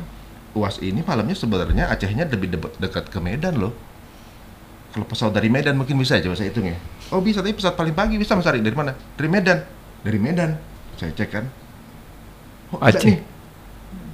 UAS 0.57 0.81
ini 0.81 1.05
malamnya 1.05 1.37
sebenarnya 1.37 1.93
Acehnya 1.93 2.25
lebih 2.25 2.49
dekat 2.81 3.13
ke 3.13 3.19
Medan 3.21 3.61
loh. 3.61 3.77
Kalau 4.97 5.05
pesawat 5.05 5.37
dari 5.37 5.53
Medan 5.53 5.77
mungkin 5.77 6.01
bisa 6.01 6.17
coba 6.17 6.33
saya 6.33 6.49
hitung 6.49 6.65
ya. 6.65 6.77
Oh 7.13 7.21
bisa, 7.21 7.45
tapi 7.45 7.53
pesawat 7.53 7.77
paling 7.77 7.93
pagi 7.93 8.17
bisa 8.17 8.33
Mas 8.33 8.49
Ari 8.49 8.65
dari 8.65 8.73
mana? 8.73 8.97
Dari 9.13 9.29
Medan. 9.29 9.61
Dari 10.01 10.17
Medan. 10.17 10.57
Saya 10.97 11.13
cek 11.13 11.29
kan. 11.29 11.45
Oh, 12.73 12.81
ada 12.81 12.97
Aceh. 12.97 13.05
nih. 13.05 13.19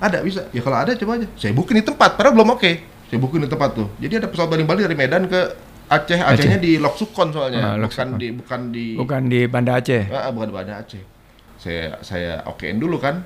Ada 0.03 0.19
bisa. 0.27 0.43
Ya 0.51 0.59
kalau 0.59 0.83
ada 0.83 0.91
coba 0.99 1.23
aja. 1.23 1.31
Saya 1.39 1.55
booking 1.55 1.79
di 1.79 1.87
tempat, 1.87 2.19
padahal 2.19 2.35
belum 2.35 2.59
oke. 2.59 2.71
Saya 3.07 3.19
booking 3.23 3.47
di 3.47 3.51
tempat 3.51 3.79
tuh. 3.79 3.87
Jadi 4.03 4.19
ada 4.19 4.27
pesawat 4.27 4.51
baling-baling 4.51 4.83
dari 4.83 4.99
Medan 4.99 5.31
ke 5.31 5.41
Aceh. 5.87 6.19
Acehnya 6.19 6.59
di 6.59 6.83
Loksukon 6.83 7.31
soalnya, 7.31 7.63
Ah, 7.63 7.79
bukan 7.79 7.87
Loksukon. 7.87 8.19
di 8.19 8.29
bukan 8.35 8.61
di 8.75 8.87
Bukan 8.99 9.23
di 9.31 9.41
Banda 9.47 9.79
Aceh. 9.79 10.03
Ah, 10.11 10.35
bukan 10.35 10.51
di 10.51 10.55
Banda 10.59 10.83
Aceh. 10.83 11.03
Saya 11.63 12.03
saya 12.03 12.43
okein 12.43 12.83
dulu 12.83 12.99
kan. 12.99 13.23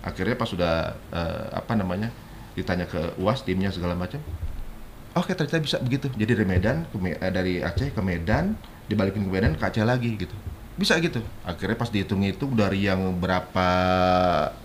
Akhirnya 0.00 0.38
pas 0.38 0.46
sudah 0.46 0.94
eh, 1.10 1.46
apa 1.50 1.74
namanya? 1.74 2.06
ditanya 2.52 2.84
ke 2.84 3.18
UAS 3.18 3.42
timnya 3.42 3.74
segala 3.74 3.98
macam. 3.98 4.22
Oke, 5.12 5.36
ternyata 5.36 5.60
bisa 5.60 5.76
begitu. 5.76 6.08
Jadi 6.08 6.32
dari 6.32 6.46
Medan 6.48 6.88
ke 6.88 6.96
eh, 6.96 7.32
dari 7.32 7.60
Aceh 7.60 7.92
ke 7.92 8.00
Medan, 8.00 8.56
dibalikin 8.88 9.28
ke 9.28 9.30
Medan 9.30 9.52
ke 9.60 9.64
Aceh 9.68 9.84
lagi 9.84 10.16
gitu. 10.16 10.32
Bisa 10.72 10.96
gitu. 11.04 11.20
Akhirnya 11.44 11.76
pas 11.76 11.92
dihitung 11.92 12.24
itu 12.24 12.48
dari 12.56 12.88
yang 12.88 13.12
berapa 13.20 13.68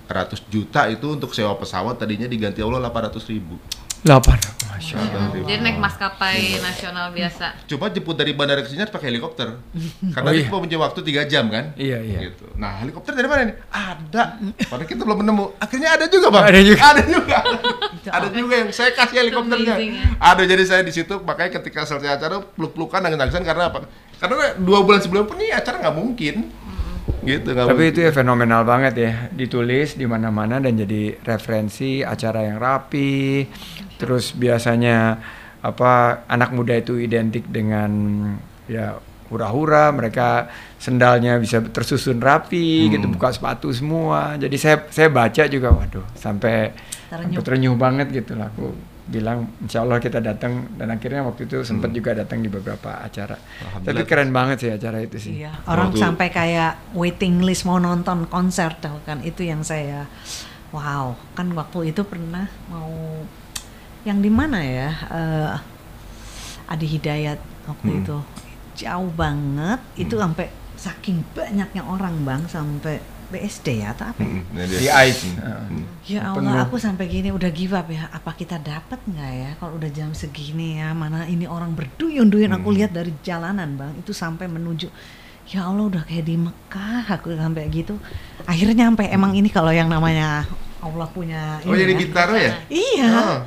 ratus 0.08 0.40
juta 0.48 0.88
itu 0.88 1.20
untuk 1.20 1.36
sewa 1.36 1.52
pesawat 1.60 2.00
tadinya 2.00 2.32
diganti 2.32 2.64
Allah 2.64 2.80
800 2.80 3.28
ribu. 3.28 3.60
8. 4.04 4.58
Masya 4.78 4.94
Allah. 4.96 5.34
jadi 5.42 5.58
naik 5.60 5.82
maskapai 5.82 6.38
nasional 6.62 7.10
biasa 7.10 7.66
Coba 7.66 7.90
jemput 7.90 8.14
dari 8.14 8.32
bandara 8.32 8.62
ke 8.62 8.70
sini 8.70 8.86
harus 8.86 8.94
pakai 8.94 9.10
helikopter. 9.10 9.58
Karena 10.14 10.30
Oh, 10.30 10.34
iya. 10.34 10.46
cuma 10.46 10.62
punya 10.62 10.78
waktu 10.78 11.00
3 11.02 11.26
jam 11.26 11.50
kan? 11.50 11.74
Iya, 11.74 11.98
iya. 12.00 12.30
Gitu. 12.30 12.46
Nah, 12.54 12.78
helikopter 12.78 13.12
dari 13.12 13.26
mana 13.26 13.50
nih? 13.50 13.58
Ada. 13.68 14.38
Padahal 14.64 14.86
kita 14.86 15.02
belum 15.02 15.18
menemu. 15.18 15.44
Akhirnya 15.58 15.90
ada 15.92 16.06
juga, 16.06 16.30
Bang. 16.30 16.46
Ada 16.46 16.60
juga. 16.62 16.80
Ada 16.84 17.04
juga. 17.04 17.38
ada 18.22 18.28
juga 18.30 18.54
yang 18.56 18.70
saya 18.70 18.92
kasih 18.94 19.18
helikopternya. 19.18 19.76
ya. 19.76 19.86
Ada 20.22 20.42
jadi 20.46 20.64
saya 20.64 20.82
di 20.86 20.94
situ 20.94 21.16
makanya 21.20 21.58
ketika 21.58 21.82
selesai 21.82 22.14
acara 22.14 22.38
peluk-pelukan 22.46 23.02
nangis-nangisan 23.02 23.42
karena 23.42 23.74
apa? 23.74 23.90
Karena 24.16 24.56
dua 24.56 24.86
bulan 24.86 25.02
sebelum 25.02 25.26
pun 25.26 25.42
ini 25.42 25.50
acara 25.50 25.82
nggak 25.82 25.98
mungkin. 25.98 26.36
Gitu 27.18 27.50
Tapi 27.50 27.68
mungkin. 27.68 27.92
itu 27.92 28.00
ya 28.02 28.12
fenomenal 28.12 28.64
banget 28.64 28.94
ya, 28.96 29.12
ditulis 29.30 29.96
di 29.96 30.04
mana-mana 30.04 30.60
dan 30.60 30.76
jadi 30.76 31.18
referensi 31.20 32.00
acara 32.00 32.46
yang 32.46 32.56
rapi. 32.56 33.44
Terus 33.98 34.32
biasanya 34.32 35.18
apa 35.60 36.24
anak 36.26 36.54
muda 36.54 36.74
itu 36.74 36.96
identik 36.96 37.46
dengan 37.46 37.90
ya 38.66 38.96
hura-hura, 39.28 39.92
mereka 39.92 40.48
sendalnya 40.78 41.36
bisa 41.36 41.60
tersusun 41.60 42.18
rapi, 42.18 42.88
Hmm. 42.88 42.92
gitu 42.96 43.06
buka 43.10 43.28
sepatu 43.30 43.68
semua. 43.70 44.38
Jadi 44.38 44.56
saya 44.56 44.88
saya 44.88 45.10
baca 45.10 45.44
juga, 45.46 45.68
waduh, 45.70 46.06
sampai 46.14 46.72
Terenyuh. 47.10 47.36
sampai 47.36 47.44
terenyuh 47.44 47.76
banget 47.76 48.08
gitu 48.14 48.40
lah. 48.40 48.48
Aku 48.50 48.72
bilang 49.04 49.52
insya 49.60 49.82
Allah 49.82 50.00
kita 50.00 50.20
datang 50.20 50.68
dan 50.76 50.92
akhirnya 50.92 51.24
waktu 51.24 51.44
itu 51.44 51.64
sempat 51.64 51.92
juga 51.92 52.12
datang 52.14 52.40
di 52.40 52.48
beberapa 52.48 53.00
acara. 53.00 53.36
Tapi 53.80 54.04
keren 54.04 54.32
banget 54.32 54.58
sih 54.60 54.70
acara 54.70 55.00
itu 55.00 55.16
sih. 55.18 55.44
Iya, 55.44 55.52
orang 55.66 55.92
Waktu- 55.92 56.00
sampai 56.00 56.28
kayak 56.28 56.92
waiting 56.92 57.40
list 57.40 57.64
mau 57.64 57.80
nonton 57.80 58.28
konser 58.28 58.76
tahu 58.78 59.00
kan 59.04 59.24
itu 59.24 59.44
yang 59.44 59.60
saya 59.60 60.08
wow 60.70 61.16
kan 61.34 61.48
waktu 61.50 61.92
itu 61.92 62.04
pernah 62.04 62.52
mau 62.68 63.24
yang 64.08 64.20
di 64.20 64.32
mana 64.32 64.60
ya 64.60 64.90
eh, 65.10 65.52
Adi 66.66 66.88
Hidayat 66.88 67.40
waktu 67.66 67.86
Hmm. 67.86 68.00
itu 68.02 68.18
jauh 68.78 69.12
banget 69.12 69.80
itu 69.96 70.16
sampai 70.16 70.48
saking 70.74 71.26
banyaknya 71.34 71.82
orang 71.82 72.24
bang 72.24 72.42
sampai 72.46 73.02
BSD 73.28 73.84
ya 73.84 73.92
atau 73.92 74.08
apa 74.08 74.24
ya? 74.24 74.30
Mm, 74.30 74.44
nah 74.56 74.64
dia- 74.64 74.80
Di 74.80 74.88
ICE. 74.88 75.30
Mm. 75.36 75.84
Ya 76.08 76.32
Penuh. 76.32 76.48
Allah, 76.48 76.64
aku 76.64 76.80
sampai 76.80 77.12
gini 77.12 77.28
udah 77.28 77.52
give 77.52 77.76
up 77.76 77.92
ya. 77.92 78.08
Apa 78.08 78.32
kita 78.32 78.56
dapat 78.56 79.04
nggak 79.04 79.32
ya? 79.36 79.50
Kalau 79.60 79.76
udah 79.76 79.92
jam 79.92 80.16
segini 80.16 80.80
ya, 80.80 80.96
mana 80.96 81.28
ini 81.28 81.44
orang 81.44 81.76
berduyun-duyun. 81.76 82.48
Aku 82.54 82.72
Hmm. 82.72 82.78
lihat 82.80 82.96
dari 82.96 83.12
jalanan 83.20 83.76
bang, 83.76 83.92
itu 84.00 84.16
sampai 84.16 84.48
menuju. 84.48 84.88
Ya 85.52 85.68
Allah, 85.68 85.92
udah 85.92 86.04
kayak 86.04 86.24
di 86.24 86.40
Mekah. 86.40 87.04
Aku 87.10 87.36
sampai 87.36 87.68
gitu. 87.68 88.00
Akhirnya 88.46 88.88
sampai 88.88 89.12
emang 89.12 89.36
ini 89.36 89.52
kalau 89.52 89.76
yang 89.76 89.92
namanya 89.92 90.48
Allah 90.80 91.08
punya. 91.10 91.60
Oh 91.68 91.76
ini 91.76 91.84
jadi 91.84 91.94
ya. 91.94 92.00
Bintaro 92.00 92.36
ya? 92.38 92.54
Iya. 92.72 93.10
Oh. 93.12 93.38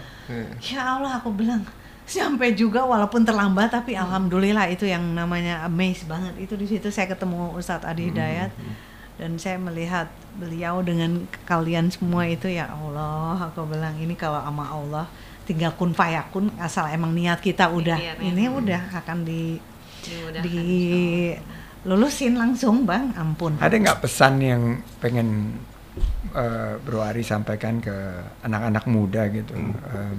Ya 0.63 0.97
Allah, 0.97 1.19
aku 1.19 1.31
bilang 1.35 1.67
sampai 2.11 2.59
juga 2.59 2.83
walaupun 2.83 3.23
terlambat 3.23 3.71
tapi 3.71 3.95
alhamdulillah 3.95 4.67
itu 4.71 4.87
yang 4.87 5.03
namanya 5.15 5.63
amaze 5.67 6.03
banget. 6.07 6.35
Itu 6.43 6.55
di 6.59 6.67
situ 6.67 6.91
saya 6.91 7.07
ketemu 7.11 7.55
Ustadz 7.55 7.87
Adi 7.87 8.11
Hidayat 8.11 8.51
dan 9.21 9.37
saya 9.37 9.61
melihat 9.61 10.09
beliau 10.41 10.81
dengan 10.81 11.29
kalian 11.45 11.93
semua 11.93 12.25
itu 12.25 12.49
ya 12.49 12.73
Allah 12.73 13.37
aku 13.53 13.69
bilang 13.69 13.93
ini 14.01 14.17
kalau 14.17 14.41
sama 14.41 14.65
Allah 14.65 15.05
tinggal 15.45 15.77
kun 15.77 15.93
fayakun 15.93 16.49
asal 16.57 16.89
emang 16.89 17.13
niat 17.13 17.37
kita 17.45 17.69
udah 17.69 18.01
Ikhtiarnya. 18.01 18.25
ini 18.25 18.45
udah 18.49 18.83
akan 18.97 19.19
di 19.29 19.61
Dimudahkan, 20.01 20.45
di 20.49 20.59
lulusin 21.85 22.37
langsung 22.37 22.89
bang. 22.89 23.13
Ampun. 23.17 23.61
Ada 23.61 23.77
nggak 23.77 24.01
pesan 24.01 24.41
yang 24.41 24.63
pengen 25.01 25.61
eh, 26.35 26.75
Bro 26.81 27.01
Ari 27.05 27.23
sampaikan 27.23 27.79
ke 27.83 27.95
anak-anak 28.45 28.85
muda 28.91 29.29
gitu? 29.31 29.55
Eh, 29.57 30.15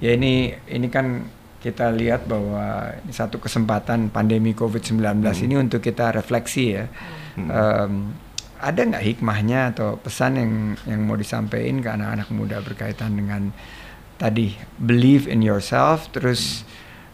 ya 0.00 0.10
ini 0.16 0.54
ini 0.70 0.88
kan 0.88 1.26
kita 1.60 1.92
lihat 1.92 2.24
bahwa 2.24 2.96
ini 3.04 3.12
satu 3.12 3.36
kesempatan 3.36 4.08
pandemi 4.08 4.56
COVID-19 4.56 5.20
ini 5.44 5.54
untuk 5.60 5.84
kita 5.84 6.16
refleksi 6.16 6.72
ya. 6.72 6.88
Em, 7.36 8.16
ada 8.60 8.80
nggak 8.80 9.04
hikmahnya 9.04 9.72
atau 9.76 9.96
pesan 9.96 10.36
yang 10.36 10.52
yang 10.84 11.00
mau 11.04 11.16
disampaikan 11.16 11.80
ke 11.80 11.88
anak-anak 11.88 12.28
muda 12.32 12.56
berkaitan 12.60 13.16
dengan 13.16 13.52
tadi 14.20 14.52
believe 14.76 15.24
in 15.24 15.40
yourself 15.40 16.12
terus 16.12 16.68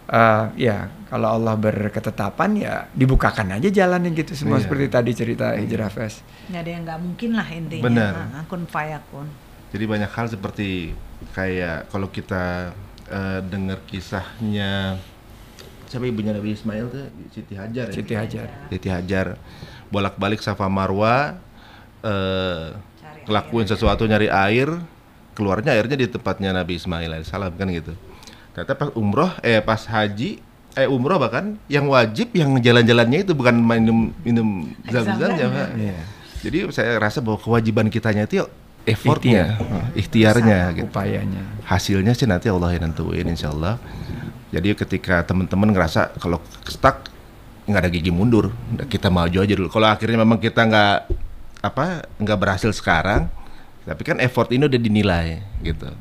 eh, 0.06 0.44
ya 0.56 0.76
kalau 1.06 1.30
Allah 1.32 1.54
berketetapan 1.54 2.50
ya 2.56 2.74
dibukakan 2.90 3.54
aja 3.54 3.68
jalannya 3.68 4.10
gitu 4.12 4.34
semua 4.34 4.58
Iya. 4.58 4.66
seperti 4.66 4.86
tadi 4.86 5.10
cerita 5.12 5.54
Hijrah 5.54 5.88
Fest. 5.88 6.22
nggak 6.46 6.60
ada 6.60 6.70
yang 6.70 6.82
nggak 6.82 7.00
mungkin 7.00 7.30
lah 7.32 7.48
intinya 7.48 7.84
Benar. 7.84 8.12
Ah, 8.32 8.44
kun 8.44 8.62
fayakun 8.64 9.26
Jadi 9.66 9.84
banyak 9.84 10.08
hal 10.08 10.26
seperti 10.26 10.94
kayak 11.32 11.88
kalau 11.88 12.08
kita 12.08 12.70
eh, 13.06 13.40
dengar 13.42 13.82
kisahnya 13.84 14.98
siapa 15.86 16.02
ibunya 16.04 16.30
Nabi 16.30 16.50
Ismail 16.52 16.86
tuh 16.86 17.06
Siti 17.30 17.54
Hajar 17.54 17.86
ya? 17.86 17.94
Siti 17.94 18.14
Hajar. 18.14 18.46
Siti 18.66 18.88
Hajar 18.88 19.26
bolak-balik 19.86 20.38
Safa 20.38 20.66
Marwa 20.66 21.38
eh 22.00 22.74
Cari 22.96 23.20
ngelakuin 23.24 23.66
sesuatu 23.66 24.02
nyari 24.02 24.26
air 24.26 24.70
keluarnya 25.32 25.72
airnya 25.72 25.94
di 25.94 26.06
tempatnya 26.06 26.50
Nabi 26.50 26.74
Ismail 26.74 27.06
alaihissalam 27.08 27.54
kan 27.54 27.68
gitu 27.70 27.92
ternyata 28.56 28.72
pas 28.72 28.88
umroh 28.96 29.28
eh 29.44 29.60
pas 29.60 29.84
haji 29.84 30.40
eh 30.80 30.88
umroh 30.88 31.20
bahkan 31.20 31.60
yang 31.68 31.92
wajib 31.92 32.32
yang 32.32 32.56
jalan-jalannya 32.56 33.28
itu 33.28 33.36
bukan 33.36 33.52
minum 33.60 34.16
minum 34.24 34.64
zam-zam 34.88 35.36
ya 35.36 35.48
Pak. 35.52 35.68
Iya. 35.76 35.98
jadi 36.40 36.58
saya 36.72 36.96
rasa 36.96 37.20
bahwa 37.20 37.36
kewajiban 37.36 37.92
kitanya 37.92 38.24
itu 38.24 38.48
effortnya 38.88 39.60
ikhtiarnya 39.92 40.72
gitu 40.72 40.88
Upayanya. 40.88 41.68
hasilnya 41.68 42.16
sih 42.16 42.24
nanti 42.24 42.48
Allah 42.48 42.72
yang 42.72 42.88
nentuin 42.88 43.28
insya 43.28 43.52
Allah 43.52 43.76
jadi 44.48 44.72
ketika 44.72 45.20
teman-teman 45.28 45.76
ngerasa 45.76 46.16
kalau 46.16 46.40
stuck 46.64 47.12
nggak 47.68 47.82
ada 47.84 47.90
gigi 47.92 48.08
mundur 48.08 48.56
kita 48.88 49.12
maju 49.12 49.36
aja 49.36 49.52
dulu 49.52 49.68
kalau 49.68 49.92
akhirnya 49.92 50.24
memang 50.24 50.40
kita 50.40 50.64
nggak 50.64 50.96
apa 51.60 52.08
nggak 52.16 52.38
berhasil 52.40 52.72
sekarang 52.72 53.28
tapi 53.84 54.00
kan 54.00 54.16
effort 54.24 54.48
ini 54.48 54.64
udah 54.64 54.80
dinilai 54.80 55.44
gitu 55.60 55.92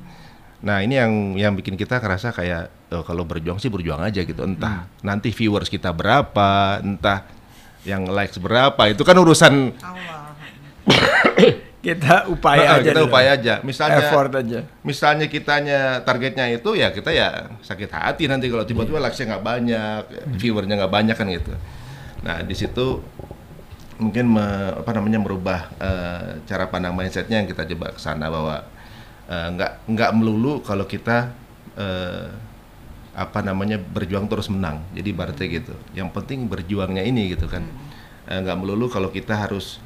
nah 0.66 0.82
ini 0.82 0.98
yang 0.98 1.12
yang 1.36 1.54
bikin 1.54 1.74
kita 1.74 2.02
ngerasa 2.02 2.34
kayak 2.34 2.68
oh, 2.90 3.06
kalau 3.06 3.22
berjuang 3.22 3.56
sih 3.56 3.70
berjuang 3.70 4.02
aja 4.02 4.18
gitu 4.20 4.42
entah 4.42 4.90
nanti 5.00 5.30
viewers 5.30 5.70
kita 5.70 5.94
berapa 5.94 6.50
entah 6.82 7.22
yang 7.84 8.04
likes 8.06 8.36
berapa 8.36 8.82
itu 8.88 9.02
kan 9.02 9.14
urusan 9.16 9.54
Allah 9.78 10.34
Kita 11.86 12.26
upaya 12.26 12.66
Nah, 12.66 12.76
aja. 12.76 12.88
kita 12.88 12.98
dulu. 12.98 13.14
upaya 13.14 13.30
aja 13.32 13.54
misalnya 13.62 14.02
Effort 14.02 14.34
aja. 14.34 14.66
misalnya 14.82 15.30
kitanya 15.30 15.80
targetnya 16.02 16.50
itu 16.50 16.74
ya 16.74 16.90
kita 16.90 17.14
ya 17.14 17.30
sakit 17.62 17.86
hati 17.88 18.26
nanti 18.26 18.50
kalau 18.50 18.66
tiba-tiba 18.66 18.98
likes-nya 18.98 19.30
nggak 19.32 19.46
banyak, 19.46 20.02
viewernya 20.34 20.82
nggak 20.82 20.90
banyak 20.92 21.14
kan 21.14 21.30
gitu. 21.30 21.54
Nah 22.26 22.42
di 22.42 22.58
situ 22.58 23.06
mungkin 23.96 24.26
me- 24.28 24.74
apa 24.76 24.92
namanya 24.92 25.22
merubah 25.22 25.70
eh, 25.78 26.42
cara 26.44 26.66
pandang 26.66 26.92
mindsetnya 26.92 27.38
yang 27.38 27.48
kita 27.48 27.70
coba 27.70 27.94
ke 27.94 28.02
sana 28.02 28.34
bahwa 28.34 28.66
eh, 29.28 29.48
nggak 29.54 29.72
nggak 29.90 30.12
melulu 30.14 30.62
kalau 30.62 30.86
kita 30.86 31.32
eh, 31.76 32.30
apa 33.16 33.40
namanya 33.40 33.80
berjuang 33.80 34.28
terus 34.28 34.52
menang. 34.52 34.84
Jadi 34.92 35.08
ibaratnya 35.10 35.48
gitu. 35.48 35.74
Yang 35.96 36.10
penting 36.12 36.52
berjuangnya 36.52 37.04
ini 37.04 37.32
gitu 37.32 37.48
kan. 37.48 37.64
Eh, 38.28 38.40
nggak 38.44 38.58
melulu 38.60 38.92
kalau 38.92 39.08
kita 39.08 39.36
harus 39.38 39.80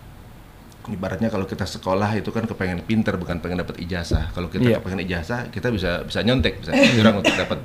ibaratnya 0.89 1.29
kalau 1.29 1.45
kita 1.45 1.69
sekolah 1.69 2.17
itu 2.17 2.33
kan 2.33 2.49
kepengen 2.49 2.81
pinter 2.81 3.13
bukan 3.13 3.37
pengen 3.37 3.61
dapat 3.61 3.77
ijazah. 3.77 4.33
Kalau 4.33 4.49
kita 4.49 4.65
Iya. 4.65 4.77
kepengen 4.81 5.05
ijazah, 5.05 5.51
kita 5.53 5.69
bisa 5.69 6.01
bisa 6.01 6.19
nyontek, 6.25 6.57
bisa 6.65 6.73
curang 6.97 7.21
untuk 7.21 7.35
dapat 7.37 7.59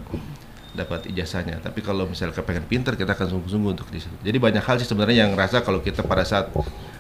dapat 0.74 1.00
ijazahnya. 1.08 1.62
Tapi 1.62 1.80
kalau 1.80 2.04
misalnya 2.04 2.34
kepengen 2.34 2.66
pinter, 2.66 2.98
kita 2.98 3.14
akan 3.14 3.30
sungguh-sungguh 3.30 3.70
untuk 3.78 3.88
di 3.88 4.02
situ. 4.02 4.12
Jadi 4.20 4.36
banyak 4.42 4.60
hal 4.60 4.76
sih 4.82 4.88
sebenarnya 4.90 5.24
yang 5.24 5.32
rasa 5.38 5.62
kalau 5.62 5.78
kita 5.80 6.02
pada 6.02 6.26
saat 6.26 6.50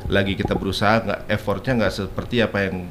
lagi 0.06 0.38
kita 0.38 0.54
berusaha, 0.54 1.02
nggak 1.02 1.20
effortnya 1.28 1.72
nggak 1.82 1.92
seperti 1.92 2.40
apa 2.40 2.70
yang 2.70 2.88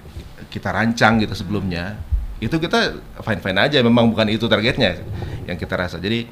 kita 0.54 0.70
rancang 0.70 1.18
gitu 1.18 1.34
sebelumnya. 1.34 1.98
Itu 2.38 2.62
kita 2.62 3.02
fine 3.26 3.42
fine 3.42 3.58
aja. 3.58 3.82
Memang 3.82 4.14
bukan 4.14 4.30
itu 4.30 4.46
targetnya 4.46 5.02
yang 5.50 5.58
kita 5.58 5.74
rasa. 5.74 5.98
Jadi 5.98 6.30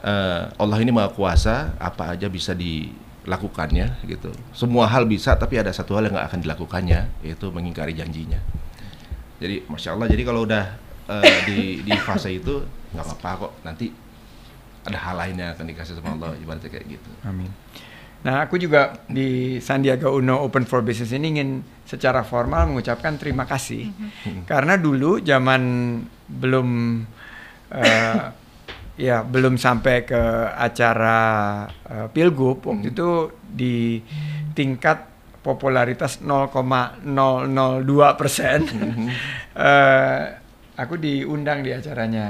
eh, 0.00 0.42
Allah 0.48 0.78
ini 0.80 0.88
maha 0.88 1.12
kuasa, 1.12 1.76
apa 1.76 2.16
aja 2.16 2.32
bisa 2.32 2.56
dilakukannya 2.56 4.00
gitu. 4.08 4.32
Semua 4.56 4.88
hal 4.88 5.04
bisa, 5.04 5.36
tapi 5.36 5.60
ada 5.60 5.68
satu 5.76 6.00
hal 6.00 6.08
yang 6.08 6.16
nggak 6.16 6.28
akan 6.32 6.40
dilakukannya, 6.40 7.00
yaitu 7.20 7.52
mengingkari 7.52 7.92
janjinya. 7.92 8.40
Jadi 9.36 9.68
masya 9.68 9.92
Allah. 9.92 10.08
Jadi 10.08 10.22
kalau 10.24 10.48
udah 10.48 10.64
eh, 11.12 11.38
di 11.44 11.60
di 11.84 11.92
fase 12.00 12.32
itu 12.32 12.64
nggak 12.96 13.04
apa-apa 13.04 13.30
kok. 13.44 13.52
Nanti 13.68 13.92
ada 14.80 14.96
hal 14.96 15.16
lain 15.20 15.36
yang 15.36 15.52
akan 15.52 15.64
dikasih 15.68 16.00
sama 16.00 16.16
Allah. 16.16 16.32
Ibaratnya 16.40 16.72
kayak 16.72 16.86
gitu. 16.88 17.10
Amin. 17.28 17.52
Nah, 18.20 18.44
aku 18.44 18.60
juga 18.60 19.00
di 19.08 19.56
Sandiaga 19.64 20.12
Uno 20.12 20.44
Open 20.44 20.68
for 20.68 20.84
Business 20.84 21.16
ini 21.16 21.40
ingin 21.40 21.64
secara 21.88 22.20
formal 22.20 22.68
mengucapkan 22.68 23.16
terima 23.16 23.48
kasih. 23.48 23.88
Karena 24.44 24.76
dulu 24.76 25.24
zaman 25.24 25.62
belum 26.28 26.68
eh, 27.72 28.24
ya 29.00 29.24
belum 29.24 29.56
sampai 29.56 30.04
ke 30.04 30.22
acara 30.52 31.18
eh, 31.88 32.06
pilgub 32.12 32.60
waktu 32.68 32.92
itu 32.92 33.32
di 33.40 34.04
tingkat 34.52 35.08
popularitas 35.40 36.20
0,002 36.20 37.08
persen. 38.20 38.60
Eh, 39.50 40.22
aku 40.78 40.94
diundang 40.96 41.60
di 41.60 41.74
acaranya 41.74 42.26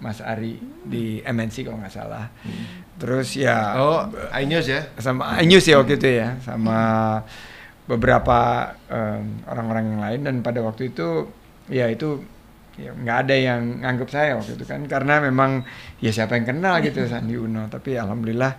Mas 0.00 0.22
Ari 0.22 0.56
di 0.86 1.18
MNC 1.20 1.66
kalau 1.66 1.82
nggak 1.82 1.92
salah. 1.92 2.30
Terus 3.00 3.32
ya 3.40 3.80
Oh, 3.80 4.04
iNews 4.36 4.68
ya? 4.68 4.84
sama 5.00 5.40
iNews 5.40 5.64
ya 5.64 5.80
waktu 5.80 5.96
itu 5.96 6.08
ya 6.20 6.36
sama 6.44 6.78
beberapa 7.88 8.70
orang-orang 9.48 9.84
yang 9.96 10.00
lain. 10.04 10.20
Dan 10.28 10.34
pada 10.44 10.60
waktu 10.60 10.92
itu 10.92 11.26
ya 11.72 11.88
itu 11.88 12.20
ya 12.76 12.92
nggak 12.96 13.16
ada 13.26 13.34
yang 13.36 13.60
nganggap 13.82 14.08
saya 14.12 14.36
waktu 14.36 14.52
itu 14.60 14.64
kan. 14.68 14.84
Karena 14.84 15.18
memang 15.24 15.64
ya 15.98 16.12
siapa 16.12 16.36
yang 16.36 16.44
kenal 16.44 16.78
gitu 16.84 17.00
Sandi 17.08 17.40
Uno. 17.40 17.66
Tapi 17.72 17.96
alhamdulillah 17.96 18.52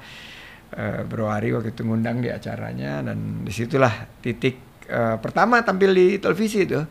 eh, 0.73 1.01
Bro 1.05 1.29
Ari 1.29 1.53
waktu 1.53 1.77
itu 1.77 1.85
ngundang 1.85 2.25
di 2.25 2.33
acaranya. 2.33 3.05
Dan 3.05 3.45
di 3.45 3.53
situlah 3.53 4.09
titik 4.25 4.57
eh, 4.89 5.21
pertama 5.21 5.61
tampil 5.61 5.93
di 5.93 6.07
televisi 6.17 6.65
itu. 6.65 6.81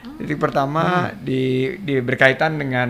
Titik 0.00 0.40
pertama 0.40 1.12
di, 1.12 1.76
di 1.84 2.00
berkaitan 2.00 2.56
dengan 2.56 2.88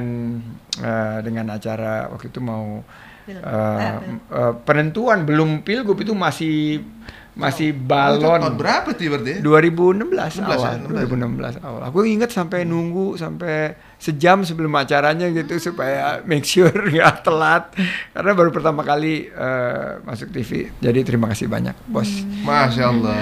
eh, 0.79 1.19
dengan 1.27 1.51
acara 1.51 2.07
waktu 2.07 2.31
itu 2.31 2.39
mau 2.39 2.85
Film. 3.23 3.43
eh, 3.43 4.55
penentuan 4.63 5.23
belum 5.23 5.61
pilgub 5.61 5.97
itu 5.97 6.13
masih 6.13 6.83
masih 7.31 7.73
Oh, 7.73 7.87
balon 7.87 8.43
tahun 8.43 8.59
berapa 8.59 8.89
tuh 8.91 9.07
berarti? 9.09 9.31
ya? 9.33 9.41
2016 9.41 10.03
16 10.03 10.51
awal, 10.51 10.73
ya, 10.77 11.07
2016 11.07 11.57
awal. 11.63 11.81
Aku 11.85 12.03
ingat 12.05 12.29
sampai 12.29 12.65
nunggu 12.65 13.15
sampai 13.15 13.71
sejam 13.97 14.43
sebelum 14.43 14.69
acaranya 14.75 15.31
gitu 15.31 15.57
supaya 15.57 16.21
make 16.23 16.43
sure 16.43 16.69
nggak 16.91 17.23
telat 17.23 17.71
karena 18.11 18.31
baru 18.35 18.51
pertama 18.51 18.83
kali 18.83 19.31
eh, 19.31 19.91
masuk 20.03 20.29
TV. 20.29 20.75
Jadi 20.77 21.01
terima 21.01 21.31
kasih 21.31 21.47
banyak, 21.47 21.79
Bos. 21.87 22.11
Masya 22.43 22.85
Allah. 22.85 23.17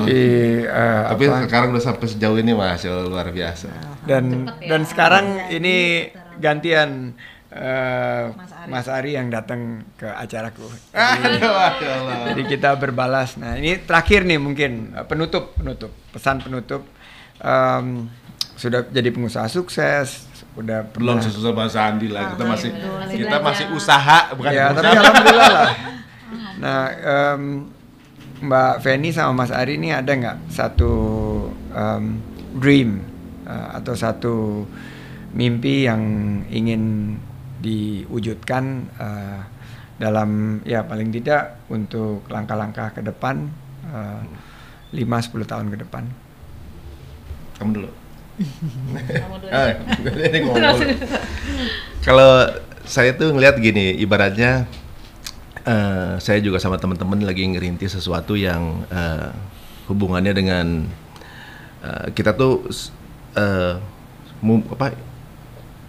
Di 0.00 0.22
eh, 0.62 1.02
Tapi 1.08 1.24
apa, 1.26 1.36
sekarang 1.44 1.68
udah 1.70 1.84
sampai 1.84 2.06
sejauh 2.06 2.38
ini 2.38 2.52
Masya 2.54 2.88
Allah 2.88 3.06
luar 3.06 3.28
biasa. 3.28 3.68
dan 4.06 4.24
Cepet 4.46 4.54
ya. 4.56 4.68
dan 4.70 4.80
sekarang 4.86 5.24
ini 5.50 5.76
gantian 6.38 7.12
eh, 7.50 8.24
Mas 8.30 8.52
Ari. 8.68 8.70
Mas 8.70 8.86
Ari 8.86 9.10
yang 9.14 9.28
datang 9.28 9.60
ke 9.94 10.04
acaraku. 10.04 10.68
Allah. 10.92 11.72
Jadi 12.28 12.42
kita 12.46 12.74
berbalas. 12.74 13.34
Nah 13.34 13.56
ini 13.56 13.80
terakhir 13.80 14.22
nih 14.22 14.36
mungkin 14.36 14.92
eh, 14.92 15.02
penutup 15.02 15.54
penutup 15.54 15.90
pesan 16.10 16.38
penutup 16.38 16.84
Em, 17.38 18.10
sudah 18.52 18.82
jadi 18.84 19.08
pengusaha 19.08 19.46
sukses, 19.46 20.26
udah 20.52 20.90
Belum 20.90 21.14
pernah- 21.14 21.22
sesuai 21.22 21.54
sama 21.54 21.64
Sandi 21.66 22.10
lah. 22.10 22.34
Kita 22.34 22.44
masih 22.44 22.70
kita 23.08 23.36
masih 23.38 23.64
usaha 23.70 24.18
bukan 24.34 24.50
ya, 24.50 24.64
tapi 24.68 24.82
pengusaha. 24.82 24.98
alhamdulillah 24.98 25.50
lah. 25.54 25.72
Nah 26.58 26.80
em, 26.90 27.42
Mbak 28.40 28.74
Feni 28.80 29.08
sama 29.08 29.32
Mas 29.32 29.50
Ari 29.50 29.78
ini 29.78 29.88
ada 29.88 30.10
nggak 30.10 30.50
satu 30.50 30.92
em, 31.70 32.18
dream 32.52 33.06
eh, 33.46 33.68
atau 33.72 33.94
satu 33.94 34.66
mimpi 35.30 35.86
yang 35.86 36.02
ingin 36.48 37.14
diwujudkan 37.58 38.64
eh, 38.98 39.40
dalam 39.98 40.62
ya 40.62 40.86
paling 40.86 41.10
tidak 41.10 41.58
untuk 41.66 42.22
langkah-langkah 42.30 42.94
ke 42.94 43.02
depan 43.02 43.50
eh, 43.90 44.22
5-10 44.94 45.44
tahun 45.44 45.66
ke 45.74 45.76
depan. 45.84 46.04
Kamu 47.58 47.70
dulu. 47.74 47.90
Kamu 48.94 49.36
dulu. 49.42 49.50
Kalau 52.06 52.46
saya 52.88 53.12
tuh 53.12 53.34
ngelihat 53.34 53.58
gini, 53.60 53.98
ibaratnya 53.98 54.64
eh, 55.66 56.12
saya 56.22 56.38
juga 56.40 56.62
sama 56.62 56.78
teman-teman 56.80 57.20
lagi 57.26 57.44
ngerintis 57.44 57.98
sesuatu 57.98 58.38
yang 58.38 58.86
eh, 58.88 59.28
hubungannya 59.90 60.32
dengan 60.32 60.86
eh, 61.82 62.06
kita 62.14 62.32
tuh 62.38 62.64
eh, 63.36 63.74
mu- 64.40 64.64
apa 64.72 64.94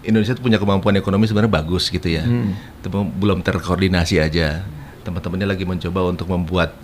Indonesia 0.01 0.31
tuh 0.31 0.41
punya 0.41 0.55
kemampuan 0.55 0.95
ekonomi 0.95 1.25
sebenarnya 1.25 1.51
bagus 1.53 1.87
gitu 1.87 2.07
ya, 2.07 2.23
Hmm. 2.23 2.55
tapi 2.79 2.95
belum 3.13 3.41
terkoordinasi 3.41 4.15
aja. 4.17 4.63
Teman-temannya 5.01 5.47
lagi 5.49 5.63
mencoba 5.63 6.05
untuk 6.05 6.27
membuat 6.27 6.75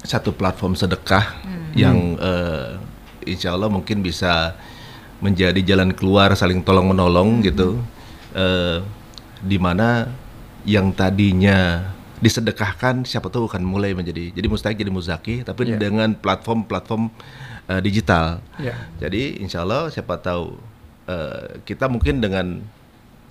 satu 0.00 0.30
platform 0.30 0.74
sedekah 0.74 1.42
yang 1.72 2.16
eh, 2.16 2.78
insya 3.24 3.52
Allah 3.52 3.66
mungkin 3.66 4.00
bisa 4.00 4.56
menjadi 5.18 5.60
jalan 5.60 5.92
keluar 5.92 6.32
saling 6.32 6.60
tolong 6.60 6.88
menolong 6.88 7.42
gitu 7.42 7.76
eh, 8.32 8.80
di 9.38 9.56
mana 9.56 10.08
yang 10.64 10.90
tadinya 10.90 11.88
disedekahkan 12.18 13.04
siapa 13.04 13.28
tahu 13.28 13.44
akan 13.46 13.60
mulai 13.60 13.92
menjadi 13.92 14.28
jadi 14.30 14.46
mustahil 14.46 14.76
jadi 14.76 14.88
muzaki 14.88 15.34
tapi 15.40 15.64
Iya. 15.66 15.76
dengan 15.78 16.12
platform-platform 16.14 17.08
eh, 17.66 17.80
digital 17.80 18.40
Ya. 18.56 18.76
jadi 18.98 19.36
insya 19.38 19.60
Allah 19.60 19.88
siapa 19.88 20.16
tahu 20.16 20.56
eh, 21.06 21.62
kita 21.62 21.86
mungkin 21.86 22.18
dengan 22.18 22.60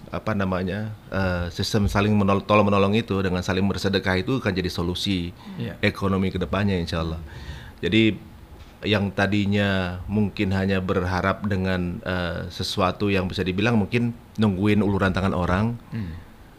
apa 0.09 0.33
namanya 0.33 0.89
eh, 1.09 1.45
sistem 1.49 1.85
saling 1.85 2.09
menol 2.11 2.41
tolong 2.41 2.65
menolong 2.65 2.93
itu 2.93 3.21
dengan 3.21 3.41
saling 3.41 3.61
bersedekah 3.61 4.17
itu 4.17 4.37
akan 4.37 4.53
jadi 4.53 4.65
solusi 4.67 5.29
Iya. 5.55 5.77
ekonomi 5.81 6.29
ke 6.29 6.37
depannya 6.37 6.73
insya 6.75 7.03
Allah. 7.03 7.21
Jadi 7.77 8.17
yang 8.79 9.11
tadinya 9.11 9.99
mungkin 10.07 10.55
hanya 10.55 10.79
berharap 10.79 11.45
dengan 11.45 11.99
eh, 12.01 12.47
sesuatu 12.47 13.11
yang 13.11 13.27
bisa 13.27 13.43
dibilang 13.43 13.77
mungkin 13.77 14.11
nungguin 14.35 14.79
uluran 14.79 15.11
tangan 15.11 15.35
orang. 15.35 15.77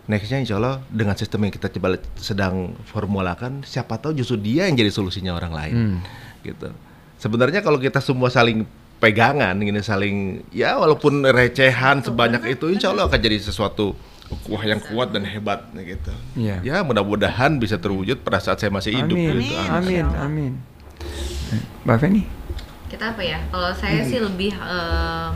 Nextnya 0.07 0.43
insya 0.43 0.59
Allah 0.59 0.83
dengan 0.91 1.15
sistem 1.15 1.47
yang 1.47 1.55
kita 1.55 1.71
coba 1.71 1.95
sedang 2.19 2.75
formulakan, 2.83 3.63
siapa 3.63 3.95
tahu 3.95 4.11
justru 4.13 4.37
dia 4.37 4.67
yang 4.67 4.75
jadi 4.75 4.91
solusinya 4.91 5.33
orang 5.33 5.53
lain, 5.55 5.75
Hmm. 5.75 5.99
gitu. 6.43 6.75
Sebenarnya 7.15 7.63
kalau 7.63 7.79
kita 7.79 8.03
semua 8.03 8.27
saling 8.27 8.67
pegangan, 9.01 9.57
gini 9.57 9.81
saling 9.81 10.45
ya 10.53 10.77
walaupun 10.77 11.25
recehan 11.25 12.05
sebanyak 12.05 12.55
itu, 12.55 12.69
insya 12.69 12.93
Allah 12.93 13.09
akan 13.09 13.21
jadi 13.21 13.41
sesuatu 13.41 13.97
wah 14.47 14.63
yang 14.63 14.79
kuat 14.79 15.11
dan 15.11 15.27
hebat, 15.27 15.67
gitu. 15.75 16.13
Iya. 16.39 16.63
Ya 16.63 16.77
mudah-mudahan 16.87 17.59
bisa 17.59 17.81
terwujud 17.81 18.23
pada 18.23 18.39
saat 18.39 18.61
saya 18.61 18.71
masih 18.71 18.95
hidup. 18.95 19.17
Amin, 19.17 19.41
gitu. 19.43 19.57
amin, 19.57 20.07
amin. 20.15 20.53
Mbak 21.83 21.97
Feni? 21.99 22.23
kita 22.91 23.15
apa 23.15 23.23
ya 23.23 23.39
kalau 23.55 23.71
saya 23.71 24.03
sih 24.03 24.19
lebih 24.19 24.51
em, 24.51 25.31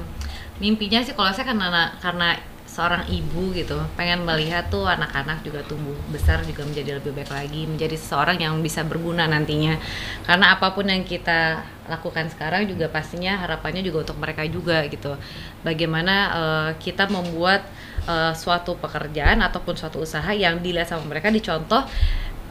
mimpinya 0.58 0.98
sih 1.06 1.14
kalau 1.14 1.30
saya 1.30 1.46
karena 1.46 1.94
karena 2.02 2.34
seorang 2.74 3.06
ibu 3.06 3.54
gitu 3.54 3.78
pengen 3.94 4.26
melihat 4.26 4.66
tuh 4.66 4.82
anak-anak 4.82 5.46
juga 5.46 5.62
tumbuh 5.62 5.94
besar 6.10 6.42
juga 6.42 6.66
menjadi 6.66 6.98
lebih 6.98 7.14
baik 7.14 7.30
lagi 7.30 7.70
menjadi 7.70 7.94
seseorang 7.94 8.42
yang 8.42 8.58
bisa 8.58 8.82
berguna 8.82 9.30
nantinya. 9.30 9.78
Karena 10.26 10.58
apa 10.58 10.74
pun 10.74 10.90
yang 10.90 11.06
kita 11.06 11.62
lakukan 11.86 12.26
sekarang 12.34 12.66
juga 12.66 12.90
pastinya 12.90 13.38
harapannya 13.38 13.86
juga 13.86 14.02
untuk 14.10 14.18
mereka 14.18 14.42
juga 14.50 14.82
gitu. 14.90 15.14
Bagaimana 15.62 16.14
eh, 16.34 16.70
kita 16.82 17.06
membuat 17.06 17.62
eh, 18.10 18.34
suatu 18.34 18.74
pekerjaan 18.82 19.38
ataupun 19.46 19.78
suatu 19.78 20.02
usaha 20.02 20.34
yang 20.34 20.58
dilihat 20.58 20.90
sama 20.90 21.06
mereka 21.06 21.30
dicontoh 21.30 21.86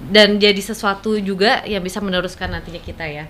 dan 0.07 0.39
jadi 0.39 0.59
sesuatu 0.63 1.19
juga 1.19 1.67
yang 1.67 1.83
bisa 1.83 1.99
meneruskan 1.99 2.47
nantinya 2.47 2.79
kita 2.79 3.03
ya. 3.11 3.25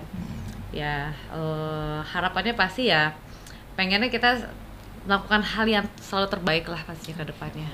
Ya 0.70 1.10
eh, 1.34 1.98
harapannya 2.06 2.54
pasti 2.54 2.86
ya 2.86 3.18
pengennya 3.74 4.06
kita 4.06 4.46
melakukan 5.04 5.42
hal 5.42 5.66
yang 5.66 5.86
selalu 6.00 6.28
terbaik 6.30 6.64
lah 6.66 6.80
pastinya 6.82 7.20
ke 7.20 7.28
depannya 7.28 7.68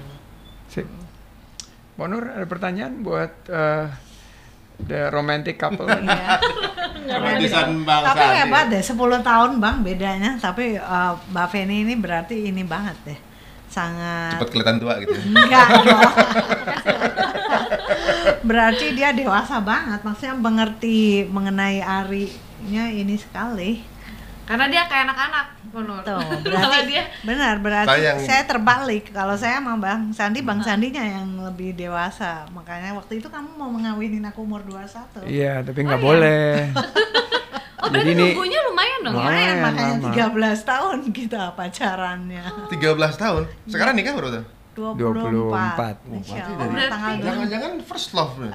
Sip. 0.67 0.87
Bonur 1.95 2.23
ada 2.25 2.43
pertanyaan 2.45 3.03
buat 3.03 3.31
eh, 3.47 3.87
the 4.81 5.11
romantic 5.11 5.57
couple 5.57 5.85
ini? 6.01 6.11
Romantisan 7.01 7.83
Bang 7.83 8.03
Tapi 8.03 8.25
hebat 8.39 8.67
deh, 8.69 8.79
10 8.79 8.95
tahun 9.21 9.51
bang 9.59 9.77
bedanya. 9.81 10.31
Tapi 10.37 10.79
eh, 10.79 11.13
Mbak 11.29 11.47
Feni 11.49 11.83
ini 11.83 11.95
berarti 11.95 12.49
ini 12.49 12.63
banget 12.63 12.97
deh, 13.05 13.19
sangat 13.67 14.39
Cepat 14.39 14.49
kelihatan 14.49 14.77
tua 14.79 14.95
gitu. 14.99 15.13
enggak 15.13 15.69
dong. 15.87 16.13
berarti 18.43 18.87
dia 18.93 19.11
dewasa 19.13 19.61
banget, 19.61 20.01
maksudnya 20.01 20.35
mengerti 20.35 21.27
mengenai 21.27 21.79
Arinya 21.81 22.85
ini 22.89 23.15
sekali. 23.15 23.87
karena 24.47 24.67
dia 24.67 24.83
kayak 24.83 25.07
anak-anak 25.07 25.47
menurut 25.73 26.03
Tuh, 26.03 26.19
berarti 26.45 26.81
dia 26.87 27.05
benar 27.21 27.59
berarti 27.59 27.89
Saya 27.91 28.03
yang- 28.13 28.21
saya 28.21 28.43
terbalik. 28.45 29.11
Kalau 29.11 29.35
saya 29.35 29.59
sama 29.59 29.75
Bang 29.77 30.11
Sandi, 30.11 30.41
Bang 30.41 30.61
Sandinya 30.61 31.01
yang 31.01 31.27
lebih 31.41 31.73
dewasa. 31.73 32.47
Makanya 32.51 32.93
waktu 32.93 33.19
itu 33.19 33.27
kamu 33.27 33.55
mau 33.55 33.69
mengawinin 33.69 34.25
aku 34.25 34.43
umur 34.43 34.61
21. 34.63 35.25
Iya, 35.25 35.63
tapi 35.63 35.79
nggak 35.83 35.97
Oh, 35.97 36.03
iya. 36.03 36.09
boleh. 36.11 36.51
oh 37.81 37.89
Jadi 37.89 37.97
berarti 38.07 38.13
nunggunya 38.15 38.61
lumayan 38.63 38.99
dong 39.01 39.13
ya 39.13 39.17
Lumayan. 39.17 39.33
Lumayan, 39.33 39.57
makanya 39.63 39.95
lama. 39.97 40.53
13 40.53 40.69
tahun 40.69 40.99
kita 41.11 41.43
pacarannya. 41.55 42.45
13 42.69 42.77
tahun. 43.17 43.43
Sekarang 43.65 43.95
nikah 43.95 44.13
berapa? 44.13 44.43
24. 44.73 45.03
24. 45.03 45.97
Insya 46.11 46.41
Oh, 46.41 46.47
Allah, 46.49 46.67
berarti- 46.67 46.91
tanggal 46.91 47.15
Jangan-jangan 47.21 47.73
first 47.83 48.09
love. 48.13 48.35
nih. 48.39 48.53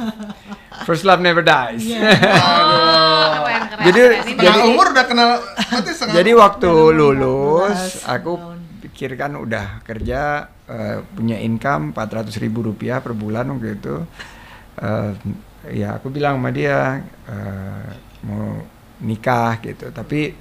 first 0.86 1.02
love 1.02 1.18
never 1.18 1.40
dies. 1.40 1.84
oh 1.90 3.46
yang 3.46 3.66
keren 3.68 3.84
Jadi- 3.86 4.06
Setengah 4.20 4.44
Jadi- 4.46 4.68
umur 4.68 4.86
udah 4.90 5.04
kenal 5.04 5.30
berarti 5.40 5.90
setengah 5.90 6.14
Jadi 6.14 6.30
waktu 6.34 6.70
lulus 6.92 7.80
14 8.00 8.08
aku 8.10 8.32
tahun. 8.34 8.58
pikirkan 8.80 9.32
udah 9.36 9.66
kerja 9.82 10.20
eh, 10.66 10.96
punya 11.08 11.36
income 11.36 11.90
400 11.90 12.30
ribu 12.38 12.62
rupiah 12.64 12.98
per 12.98 13.12
bulan 13.12 13.48
waktu 13.48 13.76
itu. 13.76 13.96
Eh, 14.76 15.12
ya 15.72 15.94
aku 15.94 16.08
bilang 16.08 16.36
sama 16.36 16.50
dia 16.50 17.00
eh, 17.26 17.88
mau 18.22 18.60
nikah 19.00 19.56
gitu, 19.58 19.88
tapi 19.90 20.36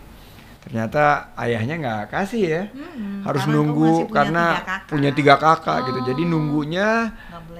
ternyata 0.59 1.03
ayahnya 1.35 1.75
nggak 1.75 2.03
kasih 2.09 2.43
ya. 2.43 2.63
Mm-mm, 2.69 3.23
Harus 3.23 3.43
karena 3.43 3.53
nunggu 3.55 3.91
punya 4.01 4.13
karena 4.13 4.43
tiga 4.53 4.75
punya 4.85 5.11
tiga 5.11 5.35
kakak 5.35 5.77
gitu. 5.85 5.99
Jadi 6.05 6.21
Oh. 6.21 6.29
nunggunya 6.29 6.87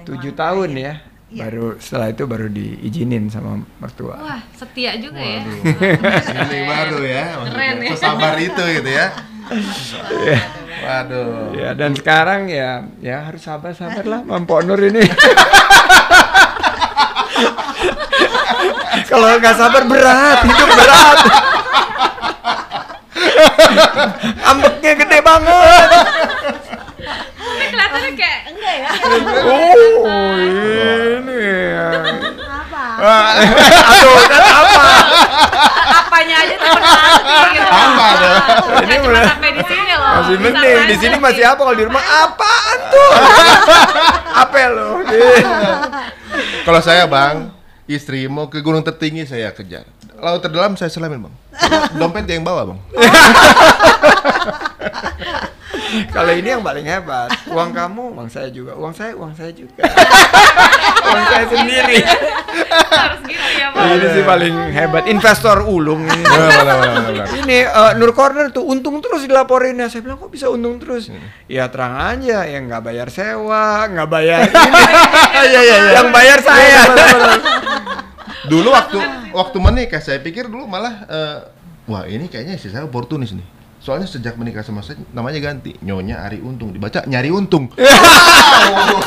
tujuh 0.02 0.32
tahun 0.32 0.70
ya. 0.72 0.94
Iya. 1.30 1.46
Baru 1.46 1.78
setelah 1.78 2.10
itu 2.10 2.26
baru 2.26 2.46
diizinin 2.46 3.30
sama 3.30 3.54
mertua. 3.78 4.18
wah 4.18 4.42
setia 4.50 4.98
juga 4.98 5.22
ya 5.22 5.46
Ini 6.42 6.58
baru 6.66 6.98
ya, 7.00 7.24
Keren 7.46 7.76
ya. 7.78 7.90
sesabar 7.94 8.34
itu 8.34 8.62
gitu 8.74 8.90
ya. 8.90 9.06
Waduh. 10.80 11.54
Ya 11.54 11.70
dan 11.72 11.94
sekarang 11.94 12.46
ya 12.46 12.82
ya 12.98 13.22
harus 13.22 13.42
sabar-sabar 13.42 14.02
lah 14.02 14.20
Mampu 14.22 14.58
Nur 14.62 14.78
ini. 14.80 15.06
Kalau 19.06 19.38
nggak 19.38 19.54
sabar 19.54 19.82
berat, 19.86 20.38
hidup 20.44 20.68
berat. 20.70 21.18
Ambeknya 24.44 24.92
gede 24.96 25.18
banget. 25.20 25.88
Tapi 27.40 27.64
kelihatannya 27.66 28.10
kayak 28.14 28.40
enggak 28.48 28.74
ya. 28.76 28.90
Oh, 29.42 30.34
ini 30.36 31.38
ya. 31.40 31.88
Apa? 32.70 33.14
Aduh, 33.90 34.18
dan 34.28 34.42
apa? 34.44 34.82
Apanya 35.90 36.36
aja 36.38 36.54
tuh 36.54 36.70
gitu. 37.50 37.68
Apa 37.68 38.06
tuh? 38.12 38.34
Ini 38.80 38.94
cuma 38.94 39.04
mulai- 39.08 39.26
sampai 39.26 39.50
di 39.50 39.62
sini 39.64 39.92
loh. 39.92 40.10
Masih 40.10 40.36
mending, 40.38 40.80
di 40.84 40.96
sini 40.98 41.16
masih 41.16 41.42
apa 41.44 41.60
kalau 41.60 41.76
di 41.76 41.84
rumah 41.84 42.04
apaan 42.24 42.78
tuh? 42.88 43.10
apa 44.30 44.56
lo? 44.68 44.90
Kalau 46.66 46.80
saya 46.80 47.04
bang, 47.04 47.50
istri 47.84 48.24
mau 48.24 48.46
ke 48.46 48.60
gunung 48.60 48.80
tertinggi 48.80 49.26
saya 49.26 49.50
kejar. 49.50 49.82
Laut 50.20 50.40
terdalam 50.44 50.76
saya 50.76 50.92
selamin 50.92 51.26
bang. 51.26 51.34
Dompet 51.96 52.28
yang 52.28 52.44
bawa 52.44 52.68
bang. 52.68 52.78
Kalau 56.14 56.30
ini 56.30 56.48
yang 56.54 56.62
paling 56.62 56.86
hebat, 56.86 57.34
uang 57.50 57.74
kamu, 57.74 58.14
uang 58.14 58.30
saya 58.30 58.46
juga, 58.54 58.78
uang 58.78 58.94
saya, 58.94 59.10
uang 59.18 59.34
saya 59.34 59.50
juga, 59.50 59.82
uang 61.02 61.24
saya 61.26 61.44
sendiri. 61.50 61.98
Harus 62.70 63.20
gitu 63.26 63.48
ya, 63.58 63.74
Pak. 63.74 63.82
Ini 63.98 64.06
sih 64.14 64.22
paling 64.22 64.54
hebat, 64.70 65.04
investor 65.10 65.66
ulung 65.66 66.06
ini. 66.06 66.22
Eh, 67.66 67.92
Nur 67.98 68.14
Corner 68.14 68.54
tuh 68.54 68.62
untung 68.70 69.02
terus 69.02 69.26
dilaporin 69.26 69.82
ya. 69.82 69.90
Saya 69.90 70.06
bilang 70.06 70.22
kok 70.22 70.30
bisa 70.30 70.46
untung 70.46 70.78
terus? 70.78 71.10
Ya 71.50 71.66
terang 71.66 71.98
aja, 71.98 72.46
yang 72.46 72.70
nggak 72.70 72.82
bayar 72.86 73.08
sewa, 73.10 73.90
nggak 73.90 74.08
bayar 74.10 74.46
ini. 74.46 74.54
Iya, 75.40 75.42
iya, 75.42 75.60
iya. 75.62 75.92
Yang 75.98 76.08
bayar 76.14 76.38
saya. 76.38 76.82
Dulu 78.50 78.68
waktu 78.74 78.98
waktu 79.30 79.56
menikah 79.62 80.02
saya 80.02 80.18
pikir 80.18 80.50
dulu 80.50 80.66
malah 80.66 81.06
eh, 81.06 81.38
wah 81.86 82.02
ini 82.10 82.26
kayaknya 82.26 82.58
istri 82.58 82.74
saya 82.74 82.84
oportunis 82.90 83.30
nih. 83.30 83.46
Soalnya 83.80 84.10
sejak 84.10 84.36
menikah 84.36 84.60
sama 84.60 84.84
saya 84.84 85.00
namanya 85.14 85.40
ganti 85.40 85.72
Nyonya 85.80 86.20
Ari 86.26 86.42
Untung 86.42 86.74
dibaca 86.74 87.06
nyari 87.06 87.30
untung. 87.30 87.70
Wow. 88.70 89.02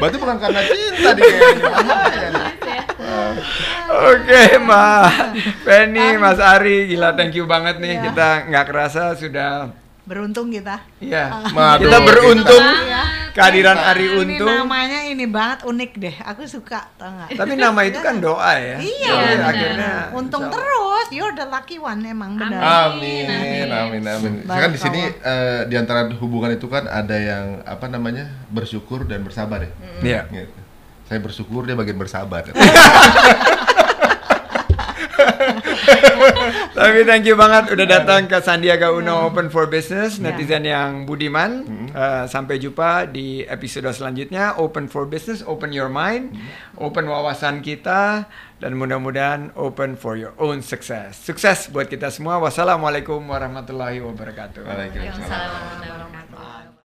Berarti 0.00 0.16
bukan 0.16 0.36
karena 0.40 0.60
cinta 0.64 1.10
dia. 1.12 1.40
Oke, 3.90 4.42
Mbak 4.56 5.04
Penny, 5.66 6.16
Mas 6.16 6.40
Ari, 6.40 6.88
gila 6.88 7.12
thank 7.12 7.36
you 7.36 7.44
banget 7.44 7.82
nih. 7.82 8.00
Iya. 8.00 8.02
Kita 8.08 8.28
nggak 8.48 8.64
kerasa 8.70 9.12
sudah 9.18 9.74
Beruntung 10.08 10.48
kita. 10.48 10.80
Iya, 10.98 11.30
Waduh, 11.52 11.86
kita 11.86 11.98
beruntung 12.02 12.64
kita- 12.64 13.08
kehadiran 13.30 13.78
Ari 13.78 14.06
Ini 14.10 14.18
Untung. 14.18 14.50
namanya 14.50 15.00
ini 15.06 15.24
banget 15.24 15.62
unik 15.62 15.90
deh. 15.96 16.16
Aku 16.26 16.42
suka, 16.44 16.82
tau? 16.98 17.30
Tapi 17.30 17.54
nama 17.54 17.80
itu 17.86 18.02
kan 18.02 18.18
doa 18.18 18.58
ya. 18.58 18.76
Iya, 18.76 19.12
Jadi 19.14 19.34
benar. 19.38 19.50
akhirnya 19.54 19.92
Untung 20.12 20.44
insya 20.46 20.54
terus. 20.58 21.06
You're 21.10 21.34
the 21.34 21.46
lucky 21.46 21.78
one 21.78 22.02
emang 22.02 22.34
benar. 22.34 22.90
Amin, 22.90 23.26
amin, 23.70 24.02
amin. 24.02 24.32
Saya 24.44 24.60
kan 24.66 24.70
di 24.74 24.80
sini 24.80 25.00
eh, 25.06 25.60
di 25.66 25.74
antara 25.78 26.10
hubungan 26.10 26.50
itu 26.50 26.66
kan 26.66 26.86
ada 26.86 27.14
yang 27.14 27.62
apa 27.62 27.86
namanya 27.86 28.26
bersyukur 28.50 29.06
dan 29.06 29.22
bersabar 29.22 29.62
ya. 29.62 29.70
Iya. 30.02 30.20
Gitu. 30.26 30.58
Saya 31.06 31.18
bersyukur 31.18 31.66
dia 31.66 31.74
bagian 31.74 31.98
bersabar. 31.98 32.46
Tapi 36.78 36.98
thank 37.04 37.24
you 37.26 37.34
banget 37.34 37.72
udah 37.72 37.86
datang 37.86 38.26
ke 38.26 38.38
Sandiaga 38.38 38.90
Uno 38.90 39.26
Open 39.26 39.48
for 39.48 39.66
Business, 39.66 40.16
Ya. 40.16 40.30
netizen 40.30 40.64
yang 40.64 41.04
budiman. 41.04 41.64
Eh, 41.90 42.24
sampai 42.26 42.56
jumpa 42.56 43.08
di 43.08 43.42
episode 43.44 43.90
selanjutnya 43.90 44.56
Open 44.56 44.86
for 44.86 45.04
Business, 45.04 45.42
open 45.42 45.70
your 45.70 45.90
mind, 45.90 46.36
open 46.76 47.06
wawasan 47.06 47.60
kita 47.60 48.26
dan 48.58 48.72
mudah-mudahan 48.76 49.50
open 49.56 49.96
for 49.96 50.14
your 50.14 50.36
own 50.36 50.60
success. 50.60 51.16
Sukses 51.16 51.68
buat 51.68 51.88
kita 51.88 52.12
semua. 52.12 52.36
Wassalamualaikum 52.38 53.20
warahmatullahi 53.24 54.04
wabarakatuh. 54.04 54.62
Waalaikumsalam. 54.62 55.18
Waalaikumsalam 55.20 55.48
warahmatullahi 55.50 55.92
wabarakatuh. 55.96 56.69